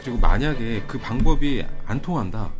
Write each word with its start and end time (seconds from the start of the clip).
그리고 0.00 0.16
만약에 0.18 0.82
그 0.86 0.98
방법이 0.98 1.62
안 1.84 2.00
통한다. 2.00 2.50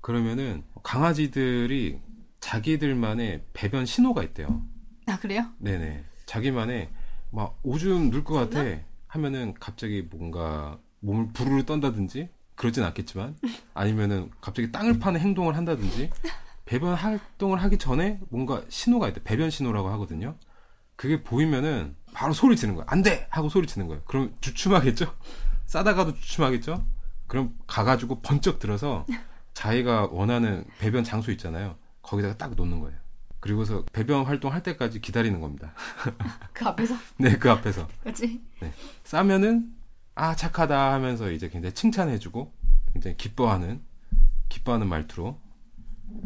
그러면은 0.00 0.64
강아지들이 0.82 2.00
자기들만의 2.40 3.42
배변 3.52 3.84
신호가 3.84 4.22
있대요. 4.22 4.62
아 5.06 5.18
그래요? 5.18 5.44
네네. 5.58 6.02
자기만의 6.24 6.88
막 7.30 7.58
오줌 7.62 8.08
누울 8.10 8.24
것 8.24 8.34
같아 8.34 8.64
하면은 9.08 9.52
갑자기 9.60 10.02
뭔가 10.10 10.78
몸을 11.00 11.28
부르르 11.34 11.64
떤다든지 11.64 12.30
그러진 12.54 12.84
않겠지만 12.84 13.36
아니면은 13.74 14.30
갑자기 14.40 14.72
땅을 14.72 14.98
파는 14.98 15.20
행동을 15.20 15.56
한다든지 15.56 16.10
배변 16.64 16.94
활동을 16.94 17.62
하기 17.64 17.76
전에 17.76 18.18
뭔가 18.30 18.62
신호가 18.68 19.08
있대. 19.08 19.22
배변 19.24 19.50
신호라고 19.50 19.90
하거든요. 19.90 20.36
그게 20.96 21.22
보이면은 21.22 21.94
바로 22.14 22.32
소리 22.32 22.56
치는 22.56 22.74
거야. 22.76 22.86
안 22.88 23.02
돼! 23.02 23.26
하고 23.28 23.50
소리 23.50 23.66
치는 23.66 23.86
거예요. 23.88 24.02
그럼 24.06 24.34
주춤하겠죠? 24.40 25.14
싸다가도 25.66 26.14
주춤하겠죠? 26.14 26.84
그럼 27.26 27.56
가가지고 27.66 28.20
번쩍 28.20 28.58
들어서 28.58 29.04
자기가 29.54 30.08
원하는 30.12 30.64
배변 30.78 31.02
장소 31.04 31.30
있잖아요. 31.32 31.76
거기다가 32.02 32.36
딱 32.36 32.54
놓는 32.54 32.80
거예요. 32.80 32.96
그리고서 33.40 33.84
배변 33.92 34.24
활동할 34.24 34.62
때까지 34.62 35.00
기다리는 35.00 35.40
겁니다. 35.40 35.72
그 36.52 36.64
앞에서 36.66 36.94
네, 37.18 37.36
그 37.36 37.50
앞에서. 37.50 37.88
그렇지. 38.02 38.40
싸면은 39.04 39.72
아 40.14 40.34
착하다 40.34 40.92
하면서 40.92 41.30
이제 41.30 41.48
굉장히 41.48 41.74
칭찬해주고 41.74 42.52
굉장히 42.92 43.16
기뻐하는 43.16 43.82
기뻐하는 44.48 44.88
말투로 44.88 45.38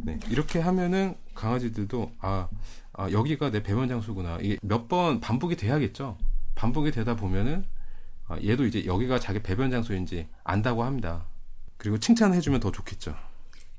네 0.04 0.18
이렇게 0.28 0.60
하면은 0.60 1.16
강아지들도 1.34 2.12
아, 2.20 2.48
아 2.92 3.10
여기가 3.10 3.50
내 3.50 3.62
배변 3.62 3.88
장소구나 3.88 4.38
이게 4.40 4.58
몇 4.62 4.86
번 4.88 5.20
반복이 5.20 5.56
돼야겠죠 5.56 6.16
반복이 6.54 6.92
되다 6.92 7.16
보면은 7.16 7.64
아, 7.64 7.79
얘도 8.42 8.64
이제 8.66 8.84
여기가 8.84 9.18
자기 9.18 9.42
배변 9.42 9.70
장소인지 9.70 10.28
안다고 10.44 10.84
합니다 10.84 11.26
그리고 11.76 11.98
칭찬해주면 11.98 12.60
더 12.60 12.70
좋겠죠 12.70 13.14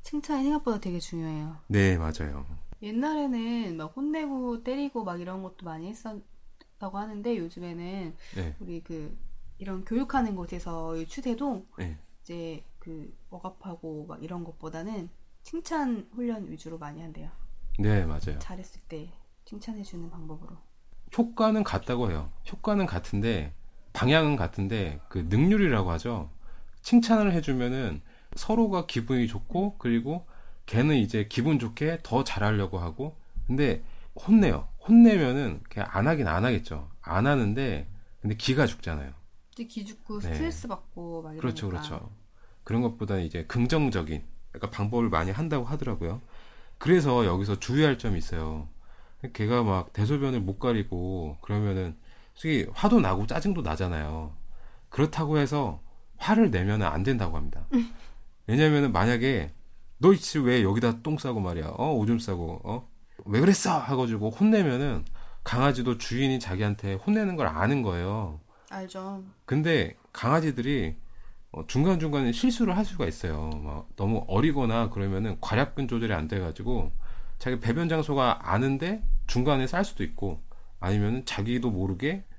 칭찬이 0.04 0.44
생각보다 0.44 0.80
되게 0.80 1.00
중요해요. 1.00 1.58
네 1.68 1.98
맞아요 1.98 2.46
옛날에는 2.82 3.78
막 3.78 3.96
혼내고 3.96 4.64
때리고 4.64 5.04
막 5.04 5.22
이런 5.22 5.44
것도 5.44 5.66
많이 5.66 5.88
했었다고 5.90 6.98
하는데 6.98 7.38
요즘에는 7.38 8.16
네, 8.36 8.56
우리 8.60 8.82
그 8.82 9.16
이런 9.60 9.86
교육하는 9.86 10.36
곳에서 10.36 10.98
이 10.98 11.06
추세도 11.06 11.66
네. 11.78 11.98
이제 12.24 12.64
그 12.80 13.16
억압하고 13.30 14.08
막 14.08 14.24
이런 14.24 14.44
것보다는 14.44 15.10
칭찬 15.44 16.10
훈련 16.14 16.50
위주로 16.50 16.80
많이 16.80 17.02
한대요. 17.02 17.30
네 17.78 18.06
맞아요 18.06 18.40
잘했을 18.40 18.82
때 18.88 19.14
칭찬해주는 19.46 20.10
방법으로. 20.10 20.58
효과는 21.16 21.64
같다고 21.64 22.10
해요. 22.10 22.32
효과는 22.52 22.86
같은데 22.88 23.54
방향은 23.94 24.36
같은데 24.36 25.00
그 25.10 25.26
능률이라고 25.30 25.92
하죠. 25.92 26.30
칭찬을 26.82 27.34
해주면은 27.34 28.02
서로가 28.36 28.86
기분이 28.86 29.28
좋고 29.28 29.78
그리고 29.78 30.26
걔는 30.66 30.96
이제 30.96 31.28
기분 31.30 31.60
좋게 31.60 32.00
더 32.04 32.24
잘하려고 32.24 32.80
하고 32.80 33.18
근데 33.48 33.84
혼내요. 34.16 34.68
혼내면은 34.88 35.62
그냥 35.70 35.88
안 35.92 36.08
하긴 36.08 36.28
안 36.28 36.46
하겠죠. 36.46 36.90
안 37.02 37.28
하는데 37.28 37.88
근데 38.22 38.36
기가 38.36 38.66
죽잖아요. 38.66 39.12
이제 39.54 39.66
기죽고 39.66 40.20
네. 40.20 40.34
스트레스 40.34 40.68
받고 40.68 41.24
막 41.24 41.30
이러니까. 41.32 41.42
그렇죠, 41.42 41.68
그렇죠. 41.68 42.10
그런 42.64 42.82
것보다는 42.82 43.24
이제 43.24 43.46
긍정적인 43.46 44.24
약간 44.56 44.70
방법을 44.72 45.10
많이 45.10 45.32
한다고 45.32 45.66
하더라고요. 45.66 46.22
그래서 46.78 47.26
여기서 47.26 47.60
주의할 47.60 47.98
점이 47.98 48.18
있어요. 48.18 48.68
걔가 49.34 49.64
막 49.64 49.94
대소변을 49.94 50.42
못 50.42 50.60
가리고 50.60 51.38
그러면은 51.42 51.96
솔직히 52.42 52.66
화도 52.74 53.00
나고 53.00 53.28
짜증도 53.28 53.62
나잖아요. 53.62 54.34
그렇다고 54.90 55.38
해서 55.38 55.80
화를 56.18 56.50
내면은 56.50 56.88
안 56.88 57.04
된다고 57.04 57.38
합니다. 57.38 57.68
왜냐면은 58.48 58.92
만약에 58.92 59.52
너 60.00 60.12
이씨 60.12 60.40
왜 60.40 60.64
여기다 60.64 61.04
똥 61.04 61.20
싸고 61.20 61.40
말이야, 61.40 61.68
어 61.78 61.94
오줌 61.94 62.18
싸고, 62.18 62.88
어왜 63.26 63.40
그랬어 63.42 63.78
하가지고 63.78 64.32
혼내면은 64.32 65.06
강아지도 65.44 66.00
주인이 66.00 66.40
자기한테 66.40 66.96
혼내는 66.96 67.36
걸 67.36 67.46
아는 67.46 67.84
거예요. 67.84 68.40
알죠. 68.72 69.24
근데 69.46 69.96
강아지들이 70.12 70.96
어, 71.52 71.68
중간 71.68 72.00
중간에 72.00 72.32
실수를 72.32 72.76
할 72.76 72.86
수가 72.86 73.06
있어요. 73.06 73.50
막 73.64 73.88
너무 73.96 74.26
어리거나 74.28 74.90
그러면은 74.90 75.38
괄약근 75.42 75.88
조절이 75.88 76.12
안 76.14 76.28
돼가지고 76.28 76.92
자기 77.38 77.60
배변 77.60 77.88
장소가 77.88 78.40
아는데 78.52 79.04
중간에 79.28 79.68
쌀 79.68 79.86
수도 79.86 80.04
있고 80.04 80.42
아니면은 80.80 81.26
자기도 81.26 81.70
모르게 81.70 82.24
어, 82.24 82.31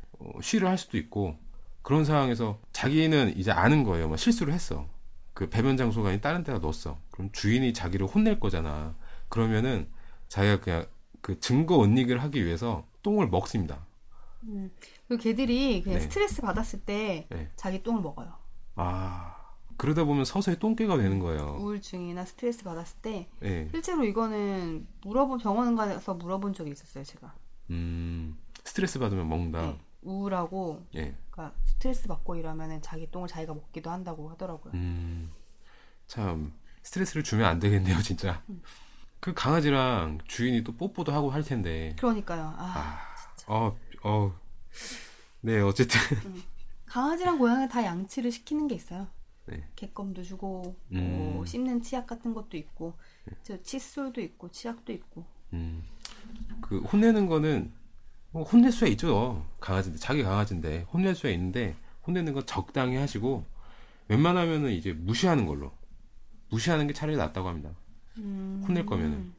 쉬를 0.42 0.68
할 0.68 0.78
수도 0.78 0.96
있고 0.98 1.36
그런 1.82 2.04
상황에서 2.04 2.58
자기는 2.72 3.36
이제 3.36 3.50
아는 3.50 3.84
거예요. 3.84 4.08
막 4.08 4.18
실수를 4.18 4.52
했어. 4.52 4.86
그 5.34 5.48
배변 5.48 5.76
장소가 5.76 6.10
아닌 6.10 6.20
다른 6.20 6.44
데다 6.44 6.58
넣었어. 6.58 6.98
그럼 7.10 7.30
주인이 7.32 7.72
자기를 7.72 8.06
혼낼 8.06 8.38
거잖아. 8.38 8.94
그러면은 9.28 9.88
자기가 10.28 10.60
그냥 10.60 10.86
그 11.20 11.40
증거 11.40 11.82
은닉을 11.82 12.22
하기 12.22 12.44
위해서 12.44 12.86
똥을 13.02 13.28
먹습니다. 13.28 13.86
그리고 15.08 15.22
걔들이 15.22 15.82
그냥 15.82 15.98
네. 15.98 16.04
스트레스 16.04 16.42
받았을 16.42 16.80
때 16.80 17.26
네. 17.30 17.50
자기 17.56 17.82
똥을 17.82 18.02
먹어요. 18.02 18.32
아 18.74 19.36
그러다 19.76 20.04
보면 20.04 20.24
서서히 20.24 20.58
똥개가 20.58 20.96
되는 20.96 21.18
거예요. 21.18 21.56
우울증이나 21.60 22.24
스트레스 22.24 22.62
받았을 22.64 22.98
때 23.02 23.28
예. 23.42 23.68
실제로 23.70 24.04
이거는 24.04 24.86
물어본 25.04 25.38
병원 25.38 25.76
가서 25.76 26.14
물어본 26.14 26.54
적이 26.54 26.72
있었어요, 26.72 27.04
제가. 27.04 27.34
음, 27.70 28.36
스트레스 28.64 28.98
받으면 28.98 29.28
먹는다. 29.28 29.76
네. 30.02 30.10
우울하고 30.10 30.84
예. 30.94 31.14
그러니까 31.30 31.56
스트레스 31.64 32.08
받고 32.08 32.36
이러면은 32.36 32.82
자기 32.82 33.10
똥을 33.10 33.28
자기가 33.28 33.54
먹기도 33.54 33.90
한다고 33.90 34.30
하더라고요. 34.30 34.72
음, 34.74 35.30
참, 36.06 36.52
스트레스를 36.82 37.22
주면 37.22 37.46
안 37.46 37.58
되겠네요, 37.58 38.00
진짜. 38.02 38.42
그 39.20 39.32
강아지랑 39.32 40.18
주인이 40.26 40.64
또 40.64 40.76
뽀뽀도 40.76 41.12
하고 41.12 41.30
할 41.30 41.42
텐데. 41.42 41.94
그러니까요. 41.98 42.54
아, 42.56 42.98
어, 43.46 43.76
어, 44.02 44.34
네, 45.40 45.60
어쨌든. 45.60 46.00
강아지랑 46.86 47.38
고양이 47.38 47.68
다 47.68 47.84
양치를 47.84 48.30
시키는 48.30 48.68
게 48.68 48.74
있어요. 48.74 49.06
네. 49.46 49.66
개껌도 49.76 50.22
주고 50.22 50.76
음. 50.92 51.34
뭐 51.34 51.44
씹는 51.44 51.82
치약 51.82 52.06
같은 52.06 52.32
것도 52.32 52.56
있고 52.56 52.94
저 53.42 53.60
칫솔도 53.60 54.20
있고 54.20 54.50
치약도 54.50 54.92
있고 54.92 55.24
음, 55.52 55.82
그, 56.60 56.78
혼내는 56.80 57.26
거는, 57.26 57.72
뭐 58.32 58.42
혼낼 58.44 58.72
수야 58.72 58.88
있죠. 58.90 59.46
강아지인데, 59.60 60.00
자기 60.00 60.22
강아지인데, 60.22 60.86
혼낼 60.92 61.14
수야 61.14 61.32
있는데, 61.32 61.76
혼내는 62.06 62.32
건 62.32 62.44
적당히 62.46 62.96
하시고, 62.96 63.44
웬만하면은 64.08 64.72
이제 64.72 64.92
무시하는 64.92 65.46
걸로. 65.46 65.70
무시하는 66.50 66.86
게 66.86 66.94
차라리 66.94 67.16
낫다고 67.16 67.48
합니다. 67.48 67.70
음. 68.18 68.64
혼낼 68.66 68.86
거면은. 68.86 69.34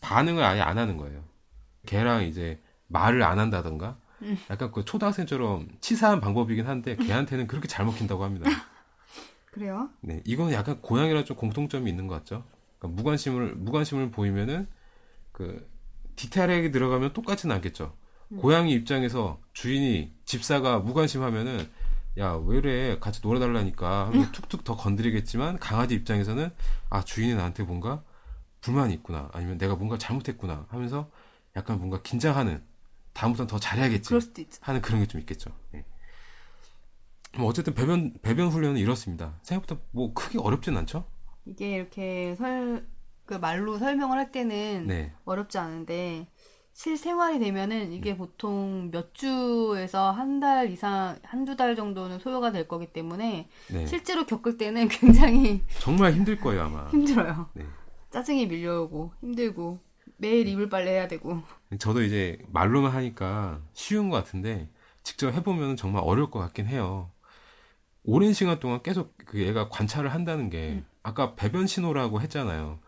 반응을 0.00 0.42
아예 0.42 0.60
안 0.60 0.78
하는 0.78 0.96
거예요. 0.96 1.24
걔랑 1.86 2.24
이제 2.24 2.62
말을 2.86 3.24
안 3.24 3.40
한다던가, 3.40 3.98
음. 4.22 4.38
약간 4.48 4.70
그 4.70 4.84
초등학생처럼 4.84 5.68
치사한 5.80 6.20
방법이긴 6.20 6.66
한데, 6.66 6.94
걔한테는 6.96 7.48
그렇게 7.48 7.66
잘 7.66 7.84
먹힌다고 7.84 8.22
합니다. 8.22 8.48
그래요? 9.50 9.90
네, 10.02 10.22
이건 10.24 10.52
약간 10.52 10.80
고양이랑 10.80 11.24
좀 11.24 11.36
공통점이 11.36 11.90
있는 11.90 12.06
것 12.06 12.14
같죠? 12.16 12.44
그러니까 12.78 12.96
무관심을, 12.96 13.56
무관심을 13.56 14.12
보이면은, 14.12 14.68
그, 15.32 15.68
디테일하게 16.14 16.70
들어가면 16.70 17.12
똑같지는 17.12 17.56
않겠죠? 17.56 17.92
고양이 18.38 18.72
입장에서 18.72 19.40
주인이, 19.52 20.12
집사가 20.24 20.78
무관심하면은, 20.80 21.68
야, 22.18 22.32
왜 22.32 22.58
이래? 22.58 22.98
같이 22.98 23.20
놀아달라니까. 23.22 24.06
하면 24.08 24.32
툭툭 24.32 24.64
더 24.64 24.76
건드리겠지만, 24.76 25.58
강아지 25.58 25.94
입장에서는, 25.94 26.50
아, 26.90 27.02
주인이 27.04 27.34
나한테 27.34 27.62
뭔가 27.62 28.02
불만이 28.62 28.94
있구나. 28.94 29.28
아니면 29.32 29.58
내가 29.58 29.76
뭔가 29.76 29.96
잘못했구나. 29.98 30.66
하면서 30.68 31.10
약간 31.56 31.78
뭔가 31.78 32.02
긴장하는, 32.02 32.62
다음부터는 33.12 33.46
더 33.48 33.58
잘해야겠지. 33.58 34.08
그럴 34.08 34.20
수도 34.20 34.40
있죠. 34.42 34.58
하는 34.62 34.82
그런 34.82 35.00
게 35.00 35.06
좀 35.06 35.20
있겠죠. 35.20 35.50
예. 35.74 35.84
뭐 37.38 37.46
어쨌든 37.48 37.74
배변 37.74 38.14
배변 38.22 38.48
훈련은 38.48 38.78
이렇습니다. 38.80 39.38
생각보다 39.42 39.80
뭐 39.90 40.12
크게 40.14 40.38
어렵진 40.38 40.76
않죠? 40.76 41.04
이게 41.44 41.76
이렇게 41.76 42.34
설, 42.36 42.86
그 43.24 43.34
말로 43.34 43.78
설명을 43.78 44.16
할 44.18 44.32
때는 44.32 44.86
네. 44.86 45.12
어렵지 45.24 45.58
않은데 45.58 46.28
실생활이 46.76 47.38
되면은 47.38 47.90
이게 47.92 48.12
음. 48.12 48.18
보통 48.18 48.90
몇 48.90 49.14
주에서 49.14 50.10
한 50.12 50.36
달 50.40 50.70
이상, 50.70 51.18
한두 51.22 51.56
달 51.56 51.74
정도는 51.74 52.18
소요가 52.18 52.52
될 52.52 52.68
거기 52.68 52.86
때문에 52.92 53.48
네. 53.68 53.86
실제로 53.86 54.26
겪을 54.26 54.58
때는 54.58 54.88
굉장히 54.92 55.62
정말 55.80 56.12
힘들 56.12 56.38
거예요 56.38 56.64
아마. 56.64 56.86
힘들어요. 56.90 57.48
네. 57.54 57.64
짜증이 58.10 58.46
밀려오고 58.46 59.14
힘들고 59.22 59.80
매일 60.18 60.46
이불 60.46 60.68
빨래 60.68 60.90
해야 60.90 61.08
되고 61.08 61.40
저도 61.78 62.02
이제 62.02 62.38
말로만 62.48 62.92
하니까 62.92 63.62
쉬운 63.72 64.10
것 64.10 64.16
같은데 64.18 64.68
직접 65.02 65.32
해보면 65.32 65.76
정말 65.76 66.02
어려울 66.04 66.30
것 66.30 66.38
같긴 66.40 66.66
해요. 66.66 67.10
오랜 68.04 68.32
시간 68.34 68.60
동안 68.60 68.82
계속 68.82 69.14
그 69.24 69.40
애가 69.40 69.68
관찰을 69.70 70.12
한다는 70.14 70.50
게 70.50 70.84
아까 71.02 71.34
배변 71.34 71.66
신호라고 71.66 72.20
했잖아요. 72.20 72.78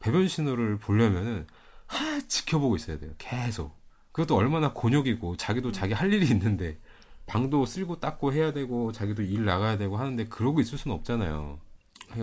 배변 0.00 0.28
신호를 0.28 0.78
보려면은 0.78 1.46
하 1.88 2.20
지켜보고 2.26 2.76
있어야 2.76 2.98
돼요. 2.98 3.12
계속. 3.18 3.76
그것도 4.12 4.36
얼마나 4.36 4.72
곤욕이고 4.72 5.36
자기도 5.36 5.72
자기 5.72 5.94
할 5.94 6.12
일이 6.12 6.26
있는데 6.28 6.78
방도 7.26 7.66
쓸고 7.66 8.00
닦고 8.00 8.32
해야 8.32 8.52
되고 8.52 8.92
자기도 8.92 9.22
일 9.22 9.44
나가야 9.44 9.76
되고 9.78 9.96
하는데 9.96 10.24
그러고 10.26 10.60
있을 10.60 10.78
수는 10.78 10.96
없잖아요. 10.96 11.58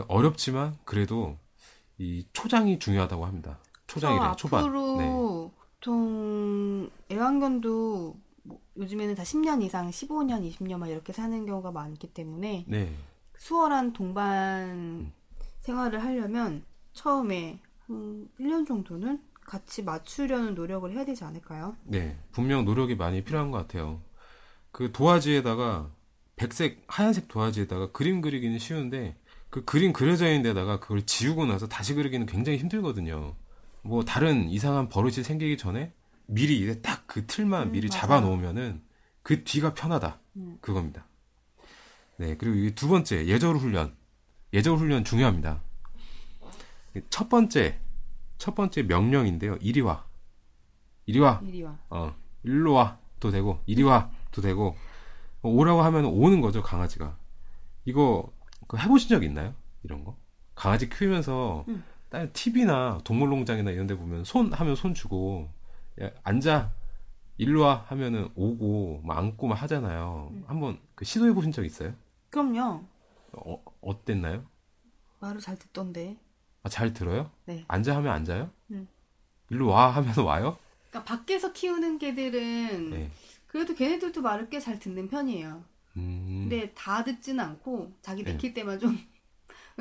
어렵지만 0.07 0.77
그래도 0.83 1.37
이 1.97 2.25
초장이 2.33 2.79
중요하다고 2.79 3.25
합니다. 3.25 3.59
초장이래 3.87 4.25
어, 4.25 4.35
초반. 4.35 4.63
앞으로 4.63 4.97
네. 4.97 5.51
보통 5.79 6.89
애완견도 7.11 8.15
뭐 8.43 8.59
요즘에는 8.77 9.15
다 9.15 9.23
10년 9.23 9.61
이상, 9.63 9.89
15년, 9.89 10.49
20년 10.51 10.77
막 10.77 10.87
이렇게 10.87 11.13
사는 11.13 11.45
경우가 11.45 11.71
많기 11.71 12.07
때문에 12.13 12.65
네. 12.67 12.93
수월한 13.37 13.93
동반 13.93 15.11
생활을 15.61 16.03
하려면 16.03 16.63
처음에 16.93 17.59
한 17.87 18.27
1년 18.39 18.67
정도는 18.67 19.21
같이 19.45 19.83
맞추려는 19.83 20.55
노력을 20.55 20.91
해야 20.91 21.05
되지 21.05 21.23
않을까요? 21.23 21.75
네. 21.83 22.17
분명 22.31 22.65
노력이 22.65 22.95
많이 22.95 23.23
필요한 23.23 23.51
것 23.51 23.57
같아요. 23.59 24.01
그 24.71 24.91
도화지에다가 24.91 25.91
백색, 26.35 26.83
하얀색 26.87 27.27
도화지에다가 27.29 27.91
그림 27.91 28.21
그리기는 28.21 28.59
쉬운데 28.59 29.15
그 29.49 29.63
그림 29.63 29.93
그려져 29.93 30.27
있는 30.27 30.41
데다가 30.43 30.79
그걸 30.79 31.05
지우고 31.05 31.45
나서 31.45 31.67
다시 31.67 31.93
그리기는 31.93 32.25
굉장히 32.25 32.57
힘들거든요. 32.57 33.35
뭐 33.83 34.03
다른 34.03 34.49
이상한 34.49 34.89
버릇이 34.89 35.23
생기기 35.23 35.57
전에 35.57 35.93
미리 36.25 36.59
이제 36.59 36.81
딱 36.81 37.05
그 37.07 37.25
틀만 37.27 37.67
음, 37.67 37.71
미리. 37.71 37.89
잡아 37.89 38.19
놓으면은 38.19 38.81
그 39.21 39.43
뒤가 39.45 39.73
편하다. 39.73 40.19
음. 40.35 40.57
그겁니다. 40.59 41.07
네. 42.17 42.35
그리고 42.35 42.57
이두 42.57 42.89
번째, 42.89 43.25
예절 43.27 43.55
훈련. 43.55 43.95
예절 44.51 44.75
훈련 44.75 45.05
중요합니다. 45.05 45.61
첫 47.09 47.29
번째, 47.29 47.79
첫 48.45 48.53
번째 48.53 48.83
명령인데요. 48.83 49.57
이리 49.59 49.81
와. 49.81 50.05
이리 51.07 51.19
와. 51.19 51.41
이리 51.43 51.63
와. 51.63 51.79
어, 51.89 52.13
일로 52.43 52.73
와도 52.73 53.31
되고, 53.31 53.59
이리 53.65 53.81
와도 53.81 54.39
되고, 54.43 54.75
어, 55.41 55.49
오라고 55.49 55.81
하면 55.81 56.05
오는 56.05 56.41
거죠, 56.41 56.61
강아지가. 56.61 57.17
이거, 57.85 58.31
그 58.67 58.77
해보신 58.77 59.09
적 59.09 59.23
있나요? 59.23 59.55
이런 59.81 60.03
거? 60.03 60.15
강아지 60.53 60.89
키우면서, 60.89 61.65
응. 61.69 61.83
다른 62.09 62.31
TV나 62.33 62.99
동물농장이나 63.03 63.71
이런 63.71 63.87
데 63.87 63.97
보면 63.97 64.23
손 64.25 64.53
하면 64.53 64.75
손 64.75 64.93
주고, 64.93 65.49
야, 65.99 66.11
앉아, 66.21 66.71
일로 67.37 67.61
와 67.61 67.85
하면은 67.87 68.29
오고, 68.35 69.01
막 69.05 69.17
안고 69.17 69.47
막 69.47 69.59
하잖아요. 69.63 70.31
한번 70.45 70.77
그 70.93 71.03
시도해 71.03 71.33
보신 71.33 71.51
적 71.51 71.65
있어요? 71.65 71.95
그럼요. 72.29 72.83
어, 73.31 73.63
어땠나요? 73.81 74.45
말을 75.19 75.41
잘 75.41 75.57
듣던데. 75.57 76.19
아, 76.65 76.69
잘 76.69 76.93
들어요? 76.93 77.29
네. 77.45 77.63
앉아 77.67 77.95
하면 77.97 78.11
앉아요? 78.11 78.51
응. 78.71 78.87
일로 79.51 79.67
와 79.67 79.89
하면 79.91 80.17
와요? 80.25 80.57
그러니까 80.89 81.03
밖에서 81.15 81.53
키우는 81.53 81.99
개들은 81.99 82.89
네. 82.89 83.11
그래도 83.47 83.75
걔네들도 83.75 84.21
말을 84.21 84.49
꽤 84.49 84.59
잘 84.59 84.79
듣는 84.79 85.07
편이에요. 85.07 85.63
음, 85.97 86.47
근데 86.49 86.73
다 86.73 87.03
듣지는 87.03 87.39
않고 87.43 87.93
자기 88.01 88.23
네. 88.23 88.33
내킬 88.33 88.53
때만 88.53 88.79
좀 88.79 88.97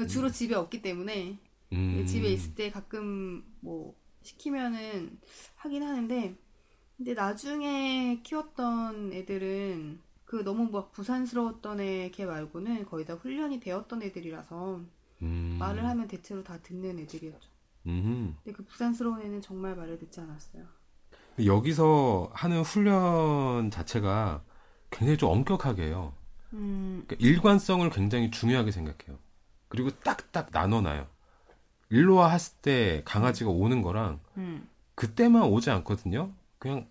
주로 0.09 0.31
집에 0.31 0.55
없기 0.55 0.83
때문에 0.83 1.39
음, 1.73 2.07
집에 2.07 2.29
있을 2.29 2.55
때 2.55 2.71
가끔 2.71 3.45
뭐 3.61 3.95
시키면은 4.23 5.19
하긴 5.57 5.83
하는데 5.83 6.37
근데 6.97 7.15
나중에 7.15 8.21
키웠던 8.23 9.13
애들은 9.15 10.01
그 10.27 10.45
너무 10.45 10.71
막 10.71 10.93
부산스러웠던 10.93 11.81
애 11.81 12.11
걔 12.13 12.27
말고는 12.27 12.87
거의 12.87 13.05
다 13.07 13.15
훈련이 13.15 13.61
되었던 13.61 14.03
애들이라서 14.03 14.81
음, 15.25 15.57
말을 15.59 15.85
하면 15.85 16.07
대체로 16.09 16.43
다 16.45 16.59
듣는 16.63 16.99
애들이었죠. 17.01 17.49
음. 17.87 18.37
근데 18.45 18.57
그 18.57 18.65
부산스러운 18.65 19.21
애는 19.23 19.41
정말 19.41 19.75
말을 19.75 19.99
듣지 19.99 20.21
않았어요. 20.21 20.65
여기서 21.45 22.31
하는 22.33 22.63
훈련 22.63 23.71
자체가 23.71 24.43
굉장히 24.91 25.19
좀 25.19 25.31
엄격하게 25.31 25.87
해요. 25.87 26.13
음, 26.53 27.03
그러니까 27.07 27.17
일관성을 27.27 27.89
굉장히 27.91 28.31
중요하게 28.31 28.71
생각해요. 28.71 29.19
그리고 29.69 29.91
딱딱 29.91 30.51
나눠놔요. 30.53 31.09
일로 31.91 32.17
와 32.17 32.31
했을 32.31 32.57
때 32.63 33.03
강아지가 33.05 33.51
오는 33.51 33.83
거랑 33.83 34.21
음, 34.37 34.69
그때만 34.95 35.43
오지 35.45 35.71
않거든요. 35.71 36.33
그냥 36.59 36.87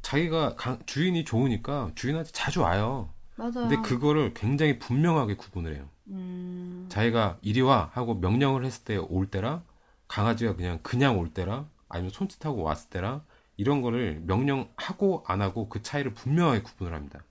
자기가 0.00 0.56
강- 0.56 0.80
주인이 0.86 1.24
좋으니까 1.24 1.92
주인한테 1.94 2.30
자주 2.32 2.62
와요. 2.62 3.10
맞아요. 3.36 3.52
근데 3.52 3.76
그거를 3.82 4.32
굉장히 4.34 4.78
분명하게 4.78 5.36
구분을 5.36 5.74
해요. 5.74 5.88
음, 6.08 6.71
자기가 6.88 7.38
이리 7.42 7.60
와 7.60 7.90
하고 7.92 8.14
명령을 8.14 8.64
했을 8.64 8.84
때 8.84 8.96
올 8.96 9.26
때랑 9.26 9.64
강아지가 10.08 10.56
그냥 10.56 10.78
그냥 10.82 11.18
올 11.18 11.32
때랑 11.32 11.68
아니면 11.88 12.10
손짓하고 12.10 12.62
왔을 12.62 12.90
때랑 12.90 13.24
이런 13.56 13.82
거를 13.82 14.20
명령하고 14.24 15.24
안 15.26 15.42
하고 15.42 15.68
그 15.68 15.82
차이를 15.82 16.14
분명하게 16.14 16.62
구분을 16.62 16.94
합니다. 16.94 17.24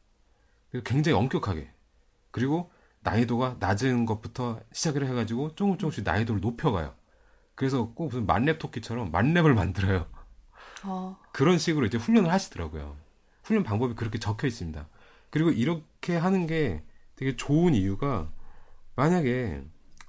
굉장히 0.86 1.18
엄격하게 1.18 1.70
그리고 2.32 2.72
난이도가 3.02 3.58
낮은 3.60 4.06
것부터 4.06 4.60
시작을 4.72 5.08
해가지고 5.08 5.56
조금 5.56 5.78
조금씩 5.78 6.04
난이도를 6.04 6.40
높여가요. 6.42 6.94
그래서 7.56 7.92
꼭 7.94 8.06
무슨 8.08 8.26
만렙 8.26 8.60
토끼처럼 8.60 9.12
만렙을 9.12 9.54
만들어요. 9.54 10.08
어, 10.84 11.18
그런 11.32 11.58
식으로 11.58 11.86
이제 11.86 11.98
훈련을 11.98 12.32
하시더라고요. 12.32 12.96
훈련 13.44 13.64
방법이 13.64 13.96
그렇게 13.96 14.20
적혀 14.20 14.48
있습니다. 14.48 14.88
그리고 15.30 15.50
이렇게 15.52 16.16
하는 16.16 16.48
게 16.48 16.84
되게 17.16 17.36
좋은 17.36 17.74
이유가 17.76 18.32
만약에 19.02 19.64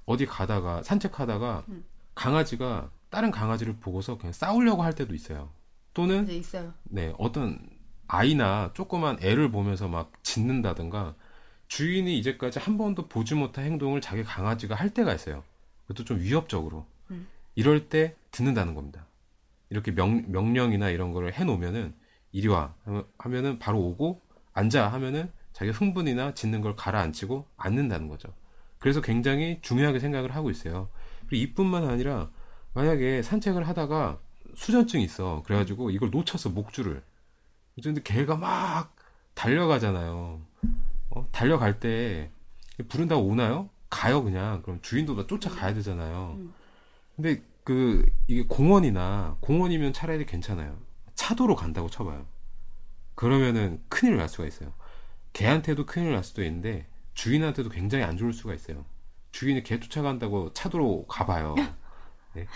어디 0.05 0.27
가다가 0.27 0.83
산책하다가 0.83 1.63
음. 1.69 1.83
강아지가 2.13 2.91
다른 3.09 3.31
강아지를 3.31 3.77
보고서 3.77 4.19
그냥 4.19 4.33
싸우려고 4.33 4.83
할 4.83 4.93
때도 4.93 5.15
있어요. 5.15 5.49
또는 5.95 6.25
이제 6.25 6.35
있어요. 6.35 6.73
네, 6.83 7.11
어떤 7.17 7.59
아이나 8.07 8.69
조그만 8.75 9.17
애를 9.19 9.49
보면서 9.49 9.87
막 9.87 10.11
짖는다든가 10.21 11.15
주인이 11.69 12.19
이제까지 12.19 12.59
한 12.59 12.77
번도 12.77 13.07
보지 13.07 13.33
못한 13.33 13.65
행동을 13.65 13.99
자기 13.99 14.23
강아지가 14.23 14.75
할 14.75 14.91
때가 14.91 15.11
있어요. 15.15 15.43
그것도 15.87 16.05
좀 16.05 16.19
위협적으로. 16.19 16.85
음. 17.09 17.27
이럴 17.55 17.89
때 17.89 18.15
듣는다는 18.29 18.75
겁니다. 18.75 19.07
이렇게 19.71 19.91
명, 19.91 20.23
명령이나 20.31 20.91
이런 20.91 21.13
거를 21.13 21.33
해놓으면은 21.33 21.95
이리 22.31 22.47
와 22.47 22.75
하면- 22.85 23.07
하면은 23.17 23.57
바로 23.57 23.79
오고 23.79 24.21
앉아 24.53 24.87
하면은 24.93 25.31
자기 25.51 25.71
흥분이나 25.71 26.35
짖는 26.35 26.61
걸 26.61 26.75
가라앉히고 26.75 27.47
앉는다는 27.57 28.07
거죠. 28.07 28.31
그래서 28.83 28.99
굉장히 28.99 29.59
중요하게 29.61 29.99
생각을 29.99 30.35
하고 30.35 30.49
있어요. 30.49 30.89
그리고 31.27 31.41
이뿐만 31.41 31.85
아니라 31.85 32.29
만약에 32.73 33.21
산책을 33.21 33.65
하다가 33.65 34.19
수전증이 34.55 35.01
있어. 35.05 35.41
그래가지고 35.45 35.89
이걸 35.89 36.09
놓쳤어 36.11 36.49
목줄을. 36.49 37.01
근데 37.81 38.01
걔가 38.03 38.35
막 38.35 38.93
달려가잖아요. 39.35 40.41
어? 41.11 41.27
달려갈 41.31 41.79
때 41.79 42.29
부른다고 42.89 43.23
오나요? 43.23 43.69
가요 43.89 44.21
그냥. 44.21 44.61
그럼 44.63 44.79
주인도 44.81 45.15
다 45.15 45.25
쫓아가야 45.27 45.73
되잖아요. 45.75 46.35
음. 46.39 46.53
근데 47.15 47.41
그 47.63 48.05
이게 48.27 48.43
공원이나 48.45 49.37
공원이면 49.39 49.93
차라리 49.93 50.25
괜찮아요. 50.25 50.77
차도로 51.15 51.55
간다고 51.55 51.89
쳐봐요. 51.89 52.25
그러면은 53.15 53.81
큰일 53.87 54.17
날 54.17 54.27
수가 54.27 54.45
있어요. 54.45 54.73
개한테도 55.31 55.85
큰일 55.85 56.11
날 56.11 56.21
수도 56.25 56.43
있는데 56.43 56.85
주인한테도 57.13 57.69
굉장히 57.69 58.03
안 58.03 58.17
좋을 58.17 58.33
수가 58.33 58.53
있어요. 58.53 58.85
주인이 59.31 59.63
개 59.63 59.79
쫓아간다고 59.79 60.53
차도로 60.53 61.07
가봐요. 61.07 61.55
네. 62.35 62.47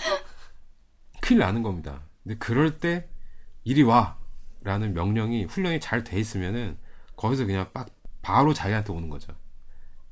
큰일 1.21 1.39
나는 1.39 1.63
겁니다. 1.63 2.03
근데 2.23 2.37
그럴 2.37 2.79
때 2.79 3.09
이리 3.63 3.83
와라는 3.83 4.93
명령이 4.93 5.45
훈련이 5.45 5.79
잘 5.79 6.03
돼 6.03 6.19
있으면은 6.19 6.77
거기서 7.15 7.45
그냥 7.45 7.71
빡 7.73 7.89
바로 8.21 8.53
자기한테 8.53 8.93
오는 8.93 9.09
거죠. 9.09 9.33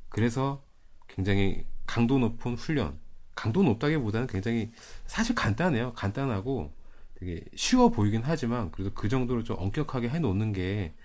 그래서 0.10 0.64
굉장히 1.08 1.66
강도 1.86 2.18
높은 2.18 2.56
훈련, 2.56 3.00
강도 3.36 3.62
높다기보다는 3.64 4.28
굉장히 4.28 4.72
사실 5.06 5.36
간단해요. 5.36 5.94
간단하고 5.94 6.74
되게 7.16 7.44
쉬워 7.56 7.90
보이긴 7.90 8.22
하지만 8.24 8.72
그래도 8.72 8.94
그 8.94 9.08
정도로 9.10 9.44
좀 9.44 9.58
엄격하게 9.60 10.10
해놓는 10.10 10.54
게 10.54 10.96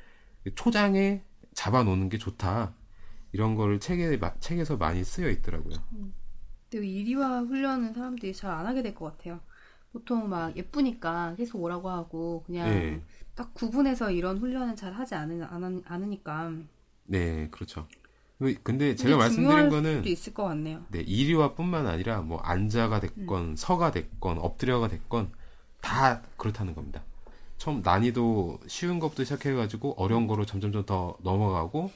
초장에 0.54 1.22
잡아놓는 1.54 2.08
게 2.08 2.18
좋다. 2.18 2.74
이런 3.32 3.54
거를 3.54 3.80
책에 3.80 4.16
마- 4.16 4.34
책에서 4.40 4.76
많이 4.76 5.04
쓰여 5.04 5.28
있더라고요. 5.30 5.74
근데 6.70 6.86
이리와 6.86 7.40
훈련은 7.42 7.94
사람들이 7.94 8.32
잘 8.34 8.50
안 8.52 8.66
하게 8.66 8.82
될 8.82 8.94
것 8.94 9.16
같아요. 9.16 9.40
보통 9.92 10.28
막 10.28 10.56
예쁘니까 10.56 11.34
계속 11.36 11.62
오라고 11.62 11.90
하고 11.90 12.42
그냥 12.46 12.68
네. 12.68 13.02
딱 13.34 13.52
구분해서 13.54 14.10
이런 14.12 14.38
훈련은 14.38 14.76
잘 14.76 14.92
하지 14.92 15.14
않으, 15.16 15.42
않, 15.44 15.82
않으니까 15.84 16.52
네, 17.06 17.48
그렇죠. 17.50 17.88
근데 18.62 18.94
제가 18.94 19.16
말씀드린 19.18 19.68
거는 19.68 20.06
있을 20.06 20.32
것 20.32 20.44
같네요. 20.44 20.84
네, 20.90 21.00
이리와뿐만 21.00 21.86
아니라 21.86 22.22
뭐 22.22 22.38
앉아가 22.38 23.00
됐건 23.00 23.56
서가 23.56 23.90
됐건 23.90 24.38
엎드려가 24.38 24.88
됐건 24.88 25.32
다 25.80 26.22
그렇다는 26.36 26.74
겁니다. 26.74 27.02
처음 27.58 27.82
난이도 27.82 28.60
쉬운 28.68 28.98
것부터 29.00 29.24
시작해가지고 29.24 29.94
어려운 29.98 30.26
거로 30.26 30.46
점점점 30.46 30.86
더 30.86 31.18
넘어가고 31.22 31.90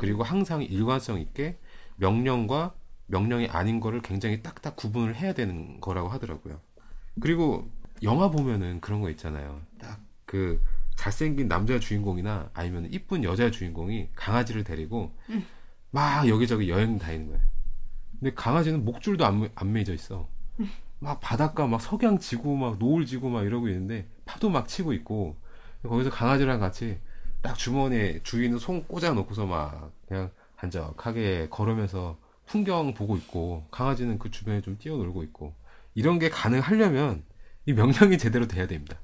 그리고 0.00 0.22
항상 0.22 0.62
일관성 0.62 1.20
있게 1.20 1.58
명령과 1.96 2.74
명령이 3.06 3.48
아닌 3.48 3.80
거를 3.80 4.02
굉장히 4.02 4.42
딱딱 4.42 4.76
구분을 4.76 5.16
해야 5.16 5.32
되는 5.32 5.80
거라고 5.80 6.08
하더라고요. 6.08 6.60
그리고 7.20 7.70
영화 8.02 8.30
보면은 8.30 8.80
그런 8.80 9.00
거 9.00 9.10
있잖아요. 9.10 9.60
딱 9.78 10.00
그 10.30 10.62
잘생긴 10.94 11.48
남자 11.48 11.80
주인공이나 11.80 12.50
아니면 12.54 12.86
이쁜 12.92 13.24
여자 13.24 13.50
주인공이 13.50 14.10
강아지를 14.14 14.62
데리고 14.62 15.12
음. 15.28 15.44
막 15.90 16.28
여기저기 16.28 16.70
여행 16.70 16.98
다니는 16.98 17.26
거예요. 17.26 17.42
근데 18.12 18.32
강아지는 18.34 18.84
목줄도 18.84 19.26
안, 19.26 19.40
매- 19.40 19.50
안 19.56 19.72
매져 19.72 19.92
있어. 19.92 20.28
막 21.00 21.18
바닷가 21.18 21.66
막 21.66 21.80
석양 21.80 22.20
지고 22.20 22.54
막 22.54 22.78
노을 22.78 23.06
지고 23.06 23.28
막 23.28 23.42
이러고 23.42 23.66
있는데 23.70 24.08
파도 24.24 24.50
막 24.50 24.68
치고 24.68 24.92
있고 24.92 25.36
거기서 25.82 26.10
강아지랑 26.10 26.60
같이 26.60 27.00
딱 27.42 27.56
주머니에 27.56 28.20
주인은 28.22 28.58
손 28.58 28.84
꽂아 28.86 29.12
놓고서 29.12 29.46
막 29.46 29.92
그냥 30.06 30.30
한적하게 30.56 31.48
걸으면서 31.50 32.18
풍경 32.46 32.94
보고 32.94 33.16
있고 33.16 33.66
강아지는 33.70 34.18
그 34.18 34.30
주변에 34.30 34.60
좀 34.60 34.76
뛰어놀고 34.78 35.22
있고 35.24 35.54
이런 35.94 36.18
게 36.18 36.28
가능하려면 36.28 37.24
이 37.66 37.72
명령이 37.72 38.18
제대로 38.18 38.46
돼야 38.46 38.66
됩니다. 38.66 38.98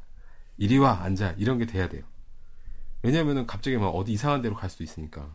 이리 0.59 0.79
와 0.79 1.03
앉아 1.03 1.35
이런 1.39 1.59
게 1.59 1.67
돼야 1.67 1.89
돼요. 1.89 2.03
왜냐면은 3.03 3.47
갑자기 3.47 3.77
막 3.77 3.89
어디 3.89 4.13
이상한 4.13 4.43
데로 4.43 4.55
갈 4.55 4.69
수도 4.69 4.83
있으니까. 4.83 5.35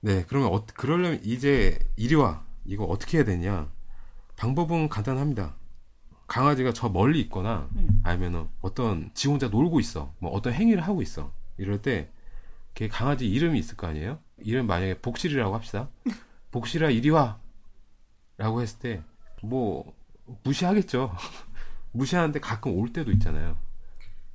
네, 0.00 0.24
그러면 0.26 0.52
어, 0.52 0.64
그러려면 0.74 1.20
이제 1.22 1.78
이리 1.96 2.14
와 2.14 2.44
이거 2.64 2.84
어떻게 2.84 3.18
해야 3.18 3.24
되냐? 3.24 3.70
방법은 4.36 4.88
간단합니다. 4.88 5.54
강아지가 6.26 6.72
저 6.72 6.88
멀리 6.88 7.20
있거나 7.22 7.68
음. 7.76 8.00
아니면은 8.04 8.48
어떤 8.62 9.10
지 9.14 9.28
혼자 9.28 9.48
놀고 9.48 9.80
있어, 9.80 10.14
뭐 10.18 10.30
어떤 10.30 10.52
행위를 10.52 10.82
하고 10.82 11.02
있어. 11.02 11.32
이럴 11.58 11.82
때 11.82 12.10
걔 12.74 12.88
강아지 12.88 13.28
이름이 13.28 13.58
있을 13.58 13.76
거 13.76 13.86
아니에요? 13.86 14.18
이름 14.38 14.66
만약에 14.66 15.00
복실이라고 15.00 15.54
합시다. 15.54 15.88
복실아 16.50 16.90
이리 16.90 17.10
와라고 17.10 18.62
했을 18.62 18.78
때 18.78 19.02
뭐 19.42 19.92
무시하겠죠. 20.44 21.14
무시하는데 21.92 22.38
가끔 22.40 22.76
올 22.78 22.92
때도 22.92 23.10
있잖아요. 23.12 23.56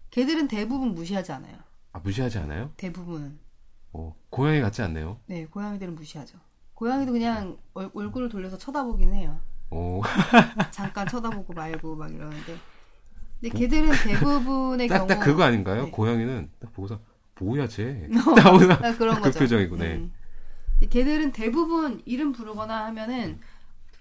개들은 0.09 0.47
대부분 0.47 0.93
무시하지 0.93 1.31
않아요. 1.31 1.57
아 1.93 1.99
무시하지 1.99 2.39
않아요? 2.39 2.71
대부분은. 2.77 3.39
어, 3.93 4.15
고양이 4.29 4.59
같지 4.61 4.81
않네요. 4.81 5.19
네, 5.27 5.45
고양이들은 5.45 5.95
무시하죠. 5.95 6.37
고양이도 6.73 7.13
그냥 7.13 7.57
얼, 7.73 7.89
얼굴을 7.93 8.27
돌려서 8.29 8.57
쳐다보긴 8.57 9.13
해요. 9.13 9.39
오, 9.71 10.01
잠깐 10.71 11.07
쳐다보고 11.07 11.53
말고 11.53 11.95
막 11.95 12.11
이러는데. 12.13 12.57
근데 13.39 13.57
개들은 13.57 13.91
대부분의 14.03 14.87
딱, 14.87 14.97
경우 14.97 15.07
딱 15.07 15.19
그거 15.19 15.43
아닌가요? 15.43 15.85
네. 15.85 15.91
고양이는 15.91 16.49
딱 16.59 16.73
보고서 16.73 16.99
뭐야 17.39 17.67
쟤? 17.67 18.07
딱 18.35 18.51
보고서 18.51 18.73
아, 18.73 18.95
그런 18.97 19.15
그 19.15 19.21
거죠. 19.23 19.39
표정이고, 19.39 19.75
네. 19.77 19.95
음. 19.95 20.13
개들은 20.89 21.31
대부분 21.31 22.01
이름 22.05 22.31
부르거나 22.31 22.85
하면은 22.87 23.39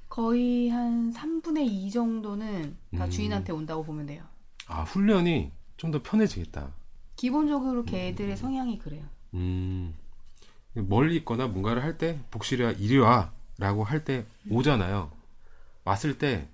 거의 0.08 0.68
한 0.70 1.12
3분의 1.12 1.66
2 1.66 1.90
정도는 1.90 2.76
다 2.96 3.04
음. 3.06 3.10
주인한테 3.10 3.52
온다고 3.52 3.82
보면 3.84 4.06
돼요. 4.06 4.22
아 4.66 4.82
훈련이 4.82 5.50
좀 5.76 5.90
더 5.90 6.02
편해지겠다. 6.02 6.72
기본적으로 7.16 7.84
개들의 7.84 8.36
성향이 8.36 8.78
그래요. 8.78 9.04
음, 9.34 9.94
멀리 10.74 11.16
있거나 11.16 11.46
뭔가를 11.48 11.82
할 11.82 11.98
때 11.98 12.20
복실이야 12.30 12.72
이리 12.72 12.98
와라고 12.98 13.84
할 13.84 14.04
때 14.04 14.24
오잖아요. 14.50 15.10
왔을 15.84 16.18
때 16.18 16.48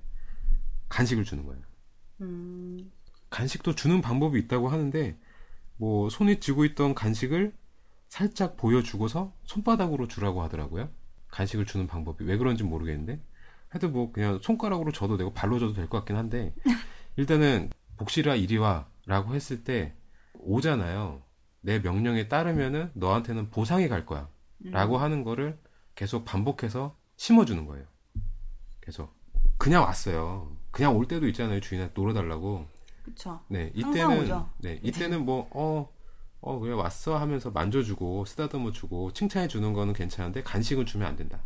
간식을 0.89 1.25
주는 1.25 1.45
거예요. 1.47 1.63
음, 2.23 2.91
간식도 3.31 3.75
주는 3.75 4.01
방법이 4.01 4.39
있다고 4.41 4.69
하는데 4.69 5.17
뭐 5.81 6.11
손에 6.11 6.39
쥐고 6.41 6.67
있던 6.67 6.95
간식을 6.95 7.55
살짝 8.11 8.59
보여주고서 8.59 9.33
손바닥으로 9.45 10.09
주라고 10.09 10.43
하더라고요. 10.43 10.91
간식을 11.29 11.65
주는 11.65 11.87
방법이 11.87 12.23
왜 12.25 12.37
그런지 12.37 12.65
모르겠는데 12.65 13.19
하여튼 13.71 13.93
뭐 13.93 14.13
그냥 14.13 14.39
손가락으로 14.43 14.93
줘도 14.93 15.17
되고 15.17 15.33
발로 15.33 15.59
줘도 15.59 15.73
될 15.73 15.89
것 15.89 15.99
같긴 15.99 16.17
한데 16.17 16.53
일단은 17.17 17.71
복실아 17.97 18.35
이리 18.35 18.59
와라고 18.59 19.35
했을 19.35 19.65
때 19.65 19.95
오잖아요. 20.41 21.23
내 21.63 21.79
명령에 21.79 22.29
따르면은 22.29 22.91
너한테는 22.95 23.49
보상이 23.51 23.89
갈 23.89 24.05
거야. 24.05 24.29
라고 24.65 24.99
하는 24.99 25.25
거를 25.25 25.59
계속 25.95 26.27
반복해서 26.27 26.95
심어주는 27.17 27.65
거예요. 27.65 27.87
계속. 28.83 29.15
그냥 29.57 29.85
왔어요. 29.85 30.55
그냥 30.71 30.95
올 30.97 31.07
때도 31.09 31.27
있잖아요. 31.29 31.61
주인한테 31.61 31.95
놀아달라고. 31.95 32.67
그쵸. 33.03 33.41
네, 33.49 33.71
이때는 33.75 34.21
오죠. 34.23 34.51
네, 34.59 34.79
이때는 34.83 35.25
뭐 35.25 35.49
어, 35.53 35.89
어, 36.41 36.59
그래 36.59 36.73
왔어 36.73 37.19
하면서 37.19 37.51
만져주고 37.51 38.25
쓰다듬어 38.25 38.73
주고 38.73 39.13
칭찬해 39.13 39.49
주는 39.49 39.73
거는 39.73 39.93
괜찮은데 39.95 40.43
간식은 40.43 40.87
주면 40.87 41.09
안 41.09 41.17
된다. 41.17 41.41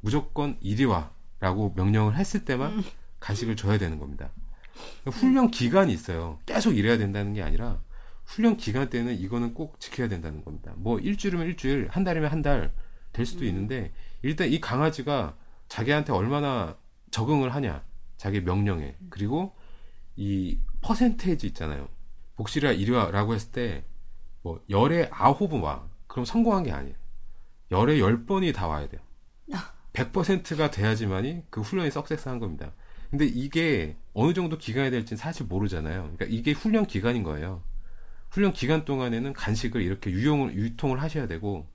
무조건 0.00 0.56
이리 0.60 0.84
와 0.84 1.12
라고 1.40 1.72
명령을 1.76 2.16
했을 2.16 2.44
때만 2.44 2.72
음. 2.78 2.82
간식을 3.20 3.56
줘야 3.56 3.78
되는 3.78 3.98
겁니다. 3.98 4.30
훈련 5.06 5.50
기간이 5.50 5.92
있어요. 5.92 6.38
계속 6.46 6.76
이래야 6.76 6.96
된다는 6.98 7.34
게 7.34 7.42
아니라 7.42 7.80
훈련 8.24 8.56
기간 8.56 8.88
때는 8.88 9.18
이거는 9.18 9.54
꼭 9.54 9.78
지켜야 9.80 10.08
된다는 10.08 10.44
겁니다. 10.44 10.72
뭐 10.76 10.98
일주일이면 10.98 11.46
일주일, 11.48 11.88
한 11.90 12.04
달이면 12.04 12.30
한 12.30 12.42
달 12.42 12.72
될 13.12 13.26
수도 13.26 13.42
음. 13.42 13.48
있는데 13.48 13.92
일단 14.22 14.48
이 14.48 14.60
강아지가 14.60 15.36
자기한테 15.68 16.12
얼마나 16.12 16.76
적응을 17.10 17.52
하냐, 17.54 17.82
자기 18.16 18.40
명령에 18.40 18.94
그리고 19.08 19.54
이 20.20 20.58
퍼센테이지 20.82 21.46
있잖아요. 21.48 21.88
복실아 22.36 22.72
이리 22.72 22.90
와라고 22.92 23.34
했을 23.34 23.50
때 23.52 23.84
뭐 24.42 24.64
열에 24.70 25.08
아홉은 25.12 25.60
와. 25.60 25.86
그럼 26.06 26.24
성공한 26.24 26.62
게 26.64 26.72
아니에요. 26.72 26.96
열에 27.70 28.00
열 28.00 28.24
번이 28.26 28.52
다 28.52 28.66
와야 28.68 28.88
돼요. 28.88 29.00
100%가 29.92 30.70
돼야지만이 30.70 31.44
그 31.50 31.60
훈련이 31.60 31.90
석세스한 31.90 32.38
겁니다. 32.38 32.72
근데 33.10 33.26
이게 33.26 33.96
어느 34.14 34.32
정도 34.34 34.56
기간이 34.56 34.90
될지는 34.90 35.18
사실 35.18 35.46
모르잖아요. 35.46 36.02
그러니까 36.02 36.26
이게 36.28 36.52
훈련 36.52 36.86
기간인 36.86 37.22
거예요. 37.24 37.62
훈련 38.30 38.52
기간 38.52 38.84
동안에는 38.84 39.32
간식을 39.32 39.82
이렇게 39.82 40.10
유용을 40.10 40.54
유통을 40.54 41.02
하셔야 41.02 41.26
되고 41.26 41.66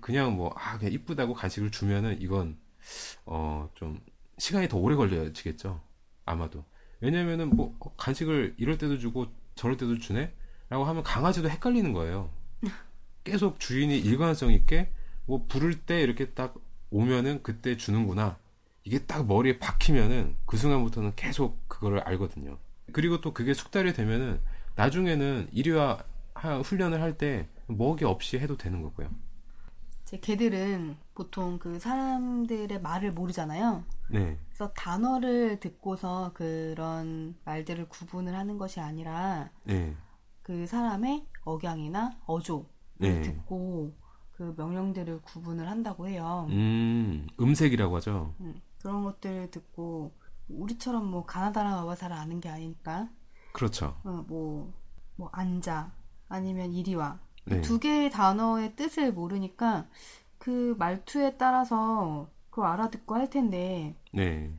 그냥 0.00 0.36
뭐 0.36 0.52
아 0.56 0.78
그냥 0.78 0.92
이쁘다고 0.94 1.34
간식을 1.34 1.70
주면은 1.70 2.20
이건 2.22 2.56
어 3.26 3.68
좀 3.74 4.00
시간이 4.38 4.68
더 4.68 4.78
오래 4.78 4.94
걸려지겠죠. 4.96 5.80
아마도. 6.24 6.64
왜냐면은 7.00 7.50
뭐 7.56 7.74
어, 7.80 7.94
간식을 7.96 8.54
이럴 8.58 8.78
때도 8.78 8.98
주고 8.98 9.26
저럴 9.54 9.76
때도 9.76 9.98
주네? 9.98 10.32
라고 10.68 10.84
하면 10.84 11.02
강아지도 11.02 11.48
헷갈리는 11.50 11.92
거예요. 11.92 12.30
계속 13.24 13.58
주인이 13.60 13.98
일관성 13.98 14.52
있게 14.52 14.90
뭐 15.26 15.46
부를 15.48 15.80
때 15.80 16.00
이렇게 16.02 16.30
딱 16.30 16.54
오면은 16.90 17.42
그때 17.42 17.76
주는구나. 17.76 18.38
이게 18.84 19.00
딱 19.00 19.26
머리에 19.26 19.58
박히면은 19.58 20.36
그 20.46 20.56
순간부터는 20.56 21.12
계속 21.16 21.68
그거를 21.68 22.00
알거든요. 22.00 22.58
그리고 22.92 23.20
또 23.20 23.32
그게 23.32 23.54
숙달이 23.54 23.92
되면은 23.92 24.40
나중에는 24.74 25.48
하- 26.34 26.58
훈련을 26.60 27.00
할 27.02 27.16
때 27.18 27.46
먹이 27.66 28.04
없이 28.04 28.38
해도 28.38 28.56
되는 28.56 28.82
거고요. 28.82 29.10
제 30.04 30.18
개들은 30.18 30.96
보통 31.20 31.58
그 31.58 31.78
사람들의 31.78 32.80
말을 32.80 33.12
모르잖아요. 33.12 33.84
네. 34.08 34.38
그래서 34.48 34.72
단어를 34.72 35.60
듣고서 35.60 36.30
그런 36.32 37.36
말들을 37.44 37.90
구분을 37.90 38.34
하는 38.34 38.56
것이 38.56 38.80
아니라 38.80 39.50
네. 39.64 39.94
그 40.42 40.66
사람의 40.66 41.26
억양이나 41.44 42.16
어조를 42.24 42.64
네. 42.96 43.20
듣고 43.20 43.92
그 44.32 44.54
명령들을 44.56 45.20
구분을 45.20 45.68
한다고 45.68 46.08
해요. 46.08 46.46
음, 46.48 47.26
음색이라고 47.38 47.96
하죠. 47.96 48.34
음, 48.40 48.58
그런 48.80 49.04
것들을 49.04 49.50
듣고 49.50 50.14
우리처럼 50.48 51.04
뭐 51.04 51.26
가나다라 51.26 51.76
와바사를 51.76 52.16
아는 52.16 52.40
게 52.40 52.48
아니니까 52.48 53.10
그렇죠. 53.52 53.94
어, 54.04 54.24
뭐, 54.26 54.72
뭐 55.16 55.28
앉아 55.32 55.92
아니면 56.30 56.72
이리 56.72 56.94
와. 56.94 57.20
네. 57.44 57.60
두 57.60 57.78
개의 57.78 58.10
단어의 58.10 58.74
뜻을 58.76 59.12
모르니까 59.12 59.86
그 60.40 60.74
말투에 60.78 61.36
따라서 61.36 62.30
그걸 62.48 62.68
알아듣고 62.68 63.14
할 63.14 63.28
텐데 63.28 63.94
네. 64.10 64.50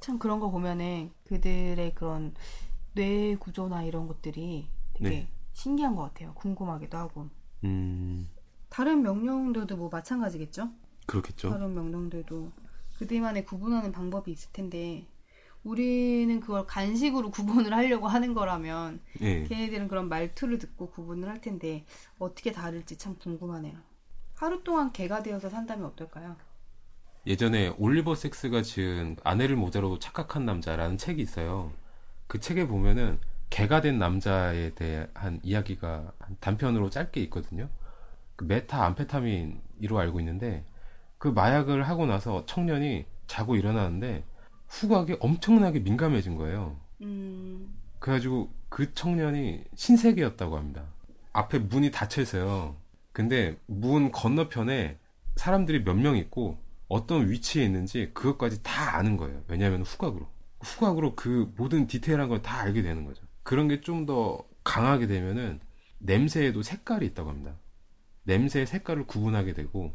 참 0.00 0.18
그런 0.18 0.40
거 0.40 0.50
보면은 0.50 1.10
그들의 1.24 1.94
그런 1.94 2.34
뇌 2.94 3.36
구조나 3.36 3.82
이런 3.82 4.08
것들이 4.08 4.66
되게 4.94 5.10
네. 5.10 5.28
신기한 5.52 5.94
것 5.94 6.04
같아요. 6.04 6.32
궁금하기도 6.34 6.96
하고. 6.96 7.28
음, 7.64 8.30
다른 8.70 9.02
명령들도 9.02 9.76
뭐 9.76 9.90
마찬가지겠죠? 9.90 10.70
그렇겠죠. 11.04 11.50
다른 11.50 11.74
명령들도 11.74 12.50
그들만의 12.98 13.44
구분하는 13.44 13.92
방법이 13.92 14.32
있을 14.32 14.50
텐데 14.54 15.06
우리는 15.64 16.40
그걸 16.40 16.66
간식으로 16.66 17.28
구분을 17.30 17.74
하려고 17.74 18.08
하는 18.08 18.32
거라면 18.32 19.00
네. 19.20 19.44
걔네들은 19.44 19.88
그런 19.88 20.08
말투를 20.08 20.58
듣고 20.58 20.88
구분을 20.88 21.28
할 21.28 21.42
텐데 21.42 21.84
어떻게 22.18 22.52
다를지 22.52 22.96
참 22.96 23.18
궁금하네요. 23.18 23.76
하루 24.36 24.62
동안 24.62 24.92
개가 24.92 25.22
되어서 25.22 25.48
산다면 25.48 25.86
어떨까요? 25.86 26.36
예전에 27.26 27.74
올리버 27.78 28.14
섹스가 28.14 28.62
지은 28.62 29.16
아내를 29.24 29.56
모자로 29.56 29.98
착각한 29.98 30.44
남자라는 30.46 30.98
책이 30.98 31.20
있어요. 31.20 31.72
그 32.26 32.38
책에 32.38 32.68
보면은 32.68 33.18
개가 33.50 33.80
된 33.80 33.98
남자에 33.98 34.74
대한 34.74 35.40
이야기가 35.42 36.12
한 36.18 36.36
단편으로 36.40 36.90
짧게 36.90 37.20
있거든요. 37.24 37.68
그 38.36 38.44
메타 38.44 38.84
암페타민이로 38.84 39.98
알고 39.98 40.20
있는데 40.20 40.64
그 41.18 41.28
마약을 41.28 41.88
하고 41.88 42.06
나서 42.06 42.44
청년이 42.46 43.06
자고 43.26 43.56
일어나는데 43.56 44.24
후각에 44.68 45.16
엄청나게 45.20 45.80
민감해진 45.80 46.36
거예요. 46.36 46.76
음, 47.00 47.74
그래가지고 47.98 48.50
그 48.68 48.92
청년이 48.92 49.64
신세계였다고 49.74 50.56
합니다. 50.56 50.84
앞에 51.32 51.58
문이 51.58 51.90
닫혀 51.90 52.22
있어요. 52.22 52.76
근데 53.16 53.58
문 53.66 54.12
건너편에 54.12 54.98
사람들이 55.36 55.84
몇 55.84 55.94
명 55.96 56.16
있고 56.18 56.58
어떤 56.88 57.30
위치에 57.30 57.64
있는지 57.64 58.10
그것까지 58.14 58.62
다 58.62 58.96
아는 58.96 59.16
거예요. 59.16 59.42
왜냐하면 59.48 59.82
후각으로. 59.82 60.28
후각으로 60.60 61.14
그 61.16 61.52
모든 61.56 61.86
디테일한 61.86 62.28
걸 62.28 62.42
다 62.42 62.58
알게 62.60 62.82
되는 62.82 63.04
거죠. 63.06 63.22
그런 63.42 63.68
게 63.68 63.80
좀 63.80 64.04
더 64.06 64.44
강하게 64.64 65.06
되면은 65.06 65.60
냄새에도 65.98 66.62
색깔이 66.62 67.06
있다고 67.06 67.30
합니다. 67.30 67.56
냄새의 68.24 68.66
색깔을 68.66 69.06
구분하게 69.06 69.54
되고 69.54 69.94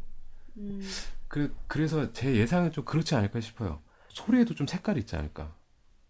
음, 0.56 0.80
그 1.28 1.54
그래서 1.68 2.12
제 2.12 2.34
예상은 2.36 2.72
좀 2.72 2.84
그렇지 2.84 3.14
않을까 3.14 3.40
싶어요. 3.40 3.80
소리에도 4.08 4.54
좀 4.54 4.66
색깔이 4.66 5.00
있지 5.00 5.14
않을까. 5.16 5.54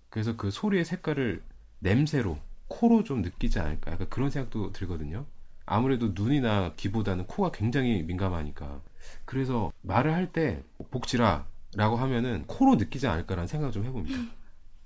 그래서 0.08 0.36
그 0.36 0.50
소리의 0.50 0.84
색깔을 0.84 1.42
냄새로 1.80 2.38
코로 2.68 3.04
좀 3.04 3.20
느끼지 3.22 3.58
않을까. 3.60 3.92
약간 3.92 4.08
그런 4.08 4.30
생각도 4.30 4.72
들거든요. 4.72 5.26
아무래도 5.66 6.08
눈이나 6.14 6.72
귀보다는 6.76 7.26
코가 7.26 7.52
굉장히 7.52 8.02
민감하니까. 8.02 8.80
그래서 9.24 9.72
말을 9.82 10.12
할 10.14 10.32
때 10.32 10.62
복지라 10.90 11.46
라고 11.74 11.96
하면은 11.96 12.44
코로 12.46 12.76
느끼지 12.76 13.06
않을까라는 13.06 13.46
생각을 13.48 13.72
좀 13.72 13.84
해봅니다. 13.84 14.18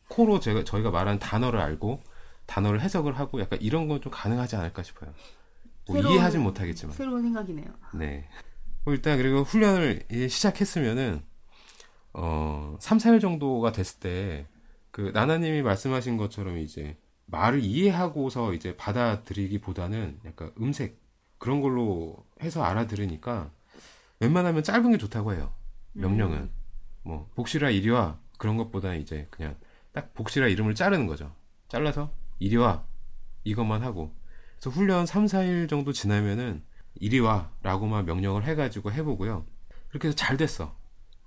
코로 0.08 0.38
제가 0.40 0.64
저희가 0.64 0.90
말한 0.90 1.18
단어를 1.18 1.60
알고 1.60 2.00
단어를 2.46 2.80
해석을 2.80 3.18
하고 3.18 3.40
약간 3.40 3.60
이런 3.60 3.88
건 3.88 4.00
좀 4.00 4.12
가능하지 4.12 4.54
않을까 4.56 4.82
싶어요. 4.82 5.12
뭐 5.88 5.96
새로운- 5.96 6.14
이해하진 6.14 6.42
못하겠지만. 6.42 6.94
새로운 6.94 7.22
생각이네요. 7.22 7.66
네. 7.94 8.28
뭐 8.84 8.94
일단 8.94 9.18
그리고 9.18 9.42
훈련을 9.42 10.04
시작했으면은 10.28 11.22
어 12.12 12.76
3, 12.80 12.98
4일 12.98 13.20
정도가 13.20 13.72
됐을 13.72 14.00
때 14.00 14.46
그 14.92 15.10
나나님이 15.12 15.60
말씀하신 15.60 16.16
것처럼 16.16 16.56
이제 16.56 16.96
말을 17.26 17.62
이해하고서 17.62 18.54
이제 18.54 18.76
받아들이기보다는 18.76 20.20
약간 20.24 20.52
음색 20.60 21.00
그런 21.38 21.60
걸로 21.60 22.24
해서 22.42 22.62
알아들으니까 22.62 23.50
웬만하면 24.20 24.62
짧은 24.62 24.92
게 24.92 24.98
좋다고 24.98 25.34
해요. 25.34 25.52
명령은 25.92 26.50
뭐 27.02 27.28
복실아 27.34 27.70
이리 27.70 27.90
와 27.90 28.18
그런 28.38 28.56
것보다는 28.56 29.00
이제 29.00 29.26
그냥 29.30 29.56
딱 29.92 30.14
복실아 30.14 30.48
이름을 30.48 30.74
자르는 30.74 31.06
거죠. 31.06 31.32
잘라서 31.68 32.12
이리 32.38 32.56
와 32.56 32.84
이것만 33.44 33.82
하고 33.82 34.14
그래서 34.56 34.70
훈련 34.70 35.06
3, 35.06 35.26
4일 35.26 35.68
정도 35.68 35.92
지나면은 35.92 36.62
이리 36.94 37.18
와 37.20 37.50
라고만 37.62 38.06
명령을 38.06 38.44
해가지고 38.44 38.92
해보고요. 38.92 39.44
그렇게 39.88 40.08
해서 40.08 40.16
잘 40.16 40.36
됐어. 40.36 40.74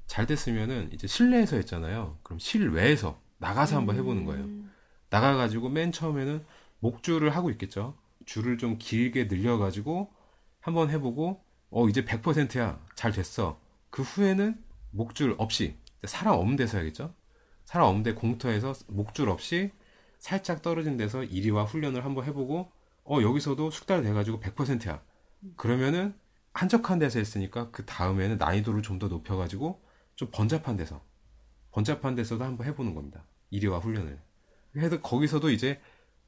잘 0.08 0.25
됐으면은 0.25 0.89
이제 0.91 1.08
실내에서 1.08 1.56
했잖아요. 1.58 2.18
그럼 2.24 2.39
실외에서 2.39 3.22
나가서 3.38 3.77
한번 3.77 3.96
해보는 3.96 4.25
거예요. 4.25 4.46
음, 5.10 5.16
나가가지고 5.16 5.70
맨 5.70 5.92
처음에는 5.92 6.46
목줄을 6.80 7.36
하고 7.36 7.50
있겠죠. 7.51 7.96
줄을 8.25 8.58
좀 8.58 8.78
길게 8.78 9.25
늘려가지고 9.25 10.12
한번 10.62 10.89
해보고 10.89 11.44
어 11.72 11.88
이제 11.89 12.04
100%야 12.06 12.80
잘 12.96 13.12
됐어. 13.12 13.60
그 13.89 14.01
후에는 14.04 14.63
목줄 14.92 15.36
없이 15.38 15.75
사람 16.04 16.36
없는 16.36 16.56
데서 16.56 16.78
해야겠죠. 16.78 17.13
사람 17.66 17.88
없는 17.89 18.04
데 18.04 18.13
공터에서 18.13 18.74
목줄 18.88 19.30
없이 19.30 19.72
살짝 20.20 20.62
떨어진 20.62 20.98
데서 20.98 21.24
이리와 21.24 21.66
훈련을 21.66 22.06
한번 22.06 22.25
해보고 22.25 22.72
어 23.06 23.22
여기서도 23.22 23.72
숙달 23.72 24.04
돼가지고 24.04 24.39
100%야. 24.39 25.01
그러면은 25.56 26.13
한적한 26.54 27.00
데서 27.00 27.20
했으니까 27.20 27.72
그 27.72 27.86
다음에는 27.86 28.38
난이도를 28.38 28.82
좀 28.82 29.00
더 29.00 29.08
높여가지고 29.08 29.82
좀 30.16 30.30
번잡한 30.32 30.75
데서 30.78 31.01
번잡한 31.72 32.16
데서도 32.16 32.44
한번 32.44 32.68
해보는 32.68 32.96
겁니다. 32.96 33.24
이리와 33.51 33.80
훈련을. 33.80 34.20
해도 34.77 35.01
거기서도 35.01 35.49
이제 35.49 35.79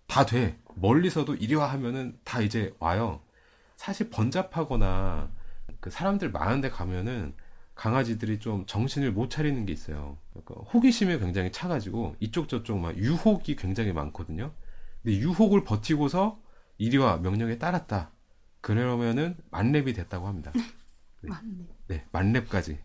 다 0.08 0.26
돼. 0.26 0.60
멀리서도 0.76 1.36
이리 1.36 1.56
와 1.56 1.72
하면은 1.72 2.18
다 2.24 2.42
이제 2.42 2.74
와요. 2.80 3.22
사실 3.76 4.10
번잡하거나 4.10 5.32
그 5.80 5.90
사람들 5.90 6.32
많은 6.32 6.62
데 6.62 6.70
가면은 6.70 7.34
강아지들이 7.76 8.40
좀 8.40 8.66
정신을 8.66 9.12
못 9.12 9.30
차리는 9.30 9.66
게 9.66 9.74
있어요. 9.74 10.18
그러니까 10.32 10.56
호기심이 10.72 11.18
굉장히 11.20 11.52
차가지고 11.52 12.16
이쪽 12.20 12.48
저쪽 12.48 12.78
막 12.78 12.96
유혹이 12.96 13.56
굉장히 13.56 13.94
많거든요. 13.94 14.54
근데 15.02 15.18
유혹을 15.18 15.64
버티고서 15.64 16.40
이리와 16.78 17.18
명령에 17.18 17.58
따랐다. 17.58 18.12
그러면은 18.62 19.36
만렙이 19.50 19.94
됐다고 19.94 20.28
합니다. 20.28 20.52
맞네. 21.22 21.66
네, 21.88 22.06
만렙까지. 22.12 22.80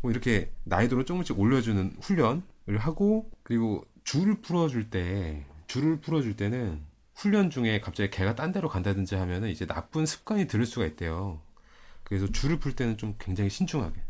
뭐 0.00 0.10
이렇게 0.10 0.52
난이도를 0.64 1.04
조금씩 1.04 1.38
올려주는 1.38 1.96
훈련을 2.00 2.78
하고 2.78 3.30
그리고 3.44 3.84
줄을 4.04 4.40
풀어줄 4.40 4.90
때 4.90 5.46
줄을 5.66 6.00
풀어줄 6.00 6.36
때는 6.36 6.84
훈련 7.14 7.50
중에 7.50 7.80
갑자기 7.80 8.10
개가 8.10 8.34
딴 8.34 8.52
데로 8.52 8.68
간다든지 8.68 9.14
하면은 9.14 9.48
이제 9.48 9.66
나쁜 9.66 10.06
습관이 10.06 10.46
들을 10.46 10.66
수가 10.66 10.86
있대요. 10.86 11.40
그래서 12.02 12.26
줄을 12.26 12.58
풀 12.58 12.74
때는 12.74 12.96
좀 12.96 13.14
굉장히 13.18 13.48
신중하게 13.48 14.02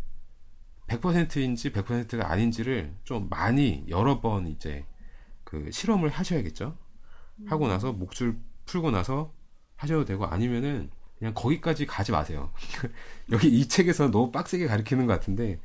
100%인지 0.89 1.73
100%가 1.73 2.31
아닌지를 2.31 2.95
좀 3.05 3.29
많이 3.29 3.85
여러 3.89 4.21
번 4.21 4.47
이제 4.49 4.85
그 5.45 5.71
실험을 5.71 6.09
하셔야겠죠. 6.09 6.77
하고 7.47 7.69
나서 7.69 7.93
목줄 7.93 8.39
풀고 8.67 8.91
나서 8.91 9.33
하셔도 9.77 10.05
되고 10.05 10.27
아니면은 10.27 10.91
그냥 11.19 11.35
거기까지 11.35 11.87
가지 11.87 12.13
마세요. 12.13 12.53
여기 13.31 13.49
이 13.49 13.69
책에서 13.69 14.11
너무 14.11 14.33
빡세게 14.33 14.67
가르치는 14.67 15.07
것 15.07 15.13
같은데 15.13 15.61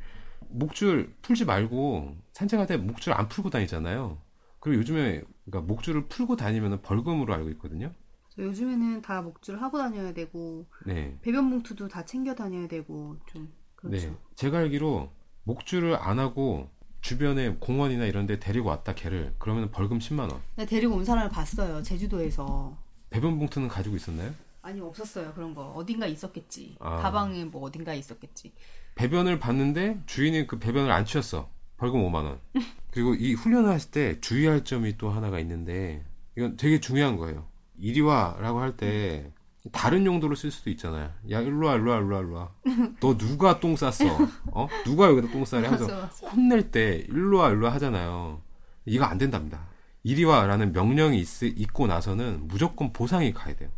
목줄 0.50 1.14
풀지 1.22 1.46
말고 1.46 2.16
산책할 2.34 2.68
때 2.68 2.78
목줄 2.78 3.14
안 3.14 3.28
풀고 3.28 3.50
다니잖아요. 3.50 4.18
그리고 4.60 4.80
요즘에 4.80 5.22
그러니까 5.46 5.68
목줄을 5.68 6.08
풀고 6.08 6.36
다니면 6.36 6.82
벌금으로 6.82 7.34
알고 7.34 7.50
있거든요. 7.52 7.92
요즘에는 8.38 9.02
다 9.02 9.22
목줄 9.22 9.62
하고 9.62 9.78
다녀야 9.78 10.14
되고 10.14 10.66
네. 10.86 11.18
배변 11.22 11.50
봉투도 11.50 11.88
다 11.88 12.06
챙겨 12.06 12.36
다녀야 12.36 12.68
되고 12.68 13.18
좀 13.26 13.52
그렇죠. 13.76 14.08
네. 14.10 14.16
제가 14.36 14.60
알기로 14.60 15.12
목줄을 15.44 15.96
안 15.96 16.20
하고 16.20 16.70
주변에 17.02 17.56
공원이나 17.60 18.06
이런 18.06 18.26
데 18.26 18.40
데리고 18.40 18.70
왔다 18.70 18.94
개를 18.94 19.34
그러면 19.40 19.72
벌금 19.72 20.00
10만 20.00 20.32
원. 20.32 20.42
나 20.56 20.66
데리고 20.66 20.96
온 20.96 21.06
사람을 21.06 21.30
봤어요. 21.30 21.82
제주도에서. 21.82 22.78
배변 23.10 23.40
봉투는 23.40 23.70
가지고 23.70 23.96
있었나요? 23.96 24.34
아니 24.68 24.82
없었어요 24.82 25.34
그런 25.34 25.56
거 25.56 25.72
어딘가 25.72 26.06
있었겠지 26.08 26.76
아. 26.82 26.98
가방에 26.98 27.46
뭐 27.46 27.64
어딘가 27.64 27.94
있었겠지 27.94 28.52
배변을 28.96 29.40
봤는데 29.40 30.02
주인이 30.08 30.48
그 30.48 30.60
배변을 30.60 30.92
안 30.92 31.06
치웠어. 31.06 31.50
벌금 31.78 32.02
5만 32.02 32.16
원. 32.26 32.40
그리고 32.92 33.14
이 33.14 33.36
훈련을 33.36 33.70
하실 33.70 33.92
때 33.92 34.20
주의할 34.22 34.64
점이 34.64 34.98
또 34.98 35.12
하나가 35.12 35.40
있는데 35.40 36.04
이건 36.36 36.58
되게 36.58 36.80
중요한 36.80 37.16
거예요. 37.16 37.48
이리 37.78 38.02
와라고 38.02 38.60
할 38.60 38.76
때 38.76 39.32
다른 39.72 40.06
용도로 40.06 40.36
쓸 40.36 40.50
수도 40.50 40.70
있잖아요. 40.72 41.12
야 41.30 41.42
일로 41.42 41.68
와 41.68 41.76
일로 41.76 41.92
와 41.92 41.98
일로 41.98 42.16
와 42.16 42.22
일로 42.22 42.34
와. 42.36 42.52
너 43.00 43.18
누가 43.18 43.60
똥 43.60 43.76
쌌어? 43.76 44.18
어? 44.52 44.68
누가 44.84 45.08
여기다 45.10 45.32
똥 45.32 45.46
싸래? 45.46 45.66
하면서 45.68 45.86
맞아, 45.86 46.02
맞아. 46.02 46.28
혼낼 46.30 46.72
때 46.72 47.06
일로 47.08 47.38
와 47.40 47.50
일로 47.50 47.68
와 47.68 47.74
하잖아요. 47.74 48.42
이거 48.86 49.06
안 49.06 49.18
된답니다. 49.18 49.68
이리 50.04 50.24
와라는 50.24 50.72
명령이 50.72 51.20
있, 51.20 51.44
있고 51.44 51.86
나서는 51.88 52.48
무조건 52.48 52.92
보상이 52.94 53.34
가야 53.34 53.56
돼요. 53.56 53.70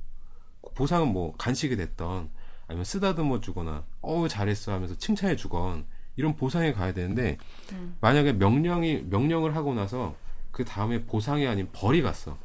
보상은 0.75 1.11
뭐 1.13 1.35
간식이 1.37 1.75
됐던 1.75 2.29
아니면 2.67 2.85
쓰다듬어 2.85 3.41
주거나 3.41 3.83
어우 4.01 4.27
잘했어 4.27 4.71
하면서 4.71 4.95
칭찬해 4.97 5.35
주건 5.35 5.85
이런 6.15 6.35
보상에 6.35 6.73
가야 6.73 6.93
되는데 6.93 7.37
음. 7.73 7.97
만약에 8.01 8.33
명령이 8.33 9.05
명령을 9.09 9.55
하고 9.55 9.73
나서 9.73 10.15
그 10.51 10.65
다음에 10.65 11.05
보상이 11.05 11.47
아닌 11.47 11.69
벌이 11.71 12.01
갔어. 12.01 12.37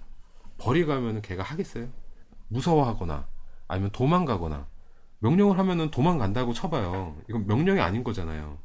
벌이 0.58 0.86
가면은 0.86 1.22
걔가 1.22 1.42
하겠어요? 1.42 1.88
무서워하거나 2.48 3.26
아니면 3.66 3.90
도망가거나 3.90 4.66
명령을 5.18 5.58
하면은 5.58 5.90
도망간다고 5.90 6.52
쳐봐요. 6.52 7.16
이건 7.28 7.46
명령이 7.46 7.80
아닌 7.80 8.04
거잖아요. 8.04 8.58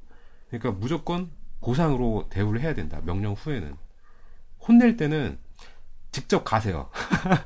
그러니까 0.50 0.72
무조건 0.72 1.32
보상으로 1.62 2.28
대우를 2.30 2.62
해야 2.62 2.74
된다. 2.74 3.02
명령 3.04 3.34
후에는 3.34 3.76
혼낼 4.68 4.98
때는 4.98 5.40
직접 6.12 6.44
가세요. 6.44 6.90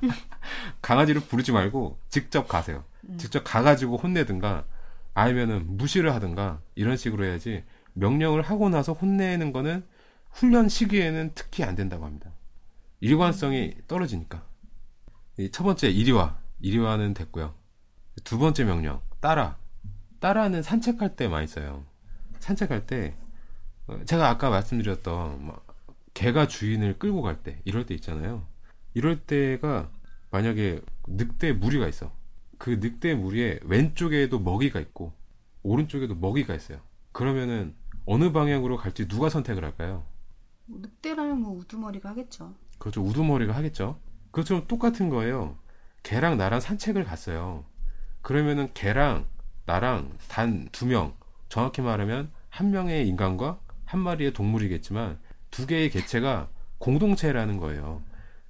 강아지를 0.81 1.21
부르지 1.21 1.51
말고 1.51 1.99
직접 2.09 2.47
가세요. 2.47 2.83
직접 3.17 3.43
가가지고 3.43 3.97
혼내든가 3.97 4.65
아니면은 5.13 5.77
무시를 5.77 6.13
하든가 6.15 6.61
이런 6.75 6.97
식으로 6.97 7.25
해야지 7.25 7.63
명령을 7.93 8.41
하고 8.41 8.69
나서 8.69 8.93
혼내는 8.93 9.51
거는 9.53 9.85
훈련 10.31 10.69
시기에는 10.69 11.31
특히 11.35 11.63
안 11.63 11.75
된다고 11.75 12.05
합니다. 12.05 12.31
일관성이 13.01 13.75
떨어지니까. 13.87 14.43
이 15.37 15.49
첫 15.51 15.63
번째 15.63 15.89
이리와 15.89 16.37
이리와는 16.61 17.13
됐고요. 17.13 17.53
두 18.23 18.37
번째 18.37 18.63
명령 18.65 19.01
따라 19.19 19.57
따라는 20.19 20.61
산책할 20.63 21.15
때 21.15 21.27
많이 21.27 21.47
써요. 21.47 21.83
산책할 22.39 22.85
때 22.85 23.15
어, 23.87 23.99
제가 24.05 24.29
아까 24.29 24.49
말씀드렸던 24.49 25.45
막 25.45 25.65
개가 26.13 26.47
주인을 26.47 26.97
끌고 26.99 27.21
갈 27.21 27.43
때 27.43 27.59
이럴 27.65 27.85
때 27.85 27.93
있잖아요. 27.95 28.47
이럴 28.93 29.19
때가 29.21 29.89
만약에 30.31 30.81
늑대 31.07 31.53
무리가 31.53 31.87
있어. 31.87 32.11
그 32.57 32.71
늑대 32.81 33.15
무리에 33.15 33.59
왼쪽에도 33.63 34.39
먹이가 34.39 34.79
있고 34.79 35.13
오른쪽에도 35.63 36.15
먹이가 36.15 36.55
있어요. 36.55 36.79
그러면은 37.11 37.75
어느 38.05 38.31
방향으로 38.31 38.77
갈지 38.77 39.07
누가 39.07 39.29
선택을 39.29 39.63
할까요? 39.63 40.03
뭐 40.65 40.79
늑대라면 40.81 41.41
뭐 41.41 41.51
우두머리가 41.57 42.09
하겠죠 42.09 42.53
그렇죠. 42.79 43.01
우두머리가 43.03 43.53
하겠죠. 43.53 43.99
그것처럼 44.31 44.67
똑같은 44.67 45.09
거예요. 45.09 45.57
개랑 46.03 46.37
나랑 46.37 46.59
산책을 46.59 47.03
갔어요. 47.03 47.65
그러면은 48.21 48.69
개랑 48.73 49.27
나랑 49.65 50.17
단 50.27 50.69
두 50.71 50.85
명, 50.85 51.13
정확히 51.49 51.81
말하면 51.81 52.31
한 52.49 52.71
명의 52.71 53.07
인간과 53.07 53.59
한 53.85 53.99
마리의 54.01 54.33
동물이겠지만 54.33 55.19
두 55.51 55.67
개의 55.67 55.89
개체가 55.89 56.49
공동체라는 56.79 57.57
거예요. 57.57 58.01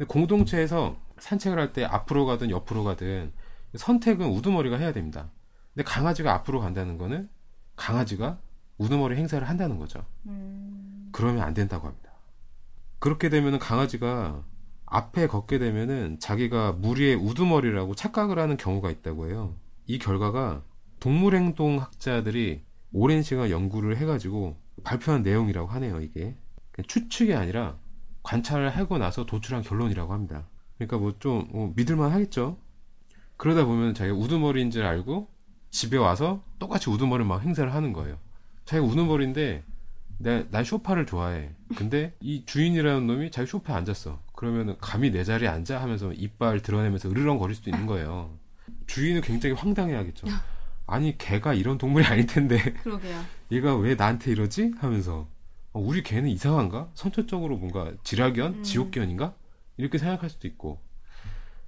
공동체에서 0.05 0.97
산책을 1.19 1.59
할 1.59 1.73
때 1.73 1.85
앞으로 1.85 2.25
가든 2.25 2.49
옆으로 2.49 2.83
가든 2.83 3.31
선택은 3.75 4.27
우두머리가 4.27 4.77
해야 4.77 4.91
됩니다. 4.91 5.29
근데 5.73 5.83
강아지가 5.83 6.33
앞으로 6.33 6.59
간다는 6.59 6.97
거는 6.97 7.29
강아지가 7.75 8.39
우두머리 8.77 9.15
행사를 9.15 9.47
한다는 9.47 9.79
거죠. 9.79 10.05
음... 10.25 11.09
그러면 11.11 11.43
안 11.43 11.53
된다고 11.53 11.87
합니다. 11.87 12.11
그렇게 12.99 13.29
되면 13.29 13.59
강아지가 13.59 14.43
앞에 14.85 15.27
걷게 15.27 15.57
되면은 15.59 16.19
자기가 16.19 16.73
무리의 16.73 17.15
우두머리라고 17.15 17.95
착각을 17.95 18.37
하는 18.37 18.57
경우가 18.57 18.91
있다고 18.91 19.27
해요. 19.29 19.55
이 19.87 19.97
결과가 19.97 20.63
동물행동학자들이 20.99 22.63
오랜 22.91 23.23
시간 23.23 23.49
연구를 23.49 23.97
해가지고 23.97 24.55
발표한 24.83 25.23
내용이라고 25.23 25.67
하네요, 25.67 25.99
이게. 26.01 26.35
추측이 26.87 27.33
아니라 27.33 27.77
관찰을 28.23 28.69
하고 28.69 28.97
나서 28.97 29.25
도출한 29.25 29.63
결론이라고 29.63 30.13
합니다. 30.13 30.45
그러니까 30.77 30.97
뭐 30.97 31.13
좀 31.19 31.47
뭐 31.51 31.71
믿을만 31.75 32.11
하겠죠? 32.11 32.57
그러다 33.37 33.65
보면 33.65 33.93
자기가 33.93 34.15
우두머리인 34.15 34.71
줄 34.71 34.85
알고 34.85 35.27
집에 35.71 35.97
와서 35.97 36.43
똑같이 36.59 36.89
우두머리 36.89 37.23
막 37.25 37.41
행사를 37.43 37.73
하는 37.73 37.93
거예요. 37.93 38.17
자기가 38.65 38.85
우두머리인데 38.87 39.63
내, 40.19 40.45
난 40.51 40.63
쇼파를 40.63 41.05
좋아해. 41.05 41.49
근데 41.75 42.13
이 42.21 42.43
주인이라는 42.45 43.05
놈이 43.07 43.31
자기 43.31 43.47
쇼파에 43.49 43.75
앉았어. 43.75 44.21
그러면은 44.35 44.75
감히 44.79 45.11
내 45.11 45.23
자리에 45.23 45.47
앉아 45.47 45.81
하면서 45.81 46.13
이빨 46.13 46.61
드러내면서 46.61 47.09
으르렁 47.09 47.39
거릴 47.39 47.55
수도 47.55 47.69
있는 47.71 47.85
거예요. 47.87 48.29
주인은 48.87 49.21
굉장히 49.21 49.55
황당해 49.55 49.95
하겠죠. 49.95 50.27
아니 50.85 51.17
개가 51.17 51.53
이런 51.55 51.77
동물이 51.77 52.05
아닐 52.05 52.27
텐데. 52.27 52.57
그러게요. 52.83 53.21
얘가 53.51 53.75
왜 53.75 53.95
나한테 53.95 54.31
이러지? 54.31 54.73
하면서 54.79 55.13
어, 55.13 55.27
우리 55.73 56.03
개는 56.03 56.29
이상한가? 56.29 56.89
선천적으로 56.93 57.57
뭔가 57.57 57.91
지락견, 58.03 58.53
음. 58.53 58.63
지옥견인가? 58.63 59.33
이렇게 59.77 59.97
생각할 59.97 60.29
수도 60.29 60.47
있고 60.47 60.79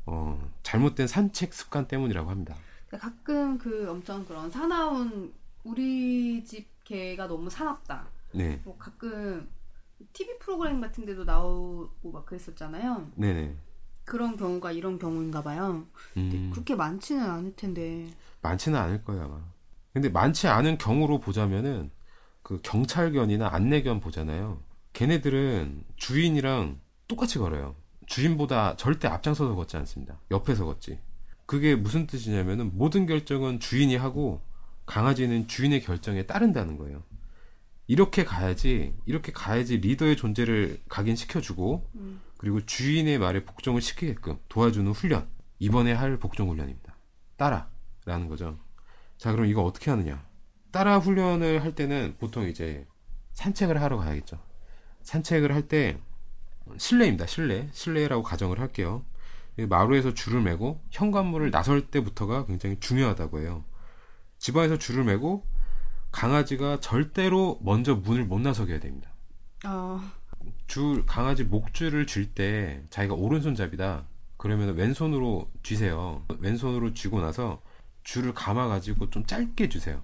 어, 0.06 0.52
잘못된 0.64 1.08
산책 1.08 1.54
습관 1.54 1.88
때문이라고 1.88 2.30
합니다. 2.30 2.56
가끔 2.92 3.58
그 3.58 3.90
엄청 3.90 4.24
그런 4.26 4.50
사나운 4.50 5.34
우리 5.64 6.44
집 6.44 6.68
개가 6.84 7.28
너무 7.28 7.50
사납다. 7.50 8.08
네. 8.34 8.62
뭐 8.64 8.78
가끔 8.78 9.50
TV 10.14 10.38
프로그램 10.40 10.80
같은 10.82 11.06
데도 11.06 11.24
나오고 11.24 12.12
막 12.12 12.26
그랬었잖아요. 12.26 13.12
네네. 13.16 13.56
그런 14.04 14.38
경우가 14.38 14.72
이런 14.72 15.00
경우인가 15.00 15.42
봐요. 15.42 15.88
음. 16.16 16.52
그렇게 16.54 16.76
많지는 16.76 17.24
않을 17.24 17.56
텐데. 17.56 18.08
많지는 18.42 18.78
않을 18.78 19.04
거야, 19.04 19.24
아마. 19.24 19.42
근데 19.94 20.10
많지 20.10 20.48
않은 20.48 20.78
경우로 20.78 21.20
보자면은 21.20 21.90
그 22.46 22.60
경찰견이나 22.62 23.50
안내견 23.52 24.02
보잖아요. 24.02 24.62
걔네들은 24.94 25.84
주인이랑 25.96 26.80
똑같이 27.08 27.40
걸어요. 27.40 27.76
주인보다 28.06 28.76
절대 28.76 29.08
앞장서서 29.08 29.56
걷지 29.56 29.78
않습니다. 29.78 30.20
옆에서 30.30 30.66
걷지. 30.66 31.00
그게 31.48 31.76
무슨 31.76 32.06
뜻이냐면은 32.06 32.78
모든 32.78 33.08
결정은 33.08 33.60
주인이 33.60 33.96
하고 33.96 34.44
강아지는 34.86 35.48
주인의 35.48 35.82
결정에 35.82 36.28
따른다는 36.28 36.78
거예요. 36.78 37.02
이렇게 37.88 38.24
가야지, 38.24 38.94
이렇게 39.08 39.32
가야지 39.32 39.78
리더의 39.78 40.16
존재를 40.16 40.84
각인시켜주고, 40.88 41.90
음. 41.96 42.22
그리고 42.38 42.64
주인의 42.64 43.18
말에 43.18 43.44
복종을 43.44 43.82
시키게끔 43.82 44.38
도와주는 44.50 44.92
훈련. 44.92 45.28
이번에 45.58 45.94
할 45.94 46.18
복종 46.18 46.52
훈련입니다. 46.52 46.96
따라. 47.38 47.72
라는 48.06 48.28
거죠. 48.28 48.60
자, 49.18 49.32
그럼 49.32 49.48
이거 49.48 49.64
어떻게 49.64 49.90
하느냐? 49.90 50.24
따라 50.76 51.00
훈련을 51.00 51.64
할 51.64 51.74
때는 51.74 52.18
보통 52.20 52.50
이제 52.50 52.86
산책을 53.32 53.82
하러 53.82 53.96
가야겠죠. 53.96 54.38
산책을 55.04 55.56
할 55.56 55.70
때 55.70 55.98
실내입니다. 56.78 57.28
실내. 57.28 57.70
실내라고 57.72 58.24
가정을 58.24 58.60
할게요. 58.60 59.06
마루에서 59.56 60.14
줄을 60.14 60.42
매고 60.42 60.82
현관문을 60.92 61.50
나설 61.50 61.88
때부터가 61.88 62.46
굉장히 62.46 62.78
중요하다고 62.82 63.40
해요. 63.40 63.64
집안에서 64.38 64.78
줄을 64.78 65.06
매고 65.06 65.48
강아지가 66.12 66.82
절대로 66.82 67.58
먼저 67.64 67.96
문을 67.96 68.26
못 68.26 68.42
나서게 68.42 68.74
해야 68.74 68.82
됩니다. 68.82 69.10
어... 69.66 70.02
줄 70.68 71.06
강아지 71.06 71.46
목줄을 71.46 72.06
쥘때 72.06 72.84
자기가 72.90 73.14
오른손잡이다. 73.14 74.04
그러면 74.36 74.76
왼손으로 74.76 75.50
쥐세요. 75.64 76.26
왼손으로 76.40 76.94
쥐고 76.94 77.22
나서 77.22 77.62
줄을 78.04 78.34
감아 78.34 78.68
가지고 78.68 79.10
좀 79.10 79.26
짧게 79.26 79.70
주세요. 79.70 80.04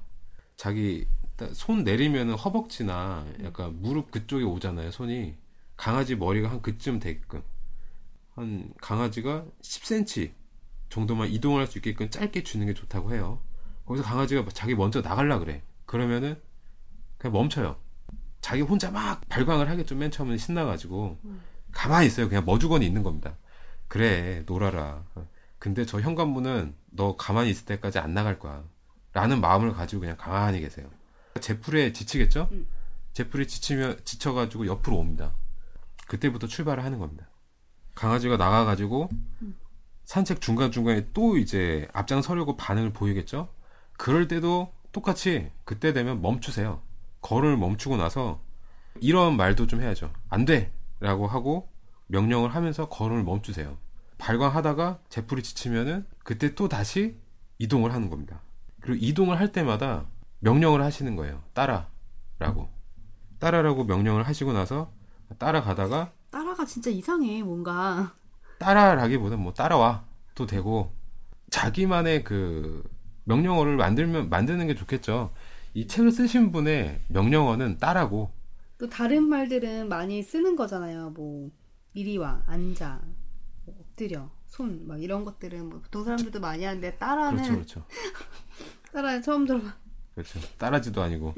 자기 0.61 1.07
손 1.53 1.83
내리면은 1.83 2.35
허벅지나 2.35 3.25
약간 3.43 3.81
무릎 3.81 4.11
그쪽에 4.11 4.43
오잖아요. 4.43 4.91
손이 4.91 5.33
강아지 5.75 6.15
머리가 6.15 6.51
한 6.51 6.61
그쯤 6.61 6.99
되게끔 6.99 7.41
한 8.35 8.71
강아지가 8.79 9.43
10cm 9.63 10.33
정도만 10.89 11.29
이동할 11.29 11.65
수 11.65 11.79
있게끔 11.79 12.11
짧게 12.11 12.43
주는 12.43 12.67
게 12.67 12.75
좋다고 12.75 13.11
해요. 13.11 13.41
거기서 13.87 14.05
강아지가 14.05 14.45
자기 14.53 14.75
먼저 14.75 15.01
나갈라 15.01 15.39
그래. 15.39 15.63
그러면은 15.87 16.39
그냥 17.17 17.33
멈춰요. 17.33 17.77
자기 18.41 18.61
혼자 18.61 18.91
막 18.91 19.27
발광을 19.29 19.67
하겠죠. 19.67 19.95
맨 19.95 20.11
처음에 20.11 20.37
신나가지고 20.37 21.17
가만히 21.71 22.05
있어요. 22.05 22.29
그냥 22.29 22.45
머주건이 22.45 22.85
있는 22.85 23.01
겁니다. 23.01 23.35
그래 23.87 24.43
놀아라. 24.45 25.03
근데 25.57 25.87
저 25.87 25.99
현관문은 25.99 26.75
너 26.91 27.17
가만히 27.17 27.49
있을 27.49 27.65
때까지 27.65 27.97
안 27.97 28.13
나갈 28.13 28.37
거야. 28.37 28.63
라는 29.13 29.41
마음을 29.41 29.73
가지고 29.73 30.01
그냥 30.01 30.17
가만히 30.17 30.61
계세요. 30.61 30.87
제풀에 31.39 31.93
지치겠죠? 31.93 32.49
음. 32.51 32.67
제풀이 33.13 33.47
지치면 33.47 34.01
지쳐가지고 34.05 34.67
옆으로 34.67 34.97
옵니다. 34.97 35.33
그때부터 36.07 36.47
출발을 36.47 36.83
하는 36.83 36.99
겁니다. 36.99 37.27
강아지가 37.95 38.37
나가가지고 38.37 39.09
음. 39.41 39.55
산책 40.05 40.41
중간 40.41 40.71
중간에 40.71 41.07
또 41.13 41.37
이제 41.37 41.87
앞장 41.93 42.21
서려고 42.21 42.57
반응을 42.57 42.93
보이겠죠? 42.93 43.49
그럴 43.97 44.27
때도 44.27 44.73
똑같이 44.91 45.51
그때 45.63 45.93
되면 45.93 46.21
멈추세요. 46.21 46.81
걸음을 47.21 47.57
멈추고 47.57 47.97
나서 47.97 48.41
이런 48.99 49.37
말도 49.37 49.67
좀 49.67 49.81
해야죠. 49.81 50.11
안 50.29 50.45
돼! 50.45 50.73
라고 50.99 51.27
하고 51.27 51.69
명령을 52.07 52.53
하면서 52.53 52.89
걸음을 52.89 53.23
멈추세요. 53.23 53.77
발광하다가 54.17 54.99
제풀이 55.09 55.41
지치면은 55.43 56.05
그때 56.23 56.53
또 56.55 56.67
다시 56.67 57.15
이동을 57.57 57.93
하는 57.93 58.09
겁니다. 58.09 58.41
그리고 58.81 58.99
이동을 59.05 59.39
할 59.39 59.51
때마다 59.51 60.05
명령을 60.39 60.81
하시는 60.81 61.15
거예요. 61.15 61.41
따라라고. 61.53 62.67
따라라고 63.39 63.85
명령을 63.85 64.27
하시고 64.27 64.53
나서 64.53 64.91
따라가다가 65.37 66.11
따라가 66.29 66.65
진짜 66.65 66.89
이상해 66.89 67.41
뭔가 67.41 68.13
따라라기보다 68.59 69.37
뭐 69.37 69.53
따라와도 69.53 70.45
되고 70.47 70.91
자기만의 71.49 72.23
그 72.23 72.83
명령어를 73.23 73.77
만들면 73.77 74.29
만드는 74.29 74.67
게 74.67 74.75
좋겠죠. 74.75 75.33
이 75.73 75.87
책을 75.87 76.11
쓰신 76.11 76.51
분의 76.51 76.99
명령어는 77.07 77.77
따라고 77.77 78.31
또 78.77 78.89
다른 78.89 79.23
말들은 79.23 79.89
많이 79.89 80.21
쓰는 80.21 80.55
거잖아요. 80.55 81.11
뭐 81.11 81.49
이리 81.93 82.17
와 82.17 82.43
앉아 82.47 82.99
뭐 83.65 83.75
엎드려 83.79 84.29
손 84.47 84.85
막 84.87 85.01
이런 85.01 85.23
것들은 85.25 85.69
뭐 85.69 85.79
보통 85.79 86.03
사람들도 86.03 86.39
많이 86.39 86.63
하는데 86.63 86.97
따라는 86.97 87.43
그렇죠, 87.43 87.53
그렇죠. 87.53 87.85
따라는 88.93 89.21
처음 89.21 89.45
들어봐. 89.45 89.73
그렇죠. 90.13 90.39
따라지도 90.57 91.01
아니고 91.01 91.33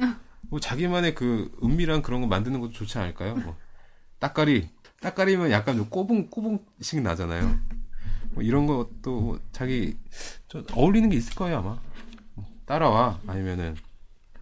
뭐 0.50 0.60
자기만의 0.60 1.16
그 1.16 1.52
은밀한 1.64 2.02
그런 2.02 2.22
거 2.22 2.28
만드는 2.28 2.60
것도 2.60 2.72
좋지 2.72 2.98
않을까요? 2.98 3.36
뭐 3.36 3.56
따까리 4.20 4.70
따까리면 5.02 5.52
약간 5.52 5.76
좀 5.78 5.90
꼬붕 5.90 6.30
꼬붕식 6.30 7.02
나잖아요. 7.02 7.60
뭐 8.32 8.44
이런 8.44 8.66
것도 8.66 9.22
뭐 9.22 9.40
자기 9.52 9.98
좀 10.48 10.66
어울리는 10.74 11.10
게 11.10 11.18
있을 11.18 11.36
거예요 11.36 11.60
아마. 11.60 11.78
따라와 12.66 13.20
아니면은 13.28 13.76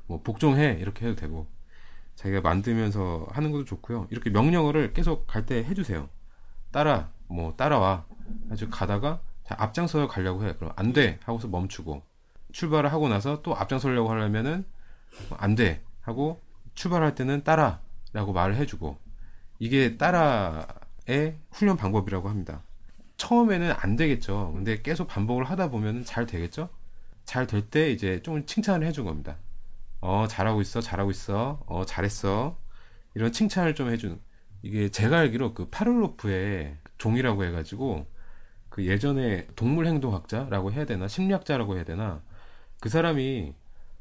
뭐 0.08 0.22
복종해 0.22 0.78
이렇게 0.80 1.06
해도 1.06 1.16
되고 1.16 1.48
자기가 2.16 2.42
만들면서 2.42 3.28
하는 3.32 3.52
것도 3.52 3.66
좋고요. 3.66 4.08
이렇게 4.12 4.30
명령어를 4.30 4.94
계속 4.94 5.26
갈 5.28 5.46
때 5.46 5.64
해주세요. 5.64 6.08
따라 6.72 7.12
뭐 7.28 7.56
따라와 7.58 8.06
아주 8.50 8.70
가다가 8.70 9.22
앞장서 9.48 10.08
가려고 10.08 10.46
해. 10.46 10.54
그럼 10.56 10.72
안 10.76 10.94
돼 10.94 11.20
하고서 11.24 11.48
멈추고 11.48 12.04
출발을 12.52 12.92
하고 12.92 13.10
나서 13.10 13.42
또 13.42 13.56
앞장서려고 13.56 14.10
하려면은 14.12 14.66
안 15.38 15.56
돼 15.56 15.82
하고 16.02 16.42
출발할 16.76 17.16
때는 17.16 17.44
따라라고 17.44 18.34
말을 18.34 18.56
해주고 18.56 18.98
이게 19.60 19.98
따라의 19.98 21.38
훈련 21.52 21.78
방법이라고 21.78 22.30
합니다. 22.30 22.64
처음에는 23.18 23.74
안 23.78 23.96
되겠죠. 23.96 24.52
근데 24.56 24.82
계속 24.82 25.08
반복을 25.08 25.44
하다 25.46 25.70
보면 25.70 26.06
잘 26.06 26.26
되겠죠? 26.26 26.70
잘 27.26 27.46
될 27.48 27.70
때 27.70 27.92
이제 27.92 28.22
좀 28.24 28.46
칭찬을 28.46 28.88
해준 28.88 29.06
겁니다. 29.06 29.38
어, 30.00 30.26
잘하고 30.28 30.62
있어, 30.62 30.82
잘하고 30.82 31.12
있어, 31.12 31.62
어, 31.68 31.86
잘했어. 31.86 32.58
이런 33.14 33.32
칭찬을 33.32 33.76
좀 33.76 33.92
해주는. 33.92 34.20
이게 34.64 34.90
제가 34.90 35.20
알기로 35.20 35.54
그 35.54 35.70
파를로프의 35.70 36.78
종이라고 36.98 37.44
해가지고 37.46 38.08
그 38.70 38.86
예전에 38.88 39.48
동물 39.56 39.86
행동학자라고 39.88 40.72
해야 40.72 40.86
되나 40.86 41.08
심리학자라고 41.08 41.76
해야 41.76 41.84
되나 41.84 42.24
그 42.82 42.90
사람이 42.90 43.54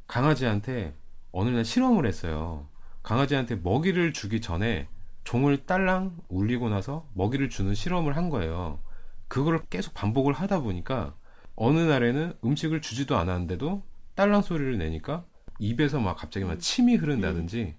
강아지한테 0.07 0.95
어느 1.33 1.51
날 1.51 1.66
실험을 1.66 2.07
했어요. 2.07 2.66
강아지한테 3.03 3.57
먹이를 3.57 4.14
주기 4.14 4.40
전에 4.40 4.88
종을 5.23 5.66
딸랑 5.66 6.16
울리고 6.31 6.71
나서 6.71 7.07
먹이를 7.12 7.51
주는 7.51 7.75
실험을 7.75 8.16
한 8.16 8.31
거예요. 8.31 8.81
그거를 9.29 9.61
계속 9.69 9.93
반복을 9.93 10.33
하다 10.33 10.61
보니까 10.61 11.14
어느 11.57 11.79
날에는 11.79 12.38
음식을 12.43 12.81
주지도 12.81 13.19
않았는데도 13.19 13.83
딸랑 14.14 14.40
소리를 14.40 14.79
내니까 14.79 15.27
입에서 15.59 16.01
막 16.01 16.16
갑자기 16.16 16.47
막 16.47 16.59
침이 16.59 16.97
흐른다든지 16.97 17.77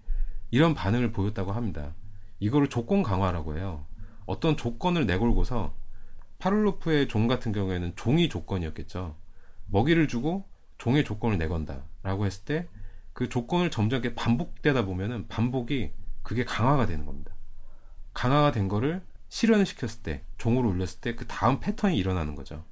이런 0.51 0.75
반응을 0.75 1.11
보였다고 1.13 1.51
합니다. 1.51 1.95
이거를 2.39 2.67
조건 2.67 3.01
강화라고 3.01 3.57
해요. 3.57 3.87
어떤 4.27 4.55
조건을 4.55 5.07
내걸고서 5.07 5.73
파를로프의 6.37 7.07
종 7.07 7.25
같은 7.25 7.51
경우에는 7.53 7.93
종이 7.95 8.29
조건이었겠죠. 8.29 9.15
먹이를 9.65 10.07
주고 10.07 10.50
종의 10.81 11.03
조건을 11.03 11.37
내건다라고 11.37 12.25
했을 12.25 12.43
때 12.45 12.67
그 13.13 13.29
조건을 13.29 13.71
점점 13.71 14.01
이렇게 14.01 14.15
반복되다 14.15 14.85
보면은 14.85 15.27
반복이 15.27 15.91
그게 16.23 16.45
강화가 16.45 16.85
되는 16.85 17.05
겁니다. 17.05 17.35
강화가 18.13 18.51
된 18.51 18.67
거를 18.67 19.03
실현을 19.29 19.65
시켰을 19.65 20.03
때 20.03 20.23
종으로 20.37 20.69
울렸을 20.69 21.01
때 21.01 21.15
그 21.15 21.25
다음 21.27 21.59
패턴이 21.59 21.97
일어나는 21.97 22.35
거죠. 22.35 22.65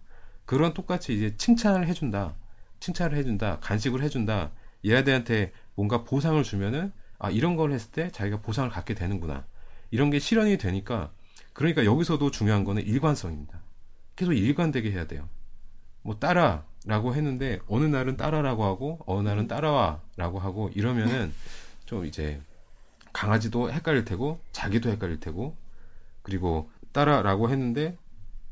그런 0.46 0.74
똑같이 0.74 1.16
이제 1.16 1.36
칭찬을 1.38 1.88
해준다, 1.88 2.36
칭찬을 2.80 3.18
해준다, 3.18 3.60
간식을 3.60 4.02
해준다. 4.02 4.52
얘네들한테 4.86 5.52
뭔가 5.76 6.04
보상을 6.04 6.42
주면은 6.44 6.92
아 7.18 7.30
이런 7.30 7.56
걸 7.56 7.72
했을 7.72 7.92
때 7.92 8.10
자기가 8.12 8.42
보상을 8.42 8.70
갖게 8.70 8.94
되는구나. 8.94 9.46
이런 9.92 10.10
게 10.10 10.20
실현이 10.20 10.58
되니까 10.58 11.12
그러니까 11.54 11.84
여기서도 11.86 12.32
중요한 12.32 12.64
거는 12.64 12.84
일관성입니다. 12.84 13.62
계속 14.16 14.34
일관되게 14.34 14.92
해야 14.92 15.06
돼요. 15.06 15.28
뭐 16.02 16.18
따라 16.18 16.66
라고 16.86 17.14
했는데 17.14 17.60
어느 17.68 17.86
날은 17.86 18.18
따라라고 18.18 18.64
하고 18.64 19.00
어느 19.06 19.28
날은 19.28 19.48
따라와라고 19.48 20.40
하고 20.40 20.70
이러면은 20.74 21.34
좀 21.86 22.06
이제 22.06 22.42
강아지도 23.12 23.72
헷갈릴 23.72 24.06
테고 24.06 24.40
자기도 24.52 24.90
헷갈릴 24.90 25.20
테고 25.20 25.56
그리고 26.22 26.70
따라라고 26.92 27.50
했는데 27.50 27.98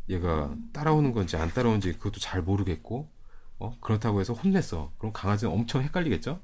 얘가 0.10 0.54
따라오는 0.74 1.14
건지 1.14 1.38
안 1.38 1.50
따라오는지 1.52 1.94
그것도 1.94 2.20
잘 2.20 2.42
모르겠고 2.42 3.08
어 3.60 3.78
그렇다고 3.80 4.20
해서 4.20 4.34
혼냈어 4.34 4.92
그럼 4.98 5.14
강아지는 5.14 5.54
엄청 5.54 5.82
헷갈리겠죠 5.82 6.40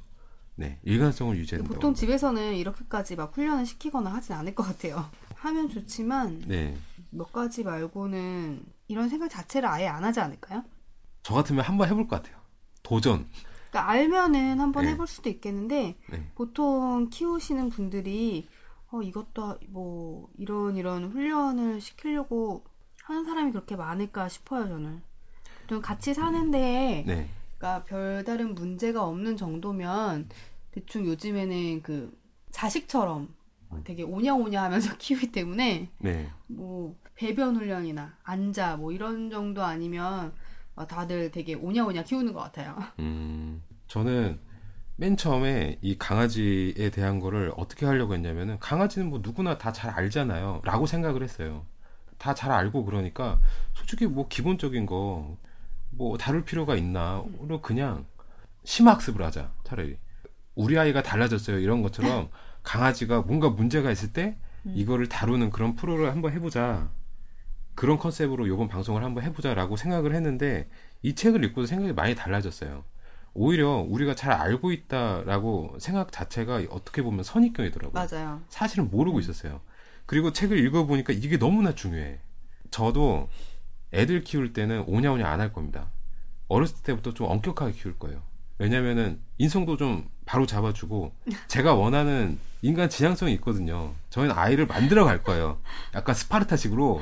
네 0.56 0.80
일관성을 0.84 1.36
유지해야 1.38 1.62
된다고 1.62 1.76
보통 1.76 1.94
집에서는 1.94 2.56
이렇게까지 2.56 3.16
막 3.16 3.36
훈련을 3.36 3.66
시키거나 3.66 4.14
하진 4.14 4.34
않을 4.36 4.54
것 4.54 4.64
같아요. 4.64 5.10
하면 5.36 5.70
좋지만 5.70 6.44
네. 6.48 6.78
몇 7.10 7.32
가지 7.32 7.64
말고는 7.64 8.64
이런 8.88 9.10
생각 9.10 9.30
자체를 9.30 9.68
아예 9.68 9.88
안 9.88 10.04
하지 10.04 10.20
않을까요? 10.20 10.64
저 11.24 11.34
같으면 11.34 11.64
한번 11.64 11.90
해볼 11.90 12.08
것 12.08 12.18
같아요 12.18 12.38
도전 12.84 13.28
그러니까 13.72 13.90
알면은 13.90 14.60
한번 14.60 14.86
네. 14.86 14.92
해볼 14.92 15.08
수도 15.08 15.30
있겠는데 15.30 15.98
네. 16.10 16.32
보통 16.36 17.10
키우시는 17.10 17.70
분들이 17.70 18.48
어 18.92 19.02
이것도 19.02 19.58
뭐 19.70 20.30
이런 20.38 20.78
이런 20.78 21.06
훈련을 21.06 21.82
시키려고 21.82 22.64
하는 23.04 23.26
사람이 23.26 23.52
그렇게 23.52 23.76
많을까 23.76 24.30
싶어요 24.30 24.68
저는. 24.68 25.02
좀 25.68 25.82
같이 25.82 26.14
사는데 26.14 27.04
네. 27.08 27.30
그러니까 27.58 27.84
별다른 27.86 28.54
문제가 28.54 29.04
없는 29.06 29.38
정도면 29.38 30.30
대충 30.72 31.06
요즘에는 31.08 31.82
그 31.82 32.16
자식처럼 32.52 33.34
되게 33.84 34.04
오냐오냐 34.04 34.62
하면서 34.62 34.96
키우기 35.00 35.32
때문에 35.32 35.90
네. 35.98 36.30
뭐 36.48 36.96
배변 37.16 37.56
훈련이나 37.56 38.18
앉아 38.24 38.78
뭐 38.78 38.92
이런 38.92 39.30
정도 39.32 39.64
아니면 39.64 40.28
어, 40.28 40.34
다들 40.76 41.32
되게 41.32 41.54
오냐오냐 41.56 42.04
키우는 42.04 42.34
것 42.34 42.40
같아요. 42.42 42.76
음, 43.00 43.62
저는 43.88 44.40
맨 44.96 45.18
처음에 45.18 45.78
이 45.82 45.98
강아지에 45.98 46.90
대한 46.92 47.20
거를 47.20 47.52
어떻게 47.58 47.86
하려고 47.86 48.14
했냐면은 48.14 48.60
강아지는 48.60 49.10
뭐 49.10 49.20
누구나 49.24 49.58
다 49.58 49.72
잘 49.72 49.92
알잖아요. 49.92 50.62
라고 50.64 50.86
생각을 50.86 51.24
했어요. 51.24 51.66
다 52.18 52.34
잘 52.34 52.52
알고 52.52 52.86
그러니까 52.86 53.40
솔직히 53.74 54.08
뭐 54.08 54.28
기본적인 54.28 54.86
거 54.86 55.38
뭐 55.96 56.18
다룰 56.18 56.44
필요가 56.44 56.76
있나. 56.76 57.24
그리고 57.40 57.62
그냥 57.62 58.06
심학습을 58.64 59.24
하자. 59.24 59.52
차라리. 59.64 59.98
우리 60.56 60.76
아이가 60.80 61.04
달라졌어요. 61.04 61.60
이런 61.60 61.84
것처럼 61.84 62.30
강아지가 62.64 63.22
뭔가 63.22 63.50
문제가 63.50 63.92
있을 63.92 64.12
때 64.12 64.36
이거를 64.66 65.08
다루는 65.08 65.52
그런 65.52 65.76
프로를 65.76 66.10
한번 66.12 66.32
해보자. 66.34 66.90
그런 67.76 67.98
컨셉으로 67.98 68.48
이번 68.48 68.68
방송을 68.68 69.04
한번 69.04 69.24
해보자라고 69.24 69.76
생각을 69.78 70.14
했는데 70.14 70.70
이 71.02 71.16
책을 71.16 71.44
읽고서 71.46 71.68
생각이 71.68 71.94
많이 71.94 72.16
달라졌어요. 72.16 72.84
오히려 73.34 73.78
우리가 73.88 74.14
잘 74.14 74.32
알고 74.34 74.72
있다라고 74.72 75.78
생각 75.80 76.12
자체가 76.12 76.62
어떻게 76.70 77.02
보면 77.02 77.24
선입견이더라고요. 77.24 77.94
맞아요. 78.08 78.42
사실은 78.48 78.90
모르고 78.92 79.20
있었어요. 79.20 79.62
그리고 80.06 80.32
책을 80.32 80.58
읽어보니까 80.60 81.14
이게 81.14 81.38
너무나 81.38 81.74
중요해. 81.74 82.20
저도 82.70 83.30
애들 83.92 84.24
키울 84.24 84.54
때는 84.54 84.84
오냐오냐 84.88 85.28
안 85.28 85.40
할 85.40 85.52
겁니다. 85.54 85.88
어렸을 86.48 86.84
때부터 86.84 87.14
좀 87.14 87.28
엄격하게 87.30 87.72
키울 87.74 87.98
거예요. 87.98 88.22
왜냐면은 88.58 89.20
인성도 89.38 89.78
좀 89.78 90.08
바로 90.26 90.46
잡아주고 90.46 91.14
제가 91.48 91.74
원하는 91.74 92.40
인간 92.62 92.90
지향성이 92.90 93.34
있거든요. 93.34 93.94
저희는 94.10 94.36
아이를 94.38 94.68
만들어 94.68 95.04
갈 95.04 95.22
거예요. 95.22 95.60
약간 95.96 96.16
스파르타식으로 96.16 97.02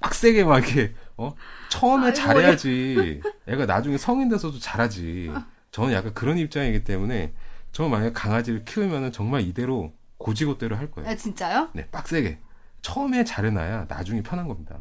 빡세게 0.00 0.44
막 0.44 0.58
이렇게 0.58 0.94
어 1.16 1.34
처음에 1.68 2.06
아이고, 2.06 2.16
잘해야지 2.16 3.20
애가 3.46 3.66
나중에 3.66 3.98
성인 3.98 4.28
돼서도 4.30 4.58
잘하지. 4.58 5.30
저는 5.70 5.92
약간 5.92 6.14
그런 6.14 6.38
입장이기 6.38 6.84
때문에 6.84 7.32
저 7.72 7.88
만약에 7.88 8.12
강아지를 8.12 8.64
키우면은 8.64 9.12
정말 9.12 9.42
이대로 9.42 9.92
고지고대로 10.18 10.76
할 10.76 10.90
거예요. 10.90 11.10
아, 11.10 11.16
진짜요? 11.16 11.70
네, 11.72 11.86
빡세게. 11.90 12.38
처음에 12.80 13.24
잘해놔야 13.24 13.86
나중에 13.88 14.22
편한 14.22 14.48
겁니다. 14.48 14.76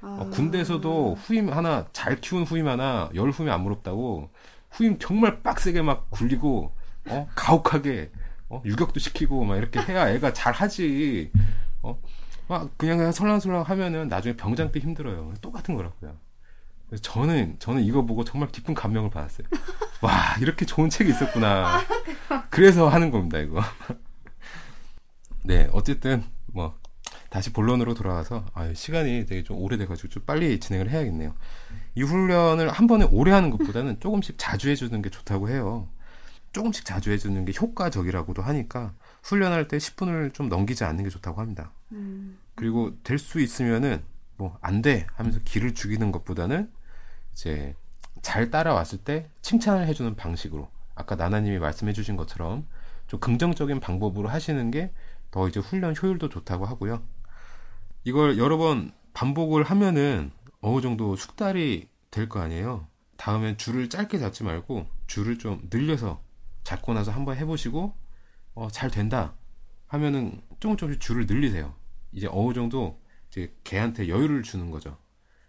아, 0.00 0.18
어, 0.20 0.30
군대에서도 0.30 1.14
후임 1.14 1.52
하나 1.52 1.86
잘 1.92 2.20
키운 2.20 2.44
후임 2.44 2.68
하나 2.68 3.10
열 3.14 3.30
후임 3.30 3.50
안 3.50 3.62
부럽다고 3.64 4.30
후임 4.76 4.98
정말 4.98 5.42
빡세게 5.42 5.82
막 5.82 6.10
굴리고 6.10 6.72
어 7.08 7.28
가혹하게 7.34 8.10
어 8.48 8.62
유격도 8.64 9.00
시키고 9.00 9.44
막 9.44 9.56
이렇게 9.56 9.80
해야 9.80 10.10
애가 10.10 10.32
잘 10.32 10.52
하지. 10.52 11.30
어 11.82 11.98
막 12.48 12.78
그냥 12.78 12.98
그냥 12.98 13.10
설랑설랑 13.10 13.62
하면은 13.62 14.06
나중에 14.06 14.36
병장 14.36 14.70
때 14.70 14.78
힘들어요. 14.78 15.34
똑같은 15.40 15.74
거라고요. 15.74 16.16
그래서 16.88 17.02
저는 17.02 17.56
저는 17.58 17.82
이거 17.82 18.06
보고 18.06 18.22
정말 18.22 18.48
깊은 18.50 18.72
감명을 18.72 19.10
받았어요. 19.10 19.48
와 20.00 20.36
이렇게 20.40 20.64
좋은 20.64 20.88
책이 20.88 21.10
있었구나. 21.10 21.80
그래서 22.50 22.88
하는 22.88 23.10
겁니다 23.10 23.38
이거. 23.38 23.60
네 25.42 25.68
어쨌든 25.72 26.22
뭐 26.46 26.78
다시 27.30 27.52
본론으로 27.52 27.94
돌아와서 27.94 28.44
아, 28.54 28.72
시간이 28.72 29.26
되게 29.26 29.42
좀 29.42 29.58
오래돼가지고 29.58 30.08
좀 30.08 30.22
빨리 30.24 30.60
진행을 30.60 30.88
해야겠네요. 30.90 31.34
이 31.96 32.02
훈련을 32.02 32.68
한 32.70 32.86
번에 32.86 33.04
오래 33.10 33.32
하는 33.32 33.50
것보다는 33.50 33.98
조금씩 34.00 34.36
자주 34.38 34.68
해주는 34.70 35.02
게 35.02 35.10
좋다고 35.10 35.48
해요. 35.48 35.88
조금씩 36.52 36.84
자주 36.84 37.10
해주는 37.10 37.44
게 37.44 37.52
효과적이라고도 37.58 38.42
하니까 38.42 38.94
훈련할 39.22 39.66
때 39.68 39.78
10분을 39.78 40.32
좀 40.32 40.48
넘기지 40.48 40.84
않는 40.84 41.04
게 41.04 41.10
좋다고 41.10 41.40
합니다. 41.40 41.72
음, 41.92 42.38
그리고 42.54 42.92
될 43.02 43.18
수 43.18 43.40
있으면은 43.40 44.02
뭐 44.36 44.56
안 44.62 44.82
돼 44.82 45.06
하면서 45.14 45.40
기를 45.44 45.74
죽이는 45.74 46.12
것보다는 46.12 46.70
이제 47.32 47.74
잘 48.22 48.50
따라왔을 48.50 48.98
때 48.98 49.28
칭찬을 49.42 49.86
해주는 49.88 50.14
방식으로 50.16 50.68
아까 50.94 51.14
나나님이 51.16 51.58
말씀해주신 51.58 52.16
것처럼 52.16 52.66
좀 53.06 53.20
긍정적인 53.20 53.80
방법으로 53.80 54.28
하시는 54.28 54.70
게 54.70 54.92
더 55.32 55.48
이제 55.48 55.60
훈련 55.60 55.94
효율도 56.00 56.28
좋다고 56.28 56.64
하고요. 56.66 57.02
이걸 58.04 58.38
여러 58.38 58.56
번 58.56 58.92
반복을 59.12 59.64
하면은 59.64 60.30
어느 60.66 60.80
정도 60.80 61.14
숙달이 61.14 61.88
될 62.10 62.28
거 62.28 62.40
아니에요. 62.40 62.88
다음엔 63.18 63.56
줄을 63.56 63.88
짧게 63.88 64.18
잡지 64.18 64.42
말고 64.42 64.86
줄을 65.06 65.38
좀 65.38 65.68
늘려서 65.70 66.20
잡고 66.64 66.92
나서 66.92 67.12
한번 67.12 67.36
해보시고 67.36 67.94
어, 68.54 68.68
잘 68.70 68.90
된다 68.90 69.34
하면은 69.86 70.42
조금 70.58 70.76
조금씩 70.76 71.00
줄을 71.00 71.26
늘리세요. 71.26 71.74
이제 72.12 72.26
어느 72.30 72.52
정도 72.52 73.00
이제 73.30 73.54
걔한테 73.62 74.08
여유를 74.08 74.42
주는 74.42 74.70
거죠. 74.70 74.98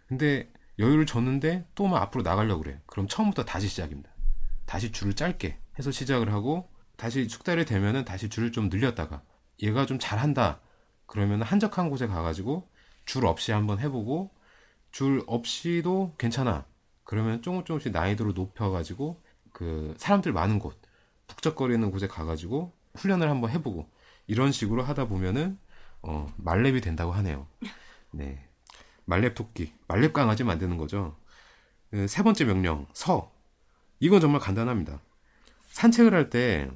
근데 0.08 0.52
여유를 0.78 1.08
줬는데 1.08 1.66
또 1.74 1.88
막 1.88 2.02
앞으로 2.04 2.22
나가려고 2.22 2.62
그래. 2.62 2.80
그럼 2.86 3.08
처음부터 3.08 3.44
다시 3.44 3.68
시작입니다. 3.68 4.12
다시 4.66 4.92
줄을 4.92 5.14
짧게 5.14 5.58
해서 5.80 5.90
시작을 5.90 6.32
하고 6.32 6.70
다시 6.96 7.28
숙달이 7.28 7.66
되면은 7.66 8.06
다시 8.06 8.30
줄을 8.30 8.52
좀 8.52 8.70
늘렸다가 8.70 9.24
얘가 9.64 9.88
좀 9.88 9.98
잘한다. 9.98 10.60
그러면 11.08 11.42
한적한 11.42 11.90
곳에 11.90 12.06
가가지고 12.06 12.70
줄 13.06 13.26
없이 13.26 13.52
한번 13.52 13.80
해보고 13.80 14.37
줄 14.98 15.22
없이도 15.28 16.16
괜찮아. 16.18 16.66
그러면 17.04 17.44
조금 17.44 17.64
조금씩 17.64 17.92
난이도를 17.92 18.34
높여가지고 18.34 19.22
그 19.54 19.94
사람들 20.00 20.34
많은 20.34 20.58
곳, 20.58 20.76
북적거리는 21.28 21.92
곳에 21.92 22.08
가가지고 22.08 22.74
훈련을 22.96 23.30
한번 23.30 23.52
해보고 23.52 23.88
이런 24.26 24.52
식으로 24.52 24.82
하다 24.82 25.06
보면은 25.08 25.60
어, 26.02 26.26
말렙이 26.38 26.82
된다고 26.82 27.12
하네요. 27.12 27.46
네. 28.10 28.44
말렙 29.06 29.36
토끼, 29.36 29.72
말렙 29.88 30.14
강아지 30.14 30.44
만드는 30.44 30.78
거죠. 30.78 31.16
그세 31.92 32.24
번째 32.24 32.46
명령, 32.46 32.88
서. 32.94 33.32
이건 34.00 34.20
정말 34.20 34.42
간단합니다. 34.42 35.00
산책을 35.68 36.16
할 36.16 36.32
때 36.32 36.72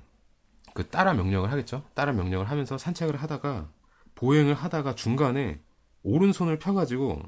그 0.76 0.88
따라 0.88 1.14
명령을 1.16 1.52
하겠죠. 1.52 1.84
따라 1.96 2.14
명령을 2.14 2.50
하면서 2.52 2.78
산책을 2.78 3.16
하다가 3.18 3.68
보행을 4.14 4.54
하다가 4.54 4.94
중간에 4.96 5.60
오른손을 6.04 6.60
펴가지고 6.60 7.24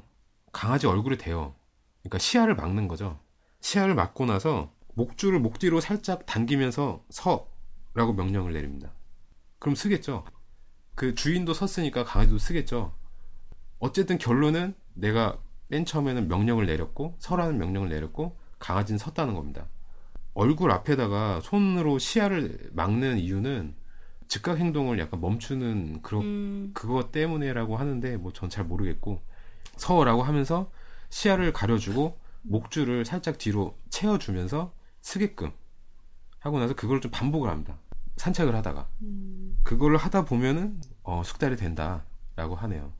강아지 0.54 0.86
얼굴에 0.86 1.16
대요. 1.18 1.54
그러니까 2.02 2.18
시야를 2.18 2.54
막는 2.56 2.88
거죠. 2.88 3.18
시야를 3.60 3.94
막고 3.94 4.24
나서 4.26 4.72
목줄을 4.94 5.40
목 5.40 5.58
뒤로 5.58 5.80
살짝 5.80 6.24
당기면서 6.26 7.04
서라고 7.10 8.14
명령을 8.14 8.52
내립니다. 8.54 8.92
그럼 9.58 9.74
쓰겠죠. 9.74 10.24
그 10.94 11.14
주인도 11.14 11.52
섰으니까 11.52 12.04
강아지도 12.04 12.38
쓰겠죠. 12.38 12.94
어쨌든 13.78 14.16
결론은 14.18 14.74
내가 14.94 15.38
맨 15.68 15.84
처음에는 15.84 16.28
명령을 16.28 16.66
내렸고 16.66 17.16
서라는 17.18 17.58
명령을 17.58 17.88
내렸고 17.88 18.38
강아지는 18.58 18.98
섰다는 18.98 19.34
겁니다. 19.34 19.66
얼굴 20.34 20.70
앞에다가 20.70 21.40
손으로 21.42 21.98
시야를 21.98 22.70
막는 22.72 23.18
이유는 23.18 23.74
즉각 24.28 24.58
행동을 24.58 24.98
약간 24.98 25.20
멈추는 25.20 26.02
그런 26.02 26.22
음, 26.22 26.70
그거 26.74 27.10
때문에라고 27.10 27.76
하는데 27.76 28.16
뭐 28.16 28.32
전 28.32 28.48
잘 28.50 28.64
모르겠고 28.64 29.22
서라고 29.76 30.22
하면서 30.22 30.70
시야를 31.10 31.52
가려주고 31.52 32.18
목줄을 32.42 33.04
살짝 33.04 33.38
뒤로 33.38 33.78
채워주면서 33.90 34.72
쓰게끔 35.00 35.52
하고 36.40 36.58
나서 36.58 36.74
그걸 36.74 37.00
좀 37.00 37.10
반복을 37.10 37.48
합니다. 37.48 37.78
산책을 38.16 38.54
하다가 38.54 38.88
음, 39.02 39.58
그걸 39.62 39.96
하다 39.96 40.24
보면은 40.24 40.80
어, 41.02 41.22
숙달이 41.24 41.56
된다라고 41.56 42.54
하네요. 42.56 42.92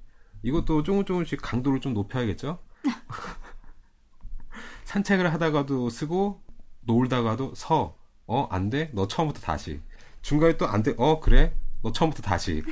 이것도 0.43 0.83
조금 0.83 1.05
조금씩 1.05 1.41
강도를 1.43 1.81
좀 1.81 1.95
높여야겠죠? 1.95 2.59
산책을 4.85 5.33
하다가도 5.33 5.91
쓰고 5.91 6.43
놀다가도 6.83 7.55
서. 7.55 7.97
어, 8.27 8.47
안 8.51 8.71
돼? 8.71 8.91
너 8.95 9.07
처음부터 9.07 9.41
다시. 9.41 9.81
중간에 10.23 10.57
또 10.57 10.67
안 10.67 10.83
돼. 10.83 10.95
어, 10.97 11.21
그래? 11.21 11.55
너 11.83 11.93
처음부터 11.93 12.23
다시. 12.23 12.63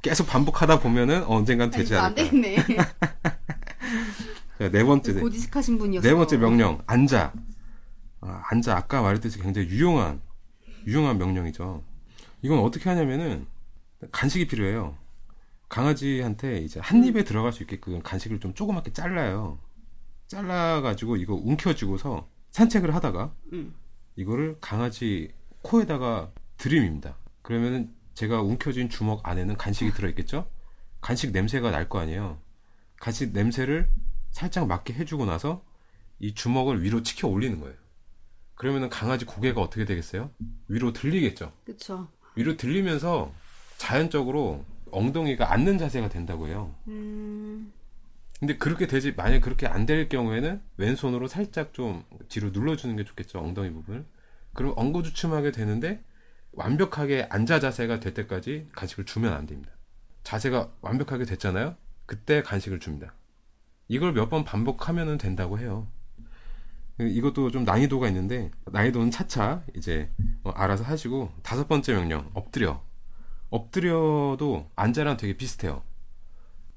계속 0.00 0.26
반복하다 0.28 0.78
보면은 0.80 1.24
언젠간 1.24 1.70
되지 1.70 1.96
안 1.96 2.04
않을까. 2.06 2.22
되겠네. 2.22 2.56
자, 4.62 4.70
네 4.70 4.84
번째. 4.84 5.14
고지식하신 5.14 5.78
분이었어. 5.78 6.08
네 6.08 6.14
번째 6.14 6.36
명령. 6.36 6.82
앉아. 6.86 7.32
아, 8.20 8.42
앉아. 8.50 8.76
아까 8.76 9.02
말했듯이 9.02 9.40
굉장히 9.40 9.68
유용한, 9.68 10.20
유용한 10.86 11.18
명령이죠. 11.18 11.82
이건 12.42 12.58
어떻게 12.60 12.88
하냐면은 12.88 13.46
간식이 14.12 14.46
필요해요. 14.46 14.96
강아지한테 15.68 16.58
이제 16.58 16.80
한 16.80 17.02
입에 17.04 17.24
들어갈 17.24 17.52
수 17.52 17.62
있게끔 17.62 18.00
간식을 18.02 18.40
좀 18.40 18.54
조그맣게 18.54 18.92
잘라요. 18.92 19.58
잘라가지고 20.28 21.16
이거 21.16 21.34
움켜쥐고서 21.34 22.28
산책을 22.50 22.94
하다가 22.94 23.32
음. 23.52 23.74
이거를 24.16 24.58
강아지 24.60 25.32
코에다가 25.62 26.30
들이밉니다. 26.58 27.16
그러면은 27.42 27.92
제가 28.14 28.42
움켜쥔 28.42 28.90
주먹 28.90 29.26
안에는 29.26 29.56
간식이 29.56 29.92
들어있겠죠? 29.92 30.46
간식 31.00 31.32
냄새가 31.32 31.70
날 31.70 31.88
거 31.88 31.98
아니에요. 32.00 32.38
간식 33.00 33.32
냄새를 33.32 33.88
살짝 34.32 34.66
맡게 34.66 34.94
해주고 34.94 35.24
나서 35.26 35.64
이 36.18 36.34
주먹을 36.34 36.82
위로 36.82 37.02
치켜 37.02 37.28
올리는 37.28 37.60
거예요. 37.60 37.76
그러면은 38.54 38.88
강아지 38.90 39.24
고개가 39.24 39.60
어떻게 39.60 39.84
되겠어요? 39.84 40.30
위로 40.68 40.92
들리겠죠? 40.92 41.52
그쵸. 41.64 42.08
위로 42.36 42.56
들리면서 42.56 43.32
자연적으로 43.78 44.64
엉덩이가 44.90 45.52
앉는 45.52 45.78
자세가 45.78 46.08
된다고 46.08 46.48
해요. 46.48 46.74
음, 46.88 47.72
근데 48.40 48.56
그렇게 48.56 48.86
되지 48.86 49.12
만약 49.14 49.40
그렇게 49.40 49.66
안 49.66 49.86
될 49.86 50.08
경우에는 50.08 50.60
왼손으로 50.76 51.28
살짝 51.28 51.72
좀 51.74 52.04
뒤로 52.28 52.50
눌러주는 52.50 52.94
게 52.96 53.04
좋겠죠 53.04 53.38
엉덩이 53.40 53.70
부분을 53.72 54.04
그럼 54.52 54.74
엉거주춤하게 54.76 55.52
되는데 55.52 56.02
완벽하게 56.52 57.26
앉아 57.30 57.60
자세가 57.60 58.00
될 58.00 58.14
때까지 58.14 58.68
간식을 58.72 59.06
주면 59.06 59.32
안 59.32 59.46
됩니다 59.46 59.72
자세가 60.24 60.72
완벽하게 60.82 61.24
됐잖아요 61.24 61.76
그때 62.06 62.42
간식을 62.42 62.80
줍니다 62.80 63.14
이걸 63.88 64.12
몇 64.12 64.28
번 64.30 64.44
반복하면 64.44 65.18
된다고 65.18 65.58
해요 65.58 65.86
이것도 66.98 67.50
좀 67.50 67.64
난이도가 67.64 68.08
있는데 68.08 68.50
난이도는 68.66 69.10
차차 69.10 69.62
이제 69.76 70.10
어, 70.44 70.50
알아서 70.50 70.84
하시고 70.84 71.32
다섯 71.42 71.66
번째 71.68 71.94
명령 71.94 72.30
엎드려 72.34 72.82
엎드려도 73.50 74.70
앉아랑 74.76 75.16
되게 75.16 75.36
비슷해요 75.36 75.82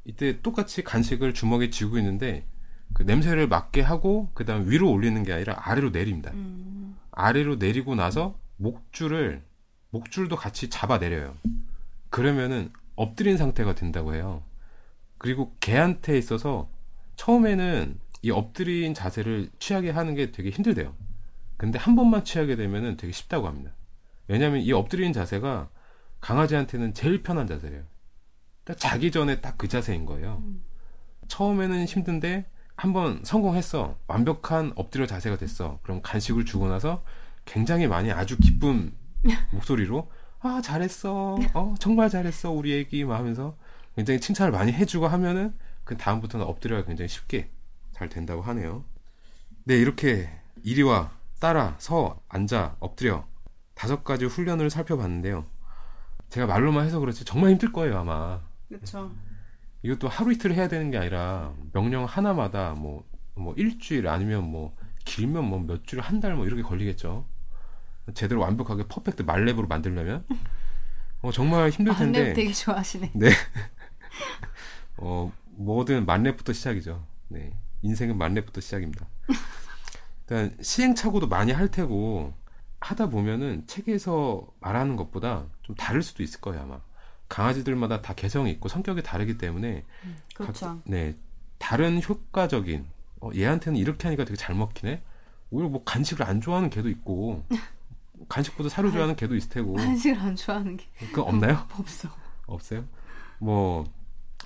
이때 0.04 0.42
똑같이 0.42 0.84
간식을 0.84 1.34
주먹에 1.34 1.70
쥐고 1.70 1.98
있는데 1.98 2.46
그 2.94 3.04
냄새를 3.04 3.48
맡게 3.48 3.82
하고 3.82 4.30
그다음 4.34 4.70
위로 4.70 4.92
올리는 4.92 5.22
게 5.24 5.34
아니라 5.34 5.56
아래로 5.58 5.90
내립니다. 5.90 6.32
음, 6.34 6.96
아래로 7.12 7.56
내리고 7.56 7.96
나서 7.96 8.38
목줄을 8.58 9.44
목줄도 9.90 10.36
같이 10.36 10.70
잡아 10.70 11.00
내려요. 11.00 11.36
그러면은 12.12 12.72
엎드린 12.96 13.38
상태가 13.38 13.74
된다고 13.74 14.14
해요. 14.14 14.44
그리고 15.18 15.56
개한테 15.60 16.18
있어서 16.20 16.70
처음에는 17.16 18.00
이 18.22 18.32
엎드린 18.32 18.94
자세를 18.94 19.50
취하게 19.60 19.92
하는 19.92 20.16
게 20.16 20.32
되게 20.32 20.50
힘들대요. 20.50 20.96
근데 21.58 21.80
한 21.80 21.96
번만 21.96 22.24
취하게 22.26 22.56
되면은 22.56 22.98
되게 22.98 23.14
쉽다고 23.14 23.48
합니다. 23.48 23.72
왜냐하면 24.28 24.62
이 24.62 24.72
엎드린 24.72 25.14
자세가 25.14 25.70
강아지한테는 26.22 26.94
제일 26.94 27.22
편한 27.24 27.48
자세예요. 27.48 27.84
딱 28.64 28.78
자기 28.80 29.12
전에 29.12 29.42
딱 29.42 29.58
그 29.58 29.68
자세인 29.68 30.06
거예요. 30.06 30.44
처음에는 31.28 31.86
힘든데 31.86 32.46
한번 32.76 33.22
성공했어. 33.24 33.98
완벽한 34.08 34.74
엎드려 34.76 35.06
자세가 35.06 35.38
됐어. 35.38 35.80
그럼 35.84 36.02
간식을 36.02 36.46
주고 36.46 36.68
나서 36.68 37.04
굉장히 37.46 37.88
많이 37.88 38.12
아주 38.12 38.38
기쁜 38.38 38.94
목소리로 39.54 40.10
아 40.40 40.62
잘했어. 40.62 41.38
어 41.54 41.76
정말 41.80 42.10
잘했어 42.10 42.52
우리 42.52 42.78
애기 42.78 43.06
막 43.06 43.18
하면서 43.18 43.56
굉장히 43.96 44.20
칭찬을 44.20 44.52
많이 44.52 44.74
해주고 44.74 45.08
하면은 45.08 45.54
그 45.86 45.98
다음부터는 45.98 46.46
엎드려가 46.46 46.84
굉장히 46.86 47.08
쉽게 47.10 47.50
잘 47.94 48.10
된다고 48.10 48.42
하네요. 48.42 48.84
네 49.64 49.78
이렇게 49.78 50.30
이리와 50.64 51.12
따라 51.40 51.76
서 51.80 52.22
앉아 52.28 52.78
엎드려 52.80 53.26
다섯 53.76 54.04
가지 54.04 54.26
훈련을 54.26 54.70
살펴봤는데요. 54.70 55.46
제가 56.30 56.48
말로만 56.48 56.86
해서 56.86 57.00
그렇지 57.00 57.24
정말 57.26 57.52
힘들 57.52 57.72
거예요 57.72 58.00
아마. 58.00 58.42
그쵸. 58.70 59.12
이것도 59.84 60.08
하루 60.10 60.34
이틀 60.34 60.54
해야 60.54 60.68
되는 60.68 60.90
게 60.92 60.98
아니라 60.98 61.54
명령 61.72 62.06
하나마다 62.06 62.74
뭐, 62.74 63.08
뭐 63.36 63.54
일주일 63.56 64.08
아니면 64.08 64.44
뭐 64.50 64.76
길면 65.06 65.46
뭐 65.46 65.60
몇 65.60 65.86
주, 65.86 66.00
한 66.00 66.20
달 66.20 66.36
뭐 66.36 66.46
이렇게 66.48 66.64
걸리겠죠. 66.64 67.26
제대로 68.16 68.42
완벽하게 68.42 68.88
퍼펙트 68.88 69.22
말렙으로 69.24 69.68
만들려면 69.68 70.26
어, 71.22 71.32
정말 71.32 71.70
힘들 71.70 71.96
텐데 71.96 72.34
되게 72.34 72.52
좋아하시네. 72.52 73.12
네. 73.16 73.30
어, 74.98 75.32
뭐든 75.58 76.06
만렙부터 76.06 76.54
시작이죠. 76.54 77.06
네. 77.30 77.54
인생은 77.82 78.18
만렙부터 78.18 78.62
시작입니다. 78.62 79.06
일단 80.22 80.56
시행착오도 80.62 81.28
많이 81.28 81.52
할 81.52 81.70
테고 81.70 82.34
하다 82.80 83.10
보면은 83.10 83.64
책에서 83.68 84.46
말하는 84.60 84.96
것보다 84.96 85.46
좀 85.64 85.76
다를 85.76 86.02
수도 86.04 86.24
있을 86.24 86.42
거예요, 86.42 86.62
아마. 86.64 86.80
강아지들마다 87.30 88.02
다 88.02 88.14
개성이 88.14 88.52
있고 88.52 88.70
성격이 88.70 89.02
다르기 89.04 89.38
때문에 89.38 89.84
그렇죠. 90.36 90.66
각- 90.68 90.82
네. 90.86 91.16
다른 91.58 92.02
효과적인 92.02 92.86
어, 93.22 93.30
얘한테는 93.34 93.80
이렇게 93.80 94.04
하니까 94.08 94.26
되게 94.26 94.36
잘 94.36 94.56
먹히네. 94.56 95.02
오히려 95.52 95.70
뭐 95.70 95.84
간식을 95.84 96.26
안 96.26 96.42
좋아하는 96.42 96.70
개도 96.70 96.90
있고 96.90 97.44
간식보다 98.30 98.70
사료 98.70 98.92
좋아하는 98.92 99.16
개도 99.16 99.36
있을 99.36 99.50
테고 99.50 99.80
한식을 99.80 100.20
안 100.20 100.36
좋아하는 100.36 100.78
게 100.78 100.86
그거 101.00 101.24
없나요? 101.24 101.66
없어. 101.80 102.10
없어요? 102.46 102.86
뭐, 103.40 103.84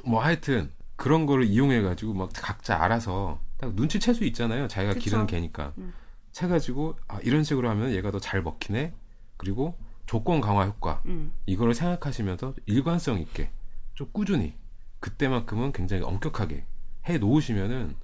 뭐 0.05 0.21
하여튼 0.23 0.71
그런 0.99 1.25
거를 1.25 1.45
이용해 1.45 1.81
가지고 1.81 2.13
막 2.13 2.29
각자 2.33 2.83
알아서 2.83 3.39
딱 3.57 3.73
눈치챌 3.73 4.13
수 4.13 4.25
있잖아요. 4.25 4.67
자기가 4.67 4.95
그쵸. 4.95 5.03
기르는 5.05 5.27
개니까. 5.27 5.71
음. 5.77 5.93
채 6.33 6.47
가지고 6.47 6.97
아, 7.07 7.19
이런 7.23 7.43
식으로 7.45 7.69
하면 7.69 7.91
얘가 7.93 8.11
더 8.11 8.19
잘 8.19 8.43
먹히네. 8.43 8.93
그리고 9.37 9.77
조건 10.05 10.41
강화 10.41 10.65
효과 10.65 11.01
음, 11.05 11.31
이거를 11.45 11.73
생각하시면서 11.73 12.53
일관성 12.65 13.19
있게 13.21 13.49
좀 13.93 14.09
꾸준히 14.11 14.53
그때만큼은 14.99 15.71
굉장히 15.71 16.03
엄격하게 16.03 16.65
해 17.07 17.17
놓으시면은 17.17 17.95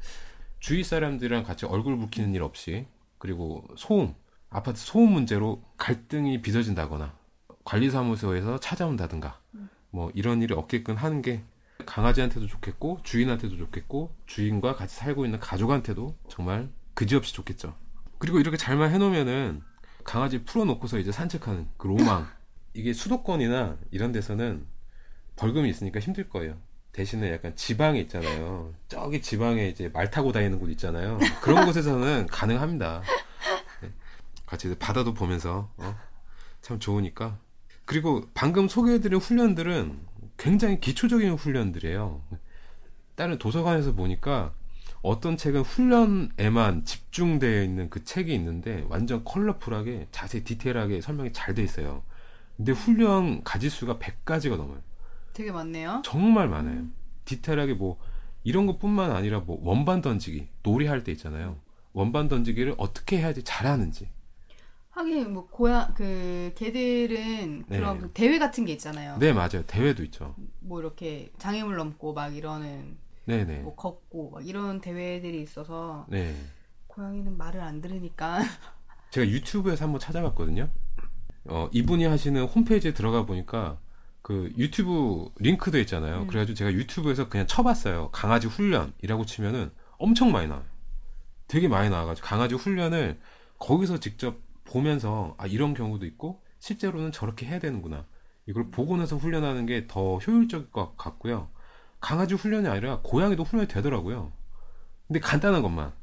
주위 0.59 0.82
사람들이랑 0.84 1.43
같이 1.43 1.65
얼굴 1.65 1.97
붉히는 1.97 2.34
일 2.34 2.43
없이 2.43 2.86
그리고 3.17 3.67
소음 3.76 4.13
아파트 4.49 4.80
소음 4.80 5.11
문제로 5.11 5.61
갈등이 5.78 6.41
빚어진다거나 6.41 7.13
관리사무소에서 7.65 8.59
찾아온다든가 8.61 9.41
뭐 9.89 10.09
이런 10.15 10.41
일이 10.41 10.53
없게끔 10.53 10.95
하는 10.95 11.22
게 11.22 11.43
강아지한테도 11.86 12.47
좋겠고 12.47 12.99
주인한테도 13.03 13.57
좋겠고 13.57 14.13
주인과 14.25 14.75
같이 14.75 14.95
살고 14.95 15.25
있는 15.25 15.39
가족한테도 15.39 16.15
정말 16.29 16.69
그지없이 16.93 17.33
좋겠죠. 17.33 17.75
그리고 18.17 18.39
이렇게 18.39 18.57
잘만 18.57 18.91
해놓으면은 18.91 19.61
강아지 20.03 20.43
풀어놓고서 20.43 20.99
이제 20.99 21.11
산책하는 21.11 21.67
그 21.77 21.88
로망 21.88 22.27
이게 22.73 22.93
수도권이나 22.93 23.77
이런 23.91 24.11
데서는 24.11 24.65
벌금이 25.36 25.69
있으니까 25.69 25.99
힘들 25.99 26.29
거예요. 26.29 26.57
대신에 26.91 27.33
약간 27.33 27.53
지방에 27.57 27.99
있잖아요. 28.01 28.73
저기 28.88 29.21
지방에 29.21 29.67
이제 29.67 29.89
말 29.89 30.09
타고 30.09 30.31
다니는 30.31 30.59
곳 30.59 30.69
있잖아요. 30.71 31.19
그런 31.41 31.65
곳에서는 31.67 32.27
가능합니다. 32.27 33.01
네. 33.81 33.91
같이 34.45 34.73
바다도 34.79 35.13
보면서 35.13 35.69
어? 35.75 35.95
참 36.61 36.79
좋으니까. 36.79 37.38
그리고 37.83 38.23
방금 38.33 38.67
소개해드린 38.69 39.19
훈련들은 39.19 39.99
굉장히 40.38 40.79
기초적인 40.79 41.33
훈련들이에요. 41.33 42.21
다른 43.15 43.38
도서관에서 43.38 43.93
보니까 43.93 44.53
어떤 45.01 45.38
책은 45.38 45.61
훈련에만 45.61 46.83
집중되어 46.86 47.63
있는 47.63 47.89
그 47.89 48.03
책이 48.03 48.33
있는데 48.33 48.86
완전 48.89 49.23
컬러풀하게 49.23 50.07
자세히 50.11 50.43
디테일하게 50.43 51.01
설명이 51.01 51.31
잘 51.31 51.53
돼 51.53 51.63
있어요. 51.63 52.03
근데 52.57 52.71
훈련 52.71 53.43
가지수가 53.43 53.97
100가지가 53.99 54.57
넘어요. 54.57 54.81
되게 55.33 55.51
많네요. 55.51 56.01
정말 56.03 56.47
많아요. 56.49 56.86
디테일하게 57.25 57.73
뭐 57.73 57.99
이런 58.43 58.65
것뿐만 58.65 59.11
아니라 59.11 59.39
뭐 59.39 59.59
원반 59.63 60.01
던지기, 60.01 60.47
놀이 60.63 60.88
할 60.88 61.03
때 61.03 61.11
있잖아요. 61.11 61.57
원반 61.93 62.27
던지기를 62.27 62.75
어떻게 62.77 63.17
해야지 63.17 63.43
잘하는지. 63.43 64.09
하긴 64.95 65.33
뭐 65.33 65.47
고양 65.47 65.93
그 65.93 66.53
개들은 66.55 67.65
네. 67.67 67.77
그런 67.77 67.99
그 67.99 68.11
대회 68.13 68.39
같은 68.39 68.63
게 68.63 68.71
있잖아요. 68.73 69.17
네, 69.19 69.33
맞아요. 69.33 69.65
대회도 69.67 70.03
있죠. 70.05 70.35
뭐 70.61 70.79
이렇게 70.79 71.31
장애물 71.37 71.75
넘고 71.75 72.13
막 72.13 72.33
이러는 72.33 72.97
네, 73.25 73.43
네. 73.43 73.59
뭐 73.59 73.75
걷고 73.75 74.31
막 74.31 74.47
이런 74.47 74.79
대회들이 74.79 75.41
있어서 75.41 76.05
네. 76.07 76.33
고양이는 76.87 77.37
말을 77.37 77.59
안 77.59 77.81
들으니까 77.81 78.39
제가 79.11 79.27
유튜브에서 79.27 79.83
한번 79.83 79.99
찾아봤거든요. 79.99 80.69
어, 81.49 81.69
이분이 81.73 82.05
하시는 82.05 82.41
홈페이지에 82.45 82.93
들어가 82.93 83.25
보니까 83.25 83.77
그 84.21 84.53
유튜브 84.57 85.29
링크도 85.39 85.77
있잖아요. 85.79 86.21
음. 86.21 86.27
그래가지고 86.27 86.55
제가 86.55 86.71
유튜브에서 86.71 87.27
그냥 87.27 87.47
쳐봤어요. 87.47 88.11
강아지 88.11 88.47
훈련이라고 88.47 89.25
치면은 89.25 89.71
엄청 89.97 90.31
많이 90.31 90.47
나와요. 90.47 90.65
되게 91.49 91.67
많이 91.67 91.89
나와가지고 91.89 92.25
강아지 92.25 92.55
훈련을 92.55 93.19
거기서 93.59 93.99
직접 93.99 94.44
보면서 94.66 95.36
아 95.38 95.47
이런 95.47 95.74
경우도 95.74 96.05
있고 96.05 96.43
실제로는 96.59 97.11
저렇게 97.11 97.45
해야 97.47 97.59
되는구나. 97.59 98.05
이걸 98.47 98.70
보고 98.72 98.97
나서 98.97 99.18
훈련하는 99.18 99.66
게 99.66 99.88
더 99.88 100.18
효율적일 100.18 100.72
것 100.72 100.97
같고요. 100.97 101.49
강아지 101.99 102.36
훈련이 102.36 102.68
아니라 102.68 103.01
고양이도 103.03 103.43
훈련이 103.43 103.68
되더라고요. 103.70 104.34
근데 105.07 105.20
간단한 105.20 105.61
것만. 105.61 105.93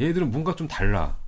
얘들은 0.00 0.30
뭔가 0.30 0.54
좀 0.56 0.68
달라. 0.68 1.18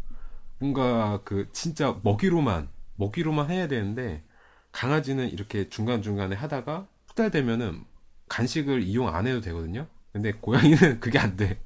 뭔가 0.58 1.22
그 1.24 1.48
진짜 1.52 1.98
먹이로만 2.02 2.68
먹이로만 2.96 3.50
해야 3.50 3.68
되는데 3.68 4.24
강아지는 4.72 5.30
이렇게 5.30 5.68
중간 5.68 6.02
중간에 6.02 6.36
하다가 6.36 6.88
후달되면은 7.08 7.84
간식을 8.28 8.82
이용 8.82 9.08
안 9.08 9.26
해도 9.26 9.40
되거든요. 9.40 9.88
근데 10.12 10.32
고양이는 10.32 11.00
그게 11.00 11.18
안 11.18 11.36
돼. 11.36 11.60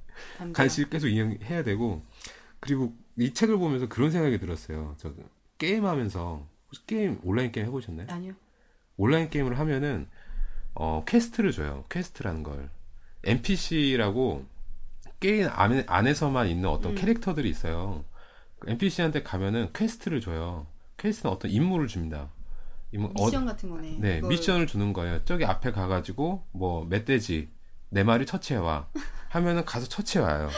간식 0.52 0.90
계속 0.90 1.08
이용해야 1.08 1.64
되고 1.64 2.04
그리고 2.60 2.94
이 3.16 3.32
책을 3.32 3.56
보면서 3.58 3.88
그런 3.88 4.10
생각이 4.10 4.38
들었어요. 4.38 4.94
저 4.98 5.12
게임하면서 5.58 6.46
혹시 6.66 6.86
게임 6.86 7.18
온라인 7.22 7.52
게임 7.52 7.66
해보셨나요? 7.66 8.06
아니요. 8.10 8.32
온라인 8.96 9.30
게임을 9.30 9.58
하면은 9.58 10.08
어 10.74 11.04
퀘스트를 11.06 11.52
줘요. 11.52 11.84
퀘스트라는 11.88 12.42
걸 12.42 12.68
NPC라고 13.24 14.44
게임 15.20 15.48
안에, 15.50 15.84
안에서만 15.86 16.48
있는 16.48 16.68
어떤 16.68 16.92
음. 16.92 16.96
캐릭터들이 16.96 17.48
있어요. 17.48 18.04
그 18.58 18.70
NPC한테 18.70 19.22
가면은 19.22 19.70
퀘스트를 19.72 20.20
줘요. 20.20 20.66
퀘스트는 20.98 21.32
어떤 21.32 21.50
임무를 21.50 21.86
줍니다. 21.86 22.30
임무, 22.92 23.12
어- 23.16 23.26
미션 23.26 23.46
같은 23.46 23.70
거네. 23.70 23.98
네, 24.00 24.14
그걸 24.16 24.30
미션을 24.30 24.66
주는 24.66 24.92
거예요. 24.92 25.24
저기 25.24 25.44
앞에 25.44 25.72
가가지고 25.72 26.44
뭐 26.52 26.84
멧돼지 26.86 27.48
네 27.90 28.02
마리 28.04 28.26
처치해 28.26 28.58
와 28.58 28.88
하면은 29.30 29.64
가서 29.64 29.86
처치해 29.88 30.22
와요. 30.24 30.48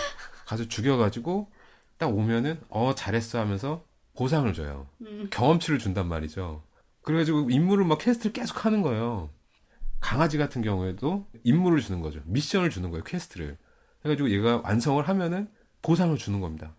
가서 0.46 0.66
죽여가지고 0.68 1.50
딱 1.98 2.08
오면은 2.14 2.60
어 2.68 2.94
잘했어 2.94 3.38
하면서 3.40 3.84
보상을 4.16 4.52
줘요. 4.52 4.86
음. 5.02 5.28
경험치를 5.30 5.78
준단 5.78 6.08
말이죠. 6.08 6.62
그래가지고 7.02 7.50
임무를 7.50 7.84
막 7.84 7.98
퀘스트를 7.98 8.32
계속 8.32 8.64
하는 8.64 8.82
거예요. 8.82 9.30
강아지 10.00 10.38
같은 10.38 10.62
경우에도 10.62 11.26
임무를 11.44 11.80
주는 11.80 12.00
거죠. 12.00 12.20
미션을 12.26 12.70
주는 12.70 12.90
거예요. 12.90 13.04
퀘스트를. 13.04 13.56
해가지고 14.04 14.30
얘가 14.30 14.58
완성을 14.64 15.06
하면은 15.08 15.48
보상을 15.82 16.16
주는 16.16 16.40
겁니다. 16.40 16.74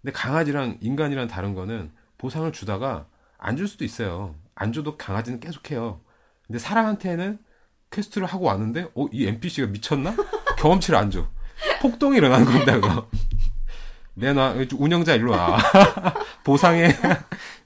근데 0.00 0.12
강아지랑 0.12 0.78
인간이랑 0.80 1.26
다른 1.28 1.54
거는 1.54 1.92
보상을 2.18 2.50
주다가 2.52 3.06
안 3.38 3.56
줄 3.56 3.66
수도 3.68 3.84
있어요. 3.84 4.34
안 4.54 4.72
줘도 4.72 4.96
강아지는 4.96 5.40
계속해요. 5.40 6.00
근데 6.46 6.58
사람한테는 6.58 7.38
퀘스트를 7.90 8.26
하고 8.26 8.46
왔는데, 8.46 8.88
어, 8.94 9.06
이 9.12 9.26
NPC가 9.26 9.66
미쳤나? 9.68 10.14
경험치를 10.58 10.98
안 10.98 11.10
줘. 11.10 11.26
폭동이 11.80 12.16
일어나는 12.18 12.46
겁니다, 12.46 12.74
그거. 12.80 13.08
내놔, 14.14 14.56
운영자 14.74 15.14
일로 15.14 15.32
와. 15.32 15.58
보상해. 16.44 16.88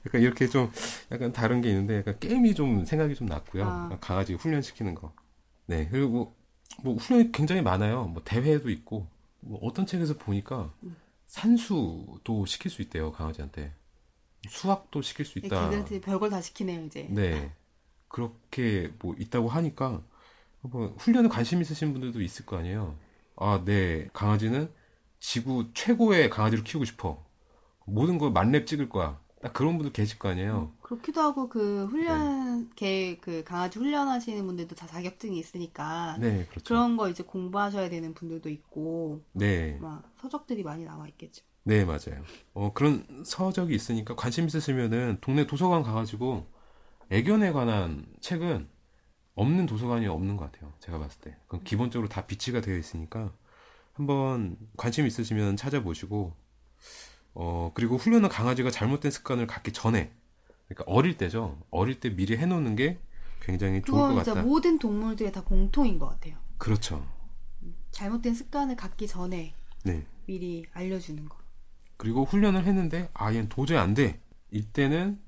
약간 0.05 0.21
이렇게 0.21 0.47
좀, 0.47 0.71
약간 1.11 1.33
다른 1.33 1.61
게 1.61 1.69
있는데, 1.69 1.97
약간 1.97 2.17
게임이 2.19 2.55
좀 2.55 2.85
생각이 2.85 3.15
좀 3.15 3.27
났고요. 3.27 3.65
아. 3.65 3.97
강아지 3.99 4.33
훈련시키는 4.33 4.95
거. 4.95 5.13
네, 5.65 5.87
그리고 5.91 6.09
뭐, 6.09 6.35
뭐 6.83 6.95
훈련이 6.95 7.31
굉장히 7.31 7.61
많아요. 7.61 8.05
뭐 8.05 8.21
대회도 8.23 8.69
있고, 8.69 9.07
뭐 9.41 9.59
어떤 9.61 9.85
책에서 9.85 10.17
보니까 10.17 10.73
산수도 11.27 12.45
시킬 12.45 12.71
수 12.71 12.81
있대요, 12.81 13.11
강아지한테. 13.11 13.73
수학도 14.47 15.01
시킬 15.01 15.25
수 15.25 15.39
있다. 15.39 15.65
개들한테 15.65 16.01
별걸 16.01 16.29
다 16.29 16.41
시키네요 16.41 16.85
이제. 16.85 17.07
네. 17.09 17.51
그렇게 18.07 18.93
뭐 18.99 19.15
있다고 19.17 19.49
하니까 19.49 20.01
뭐 20.61 20.95
훈련에 20.97 21.27
관심 21.27 21.61
있으신 21.61 21.91
분들도 21.91 22.21
있을 22.21 22.45
거 22.45 22.57
아니에요. 22.57 22.95
아, 23.35 23.61
네. 23.65 24.07
강아지는 24.13 24.71
지구 25.19 25.73
최고의 25.73 26.29
강아지를 26.29 26.63
키우고 26.63 26.85
싶어. 26.85 27.25
모든 27.85 28.17
걸 28.17 28.31
만렙 28.31 28.67
찍을 28.67 28.89
거야. 28.89 29.19
딱 29.41 29.53
그런 29.53 29.77
분들 29.77 29.93
계실 29.93 30.17
거 30.17 30.29
아니에요. 30.29 30.73
그렇기도 30.81 31.21
하고 31.21 31.47
그 31.47 31.85
훈련 31.85 32.61
네. 32.61 32.69
개그 32.75 33.43
강아지 33.43 33.77
훈련하시는 33.77 34.45
분들도 34.45 34.75
다 34.75 34.87
자격증이 34.87 35.37
있으니까 35.37 36.17
네, 36.19 36.45
그렇죠. 36.49 36.63
그런 36.65 36.97
거 36.97 37.07
이제 37.09 37.23
공부하셔야 37.23 37.89
되는 37.89 38.13
분들도 38.13 38.49
있고 38.49 39.23
네. 39.33 39.77
막 39.79 40.03
서적들이 40.19 40.63
많이 40.63 40.85
나와 40.85 41.07
있겠죠. 41.07 41.45
네, 41.63 41.85
맞아요. 41.85 42.23
어, 42.53 42.71
그런 42.73 43.05
서적이 43.25 43.75
있으니까 43.75 44.15
관심 44.15 44.47
있으시면은 44.47 45.17
동네 45.21 45.45
도서관 45.45 45.83
가가지고 45.83 46.47
애견에 47.11 47.51
관한 47.51 48.05
책은 48.21 48.67
없는 49.35 49.65
도서관이 49.67 50.07
없는 50.07 50.35
것 50.35 50.51
같아요. 50.51 50.73
제가 50.79 50.97
봤을 50.97 51.21
때. 51.21 51.37
그건 51.45 51.63
기본적으로 51.63 52.09
다 52.09 52.25
비치가 52.25 52.59
되어 52.61 52.75
있으니까 52.77 53.31
한번 53.97 54.57
관심 54.77 55.07
있으시면 55.07 55.57
찾아보시고, 55.57 56.33
어, 57.33 57.71
그리고 57.73 57.97
훈련은 57.97 58.29
강아지가 58.29 58.69
잘못된 58.69 59.09
습관을 59.09 59.47
갖기 59.47 59.73
전에, 59.73 60.11
그러니까 60.67 60.83
어릴 60.85 61.17
때죠. 61.17 61.57
어릴 61.71 61.99
때 61.99 62.15
미리 62.15 62.37
해놓는 62.37 62.75
게 62.75 62.99
굉장히 63.41 63.81
좋을 63.81 64.13
것 64.13 64.23
같다. 64.23 64.43
모든 64.43 64.77
동물들의 64.77 65.31
다 65.31 65.41
공통인 65.43 65.97
것 65.97 66.09
같아요. 66.09 66.35
그렇죠. 66.59 67.05
잘못된 67.89 68.35
습관을 68.35 68.75
갖기 68.75 69.07
전에 69.07 69.55
네. 69.83 70.05
미리 70.27 70.65
알려주는 70.73 71.27
거. 71.27 71.35
그리고 71.97 72.23
훈련을 72.23 72.65
했는데 72.65 73.09
아 73.15 73.33
얘는 73.33 73.49
도저히 73.49 73.79
안 73.79 73.95
돼. 73.95 74.19
이때는 74.51 75.19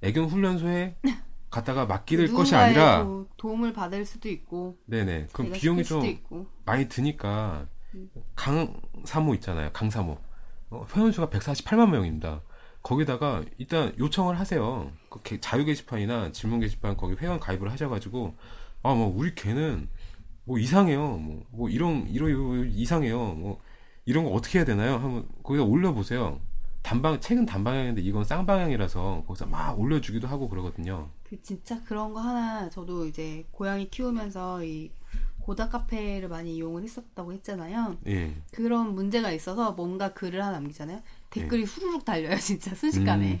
애견 0.00 0.26
훈련소에 0.26 0.96
갔다가 1.50 1.84
맡기될 1.84 2.32
것이 2.32 2.54
아니라 2.54 3.04
도- 3.04 3.28
도움을 3.36 3.72
받을 3.72 4.04
수도 4.06 4.28
있고 4.28 4.78
네네 4.86 5.28
그럼 5.32 5.52
비용이 5.52 5.84
좀 5.84 6.04
있고 6.06 6.46
많이 6.64 6.88
드니까 6.88 7.66
음. 7.70 7.75
강사모 8.34 9.34
있잖아요. 9.34 9.70
강사모. 9.72 10.18
어, 10.70 10.86
회원수가 10.94 11.28
148만 11.30 11.90
명입니다. 11.90 12.40
거기다가 12.82 13.44
일단 13.58 13.92
요청을 13.98 14.38
하세요. 14.38 14.90
그 15.08 15.20
게- 15.22 15.40
자유 15.40 15.64
게시판이나 15.64 16.32
질문 16.32 16.60
게시판 16.60 16.96
거기 16.96 17.14
회원 17.14 17.40
가입을 17.40 17.70
하셔가지고 17.70 18.34
아 18.82 18.94
뭐 18.94 19.12
우리 19.16 19.34
개는 19.34 19.88
뭐 20.44 20.58
이상해요. 20.58 21.00
뭐, 21.16 21.44
뭐 21.50 21.68
이런 21.68 22.06
이런 22.08 22.70
이상해요. 22.70 23.34
뭐 23.34 23.60
이런 24.04 24.22
거 24.24 24.30
어떻게 24.30 24.58
해야 24.60 24.64
되나요? 24.64 24.94
한번 24.94 25.26
거기다 25.42 25.64
올려보세요. 25.64 26.38
단방 26.82 27.18
책은 27.18 27.46
단방향인데 27.46 28.00
이건 28.02 28.22
쌍방향이라서 28.22 29.24
거기서 29.26 29.46
막 29.46 29.76
올려주기도 29.80 30.28
하고 30.28 30.48
그러거든요. 30.48 31.08
그 31.24 31.40
진짜 31.42 31.82
그런 31.82 32.14
거 32.14 32.20
하나 32.20 32.70
저도 32.70 33.06
이제 33.06 33.44
고양이 33.50 33.90
키우면서 33.90 34.62
이 34.64 34.92
고다 35.46 35.68
카페를 35.68 36.28
많이 36.28 36.56
이용을 36.56 36.82
했었다고 36.82 37.32
했잖아요. 37.34 37.98
예 38.08 38.34
그런 38.52 38.96
문제가 38.96 39.30
있어서 39.30 39.72
뭔가 39.72 40.12
글을 40.12 40.42
하나 40.42 40.58
남기잖아요. 40.58 41.02
댓글이 41.30 41.62
후루룩 41.62 42.04
달려요, 42.04 42.36
진짜 42.36 42.74
순식간에. 42.74 43.34
음. 43.34 43.40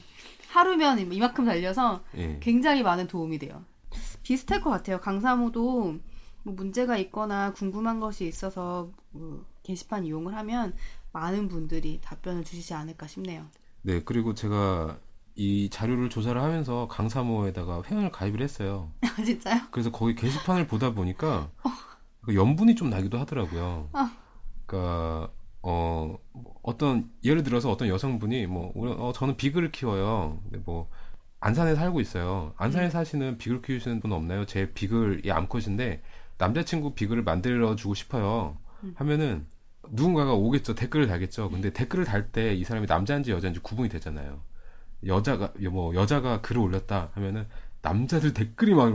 하루면 0.50 1.12
이만큼 1.12 1.44
달려서 1.44 2.04
예. 2.16 2.38
굉장히 2.40 2.84
많은 2.84 3.08
도움이 3.08 3.40
돼요. 3.40 3.64
비슷할 4.22 4.60
것 4.60 4.70
같아요. 4.70 5.00
강사모도 5.00 5.98
뭐 6.44 6.54
문제가 6.54 6.96
있거나 6.98 7.52
궁금한 7.52 7.98
것이 7.98 8.24
있어서 8.26 8.90
뭐 9.10 9.44
게시판 9.64 10.04
이용을 10.04 10.36
하면 10.36 10.74
많은 11.12 11.48
분들이 11.48 11.98
답변을 12.02 12.44
주시지 12.44 12.72
않을까 12.72 13.08
싶네요. 13.08 13.46
네, 13.82 14.00
그리고 14.04 14.32
제가 14.34 14.98
이 15.34 15.68
자료를 15.70 16.08
조사를 16.08 16.40
하면서 16.40 16.86
강사모에다가 16.88 17.82
회원을 17.82 18.12
가입을 18.12 18.42
했어요. 18.42 18.92
진짜요? 19.24 19.62
그래서 19.72 19.90
거기 19.90 20.14
게시판을 20.14 20.68
보다 20.68 20.94
보니까 20.94 21.50
그 21.62 21.68
염분이 22.34 22.74
좀 22.74 22.90
나기도 22.90 23.18
하더라고요. 23.18 23.88
아. 23.92 24.16
그러니까 24.66 25.30
어 25.62 26.18
어떤 26.62 27.10
예를 27.24 27.42
들어서 27.42 27.70
어떤 27.70 27.88
여성분이 27.88 28.46
뭐 28.46 28.72
어, 28.76 29.12
저는 29.14 29.36
비글을 29.36 29.72
키워요. 29.72 30.40
근데 30.44 30.58
뭐 30.64 30.88
안산에 31.40 31.74
살고 31.74 32.00
있어요. 32.00 32.52
안산에 32.56 32.86
음. 32.86 32.90
사시는 32.90 33.38
비글 33.38 33.62
키우시는 33.62 34.00
분 34.00 34.12
없나요? 34.12 34.46
제 34.46 34.72
비글이 34.72 35.30
암컷인데 35.30 36.02
남자친구 36.38 36.94
비글을 36.94 37.22
만들어 37.22 37.76
주고 37.76 37.94
싶어요. 37.94 38.56
음. 38.84 38.94
하면은 38.96 39.46
누군가가 39.90 40.32
오겠죠. 40.34 40.74
댓글을 40.74 41.06
달겠죠. 41.06 41.48
근데 41.50 41.70
댓글을 41.72 42.04
달 42.04 42.30
때 42.32 42.54
이 42.54 42.64
사람이 42.64 42.86
남자인지 42.86 43.30
여자인지 43.30 43.60
구분이 43.60 43.88
되잖아요. 43.88 44.40
여자가 45.06 45.52
뭐 45.70 45.94
여자가 45.94 46.40
글을 46.40 46.60
올렸다 46.60 47.10
하면은 47.14 47.46
남자들 47.82 48.32
댓글이 48.34 48.74
막, 48.74 48.92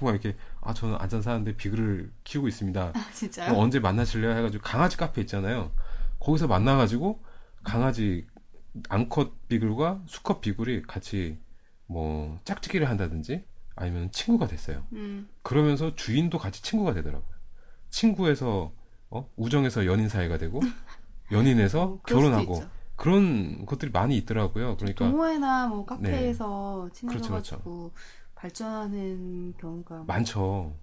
막 0.00 0.10
이렇게 0.10 0.34
아 0.60 0.74
저는 0.74 0.96
안산 0.98 1.22
사는데 1.22 1.56
비글을 1.56 2.10
키우고 2.24 2.48
있습니다. 2.48 2.92
아, 2.94 3.12
진짜요? 3.12 3.52
어, 3.54 3.58
언제 3.60 3.78
만나실래요? 3.80 4.32
해가지고 4.36 4.62
강아지 4.62 4.96
카페 4.96 5.20
있잖아요. 5.22 5.72
거기서 6.20 6.46
만나가지고 6.48 7.22
강아지 7.62 8.26
암컷 8.88 9.48
비글과 9.48 10.02
수컷 10.06 10.40
비글이 10.40 10.82
같이 10.82 11.38
뭐 11.86 12.38
짝짓기를 12.44 12.88
한다든지 12.88 13.44
아니면 13.76 14.10
친구가 14.10 14.46
됐어요. 14.46 14.84
음. 14.92 15.28
그러면서 15.42 15.94
주인도 15.94 16.38
같이 16.38 16.62
친구가 16.62 16.94
되더라고요. 16.94 17.34
친구에서 17.90 18.72
어? 19.10 19.30
우정에서 19.36 19.86
연인 19.86 20.08
사이가 20.08 20.38
되고 20.38 20.60
연인에서 21.32 21.82
어, 21.82 22.00
결혼하고. 22.06 22.62
그런 22.96 23.64
것들이 23.64 23.92
많이 23.92 24.16
있더라고요. 24.16 24.76
그러니까 24.76 25.08
동호회나 25.08 25.68
뭐 25.68 25.86
카페에서 25.86 26.88
그렇죠, 26.90 26.94
친해져가지고 26.94 27.92
발전하는 28.38 29.52
경우가 29.58 30.04
많죠. 30.06 30.76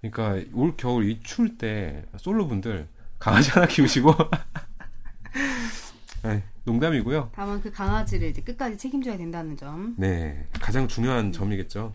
그러니까 0.00 0.44
올 0.54 0.76
겨울 0.76 1.08
이 1.08 1.20
추울 1.22 1.56
때 1.56 2.04
솔로 2.18 2.48
분들 2.48 2.88
강아지 3.18 3.50
하나 3.50 3.66
키우시고 3.66 4.12
아이, 6.24 6.42
농담이고요. 6.64 7.30
다만 7.32 7.60
그 7.60 7.70
강아지를 7.70 8.28
이제 8.28 8.42
끝까지 8.42 8.76
책임져야 8.76 9.16
된다는 9.16 9.56
점. 9.56 9.94
네, 9.96 10.44
가장 10.60 10.88
중요한 10.88 11.30
점이겠죠. 11.30 11.94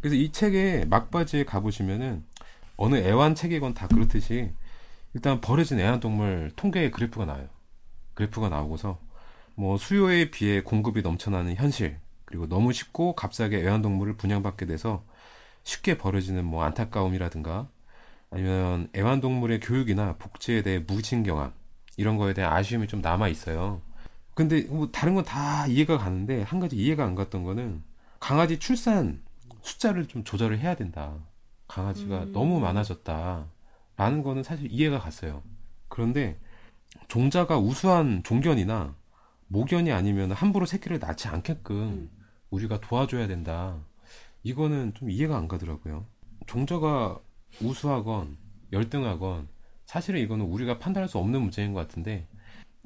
그래서 0.00 0.16
이 0.16 0.32
책의 0.32 0.86
막바지에 0.86 1.44
가보시면은 1.44 2.24
어느 2.76 2.96
애완책이건 2.96 3.74
다 3.74 3.88
그렇듯이 3.88 4.52
일단 5.12 5.42
버려진 5.42 5.80
애완동물 5.80 6.52
통계의 6.56 6.92
그래프가 6.92 7.26
나와요. 7.26 7.48
그래프가 8.14 8.48
나오고서 8.48 8.98
뭐 9.54 9.76
수요에 9.76 10.30
비해 10.30 10.62
공급이 10.62 11.02
넘쳐나는 11.02 11.56
현실 11.56 11.98
그리고 12.28 12.46
너무 12.46 12.74
쉽고 12.74 13.14
값싸게 13.14 13.58
애완동물을 13.62 14.18
분양받게 14.18 14.66
돼서 14.66 15.02
쉽게 15.64 15.96
벌어지는 15.96 16.44
뭐 16.44 16.62
안타까움이라든가 16.64 17.68
아니면 18.30 18.90
애완동물의 18.94 19.60
교육이나 19.60 20.16
복지에 20.18 20.60
대해 20.62 20.78
무신경함 20.80 21.52
이런 21.96 22.18
거에 22.18 22.34
대한 22.34 22.52
아쉬움이 22.52 22.86
좀 22.86 23.00
남아 23.00 23.28
있어요. 23.28 23.80
근데 24.34 24.60
뭐 24.68 24.90
다른 24.92 25.14
건 25.14 25.24
다 25.24 25.66
이해가 25.66 25.96
가는데 25.96 26.42
한 26.42 26.60
가지 26.60 26.76
이해가 26.76 27.02
안 27.04 27.14
갔던 27.14 27.44
거는 27.44 27.82
강아지 28.20 28.58
출산 28.58 29.22
숫자를 29.62 30.06
좀 30.06 30.22
조절을 30.22 30.58
해야 30.58 30.74
된다. 30.76 31.14
강아지가 31.66 32.24
음. 32.24 32.32
너무 32.34 32.60
많아졌다. 32.60 33.46
라는 33.96 34.22
거는 34.22 34.42
사실 34.42 34.68
이해가 34.70 34.98
갔어요. 34.98 35.42
그런데 35.88 36.38
종자가 37.08 37.58
우수한 37.58 38.22
종견이나 38.22 38.94
모견이 39.46 39.92
아니면 39.92 40.32
함부로 40.32 40.66
새끼를 40.66 40.98
낳지 40.98 41.28
않게끔 41.28 41.76
음. 41.76 42.10
우리가 42.50 42.80
도와줘야 42.80 43.26
된다. 43.26 43.78
이거는 44.42 44.94
좀 44.94 45.10
이해가 45.10 45.36
안 45.36 45.48
가더라고요. 45.48 46.06
종자가 46.46 47.18
우수하건 47.62 48.36
열등하건 48.72 49.48
사실은 49.86 50.20
이거는 50.20 50.44
우리가 50.46 50.78
판단할 50.78 51.08
수 51.08 51.18
없는 51.18 51.40
문제인 51.40 51.72
것 51.72 51.80
같은데 51.80 52.26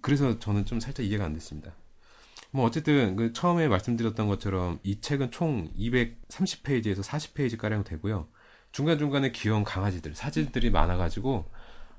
그래서 0.00 0.38
저는 0.38 0.66
좀 0.66 0.80
살짝 0.80 1.06
이해가 1.06 1.24
안 1.24 1.32
됐습니다. 1.34 1.72
뭐 2.50 2.64
어쨌든 2.66 3.16
그 3.16 3.32
처음에 3.32 3.68
말씀드렸던 3.68 4.28
것처럼 4.28 4.78
이 4.82 5.00
책은 5.00 5.30
총 5.30 5.70
230페이지에서 5.74 7.02
40페이지 7.02 7.56
가량 7.56 7.84
되고요. 7.84 8.28
중간 8.72 8.98
중간에 8.98 9.32
귀여운 9.32 9.64
강아지들 9.64 10.14
사진들이 10.14 10.70
많아가지고 10.70 11.50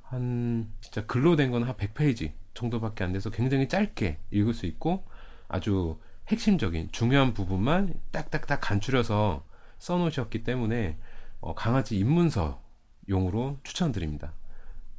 한 0.03 0.71
진짜 0.81 1.05
글로 1.05 1.35
된 1.35 1.51
건 1.51 1.63
한 1.63 1.75
100페이지 1.75 2.33
정도밖에 2.53 3.03
안 3.03 3.13
돼서 3.13 3.29
굉장히 3.29 3.67
짧게 3.67 4.19
읽을 4.31 4.53
수 4.53 4.65
있고 4.67 5.05
아주 5.47 5.99
핵심적인 6.27 6.89
중요한 6.91 7.33
부분만 7.33 7.93
딱딱딱 8.11 8.61
간추려서 8.61 9.43
써놓으셨기 9.79 10.43
때문에 10.43 10.97
어, 11.41 11.53
강아지 11.53 11.97
입문서 11.97 12.61
용으로 13.09 13.59
추천드립니다. 13.63 14.33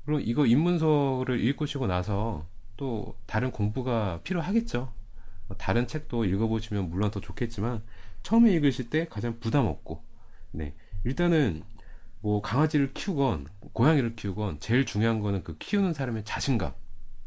그리고 0.04 0.20
이거 0.20 0.44
입문서를 0.46 1.40
읽으시고 1.40 1.86
나서 1.86 2.46
또 2.76 3.16
다른 3.26 3.50
공부가 3.50 4.20
필요하겠죠. 4.24 4.92
어, 5.48 5.56
다른 5.56 5.86
책도 5.86 6.26
읽어보시면 6.26 6.90
물론 6.90 7.10
더 7.10 7.20
좋겠지만 7.20 7.82
처음에 8.22 8.52
읽으실 8.52 8.90
때 8.90 9.06
가장 9.08 9.38
부담 9.40 9.66
없고 9.66 10.02
네 10.50 10.74
일단은 11.04 11.62
뭐 12.20 12.40
강아지를 12.40 12.92
키우건 12.94 13.46
고양이를 13.72 14.16
키우건 14.16 14.60
제일 14.60 14.86
중요한 14.86 15.20
거는 15.20 15.44
그 15.44 15.56
키우는 15.58 15.92
사람의 15.92 16.24
자신감 16.24 16.72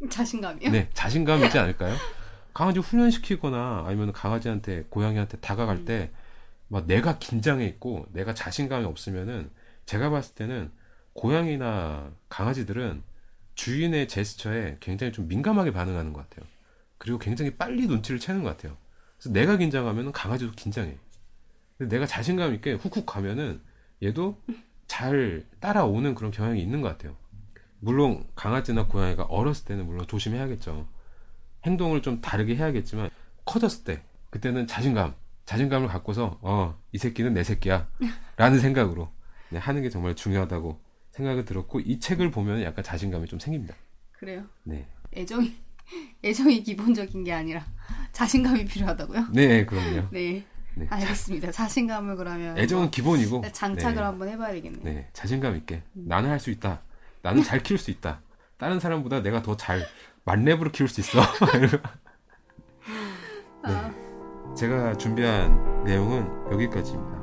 자신감이요? 0.10 0.70
네, 0.70 0.90
자신감이지 0.94 1.58
않을까요? 1.58 1.96
강아지 2.58 2.80
훈련시키거나 2.80 3.84
아니면 3.86 4.12
강아지한테 4.12 4.86
고양이한테 4.90 5.38
다가갈 5.38 5.86
때 5.86 6.12
막 6.70 6.86
내가 6.86 7.18
긴장해 7.18 7.66
있고 7.66 8.06
내가 8.12 8.34
자신감이 8.34 8.86
없으면은 8.86 9.50
제가 9.86 10.10
봤을 10.10 10.36
때는 10.36 10.72
고양이나 11.14 12.12
강아지들은 12.30 13.04
주인의 13.56 14.08
제스처에 14.08 14.78
굉장히 14.80 15.14
좀 15.14 15.28
민감하게 15.28 15.72
반응하는 15.72 16.14
것 16.14 16.30
같아요. 16.30 16.48
그리고 16.98 17.18
굉장히 17.18 17.56
빨리 17.56 17.88
눈치를 17.88 18.20
채는 18.20 18.44
것 18.44 18.50
같아요. 18.50 18.78
그래서 19.18 19.34
내가 19.34 19.58
긴장하면 19.58 20.12
강아지도 20.12 20.52
긴장해. 20.52 20.96
근데 21.78 21.96
내가 21.96 22.06
자신감 22.06 22.54
있게 22.56 22.74
훅훅 22.74 23.06
가면은 23.06 23.62
얘도 24.04 24.40
잘 24.88 25.44
따라오는 25.60 26.16
그런 26.16 26.32
경향이 26.32 26.62
있는 26.62 26.82
것 26.82 26.90
같아요. 26.90 27.16
물론 27.80 28.28
강아지나 28.36 28.88
고양이가 28.88 29.24
어렸을 29.24 29.66
때는 29.66 29.86
물론 29.86 30.06
조심해야겠죠. 30.06 30.88
행동을 31.68 32.02
좀 32.02 32.22
다르게 32.22 32.56
해야겠지만 32.56 33.10
커졌을 33.46 33.84
때 33.84 34.02
그때는 34.30 34.68
자신감, 34.68 35.14
자신감을 35.46 35.88
갖고서 35.88 36.40
어, 36.42 36.78
이 36.92 36.98
새끼는 36.98 37.34
내 37.34 37.44
새끼야 37.44 37.88
라는 38.38 38.60
생각으로 38.60 39.12
네, 39.50 39.60
하는 39.60 39.82
게 39.82 39.90
정말 39.90 40.16
중요하다고 40.16 40.82
생각이 41.12 41.46
들었고 41.46 41.80
이 41.82 42.00
책을 42.00 42.32
보면 42.32 42.64
약간 42.64 42.84
자신감이 42.84 43.28
좀 43.28 43.40
생깁니다. 43.40 43.76
그래요. 44.14 44.44
네. 44.64 44.88
애정이 45.16 45.56
애정이 46.24 46.64
기본적인 46.64 47.24
게 47.24 47.32
아니라 47.34 47.66
자신감이 48.12 48.66
필요하다고요? 48.66 49.28
네, 49.34 49.66
그럼요. 49.66 50.10
네. 50.12 50.44
네. 50.76 50.86
알겠습니다. 50.90 51.52
자신감을 51.52 52.18
그러면 52.18 52.58
애정은 52.58 52.92
기본이고 52.92 53.36
한번 53.38 53.52
장착을 53.54 53.96
네. 53.96 54.02
한번 54.02 54.30
해봐야 54.30 54.52
되겠네요. 54.54 54.84
네, 54.84 55.10
자신감 55.14 55.56
있게 55.58 55.82
나는 55.94 56.30
할 56.30 56.40
수 56.40 56.52
있다. 56.52 56.82
나는 57.24 57.42
잘 57.44 57.64
키울 57.64 57.78
수 57.80 57.90
있다. 57.90 58.22
다른 58.58 58.80
사람보다 58.80 59.22
내가 59.22 59.42
더 59.42 59.56
잘 59.58 59.82
만렙으로 60.28 60.72
키울 60.72 60.90
수 60.90 61.00
있어. 61.00 61.22
아, 63.64 63.92
제가 64.56 64.98
준비한 64.98 65.84
내용은 65.86 66.28
여기까지입니다. 66.52 67.18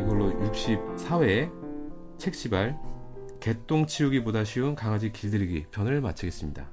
이걸로 0.00 0.30
64회 0.40 1.50
책시발 2.18 2.78
개똥 3.40 3.86
치우기보다 3.86 4.44
쉬운 4.44 4.76
강아지 4.76 5.10
길들이기 5.10 5.66
편을 5.72 6.00
마치겠습니다. 6.00 6.64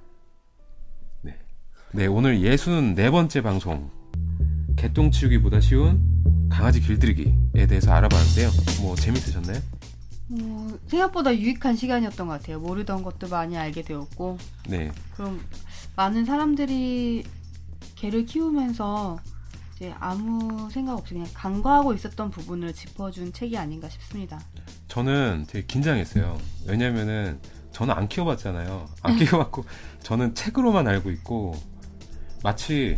네. 1.23 1.35
네, 1.93 2.05
오늘 2.05 2.37
64번째 2.37 3.41
방송 3.41 3.89
개똥 4.77 5.09
치우기보다 5.09 5.59
쉬운 5.61 6.47
강아지 6.49 6.79
길들이기에 6.79 7.65
대해서 7.67 7.91
알아봤는데요. 7.91 8.49
뭐 8.83 8.95
재밌으셨나요? 8.95 9.59
어, 10.31 10.67
생각보다 10.87 11.35
유익한 11.35 11.75
시간이었던 11.75 12.27
것 12.27 12.33
같아요. 12.33 12.59
모르던 12.59 13.03
것도 13.03 13.27
많이 13.29 13.57
알게 13.57 13.81
되었고 13.81 14.37
네. 14.67 14.91
그럼 15.15 15.41
많은 15.95 16.25
사람들이 16.25 17.23
개를 17.95 18.25
키우면서 18.25 19.19
이제 19.75 19.93
아무 19.99 20.69
생각 20.69 20.97
없이 20.97 21.13
그냥 21.13 21.27
간과하고 21.33 21.93
있었던 21.93 22.29
부분을 22.31 22.73
짚어준 22.73 23.33
책이 23.33 23.57
아닌가 23.57 23.89
싶습니다. 23.89 24.39
저는 24.87 25.45
되게 25.47 25.65
긴장했어요. 25.65 26.37
왜냐면은 26.67 27.39
저는 27.71 27.93
안 27.93 28.07
키워봤잖아요. 28.07 28.87
안 29.01 29.15
키워봤고 29.17 29.65
저는 30.03 30.35
책으로만 30.35 30.87
알고 30.87 31.11
있고 31.11 31.55
마치 32.43 32.97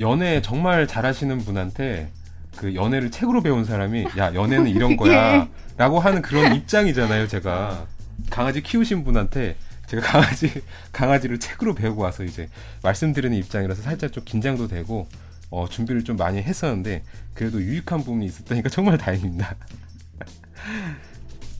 연애 0.00 0.40
정말 0.42 0.86
잘하시는 0.86 1.38
분한테 1.38 2.10
그 2.56 2.74
연애를 2.74 3.10
책으로 3.10 3.42
배운 3.42 3.64
사람이 3.64 4.06
야 4.18 4.34
연애는 4.34 4.68
이런 4.70 4.96
거야. 4.96 5.48
라고 5.76 5.98
하는 6.00 6.22
그런 6.22 6.54
입장이잖아요 6.54 7.28
제가. 7.28 7.86
강아지 8.30 8.62
키우신 8.62 9.04
분한테 9.04 9.56
제가 9.86 10.02
강아지 10.02 10.62
강아지를 10.92 11.38
책으로 11.40 11.74
배우고 11.74 12.02
와서 12.02 12.24
이제 12.24 12.48
말씀드리는 12.82 13.36
입장이라서 13.36 13.82
살짝 13.82 14.12
좀 14.12 14.24
긴장도 14.24 14.68
되고 14.68 15.08
어, 15.50 15.68
준비를 15.68 16.04
좀 16.04 16.16
많이 16.16 16.40
했었는데 16.40 17.02
그래도 17.34 17.60
유익한 17.60 17.98
부분이 17.98 18.24
있었다니까 18.26 18.68
정말 18.70 18.96
다행입니다. 18.96 19.54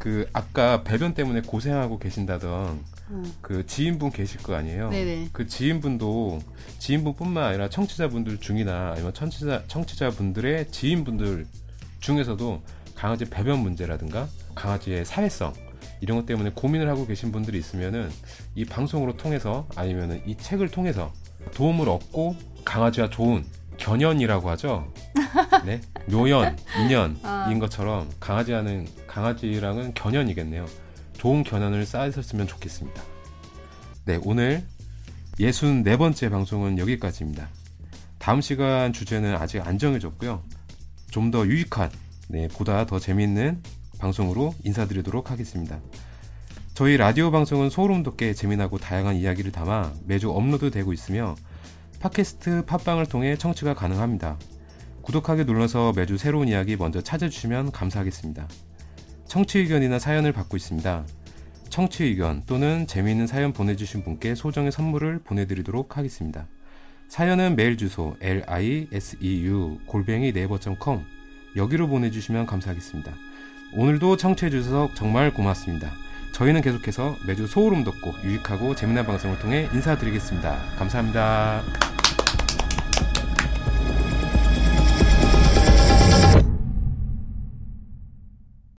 그 0.03 0.28
아까 0.32 0.82
배변 0.82 1.14
때문에 1.14 1.42
고생하고 1.42 2.00
계신다던 2.00 2.80
음. 3.11 3.34
그 3.40 3.64
지인분 3.66 4.11
계실 4.11 4.42
거 4.42 4.57
아니에요. 4.57 4.90
네네. 4.90 5.28
그 5.32 5.46
지인분도 5.46 6.40
지인분뿐만 6.80 7.44
아니라 7.44 7.68
청취자분들 7.68 8.38
중이나 8.38 8.94
아니면 8.94 9.14
청취자 9.14 9.62
청취자분들의 9.68 10.72
지인분들 10.72 11.46
중에서도 12.00 12.62
강아지 12.96 13.26
배변 13.26 13.61
문제라든가 13.61 14.26
강아지의 14.57 15.05
사회성 15.05 15.53
이런 16.00 16.18
것 16.18 16.26
때문에 16.26 16.50
고민을 16.53 16.88
하고 16.88 17.07
계신 17.07 17.30
분들이 17.30 17.57
있으면은 17.61 18.11
이 18.57 18.64
방송으로 18.64 19.16
통해서 19.16 19.68
아니면은 19.76 20.20
이 20.26 20.36
책을 20.36 20.72
통해서 20.72 21.12
도움을 21.55 21.88
얻고 21.88 22.34
강아지와 22.64 23.09
좋은 23.09 23.44
견연이라고 23.76 24.50
하죠. 24.50 24.92
네, 25.64 25.80
묘연, 26.06 26.56
인연인 26.80 27.18
아. 27.22 27.48
것처럼 27.60 28.08
강아지와는 28.20 28.88
강아지랑은 29.06 29.94
견연이겠네요. 29.94 30.66
좋은 31.16 31.44
견연을 31.44 31.86
쌓으셨으면 31.86 32.46
좋겠습니다. 32.46 33.02
네, 34.04 34.18
오늘 34.24 34.64
64번째 35.38 36.30
방송은 36.30 36.78
여기까지입니다. 36.78 37.48
다음 38.18 38.40
시간 38.40 38.92
주제는 38.92 39.36
아직 39.36 39.66
안 39.66 39.78
정해졌고요. 39.78 40.42
좀 41.10 41.30
더 41.30 41.46
유익한, 41.46 41.90
네, 42.28 42.48
보다 42.48 42.86
더 42.86 42.98
재미있는 42.98 43.62
방송으로 43.98 44.54
인사드리도록 44.64 45.30
하겠습니다. 45.30 45.78
저희 46.74 46.96
라디오 46.96 47.30
방송은 47.30 47.70
소름 47.70 48.02
돋게 48.02 48.32
재미나고 48.34 48.78
다양한 48.78 49.16
이야기를 49.16 49.52
담아 49.52 49.92
매주 50.06 50.30
업로드되고 50.30 50.92
있으며 50.92 51.36
팟캐스트 52.00 52.64
팟빵을 52.64 53.06
통해 53.06 53.36
청취가 53.36 53.74
가능합니다. 53.74 54.38
구독하기 55.03 55.44
눌러서 55.44 55.92
매주 55.94 56.16
새로운 56.16 56.48
이야기 56.48 56.76
먼저 56.76 57.00
찾아주시면 57.00 57.72
감사하겠습니다. 57.72 58.48
청취 59.26 59.59
의견이나 59.61 59.98
사연을 59.98 60.32
받고 60.32 60.57
있습니다. 60.57 61.05
청취 61.68 62.05
의견 62.05 62.42
또는 62.46 62.86
재미있는 62.86 63.26
사연 63.26 63.53
보내주신 63.53 64.05
분께 64.05 64.34
소정의 64.34 64.72
선물을 64.72 65.20
보내드리도록 65.24 65.96
하겠습니다. 65.96 66.46
사연은 67.09 67.57
메일 67.57 67.76
주소 67.76 68.16
liseu 68.20 69.78
골뱅이 69.86 70.32
네이버.com 70.32 71.05
여기로 71.57 71.88
보내주시면 71.88 72.46
감사하겠습니다. 72.46 73.12
오늘도 73.74 74.16
청취해주셔서 74.18 74.90
정말 74.94 75.32
고맙습니다. 75.32 75.92
저희는 76.32 76.62
계속해서 76.62 77.16
매주 77.26 77.46
소울음 77.46 77.84
돋고 77.84 78.14
유익하고 78.24 78.74
재미난 78.74 79.07
방송을 79.07 79.38
통해 79.38 79.68
인사드리겠습니다. 79.72 80.57
감사합니다. 80.78 82.01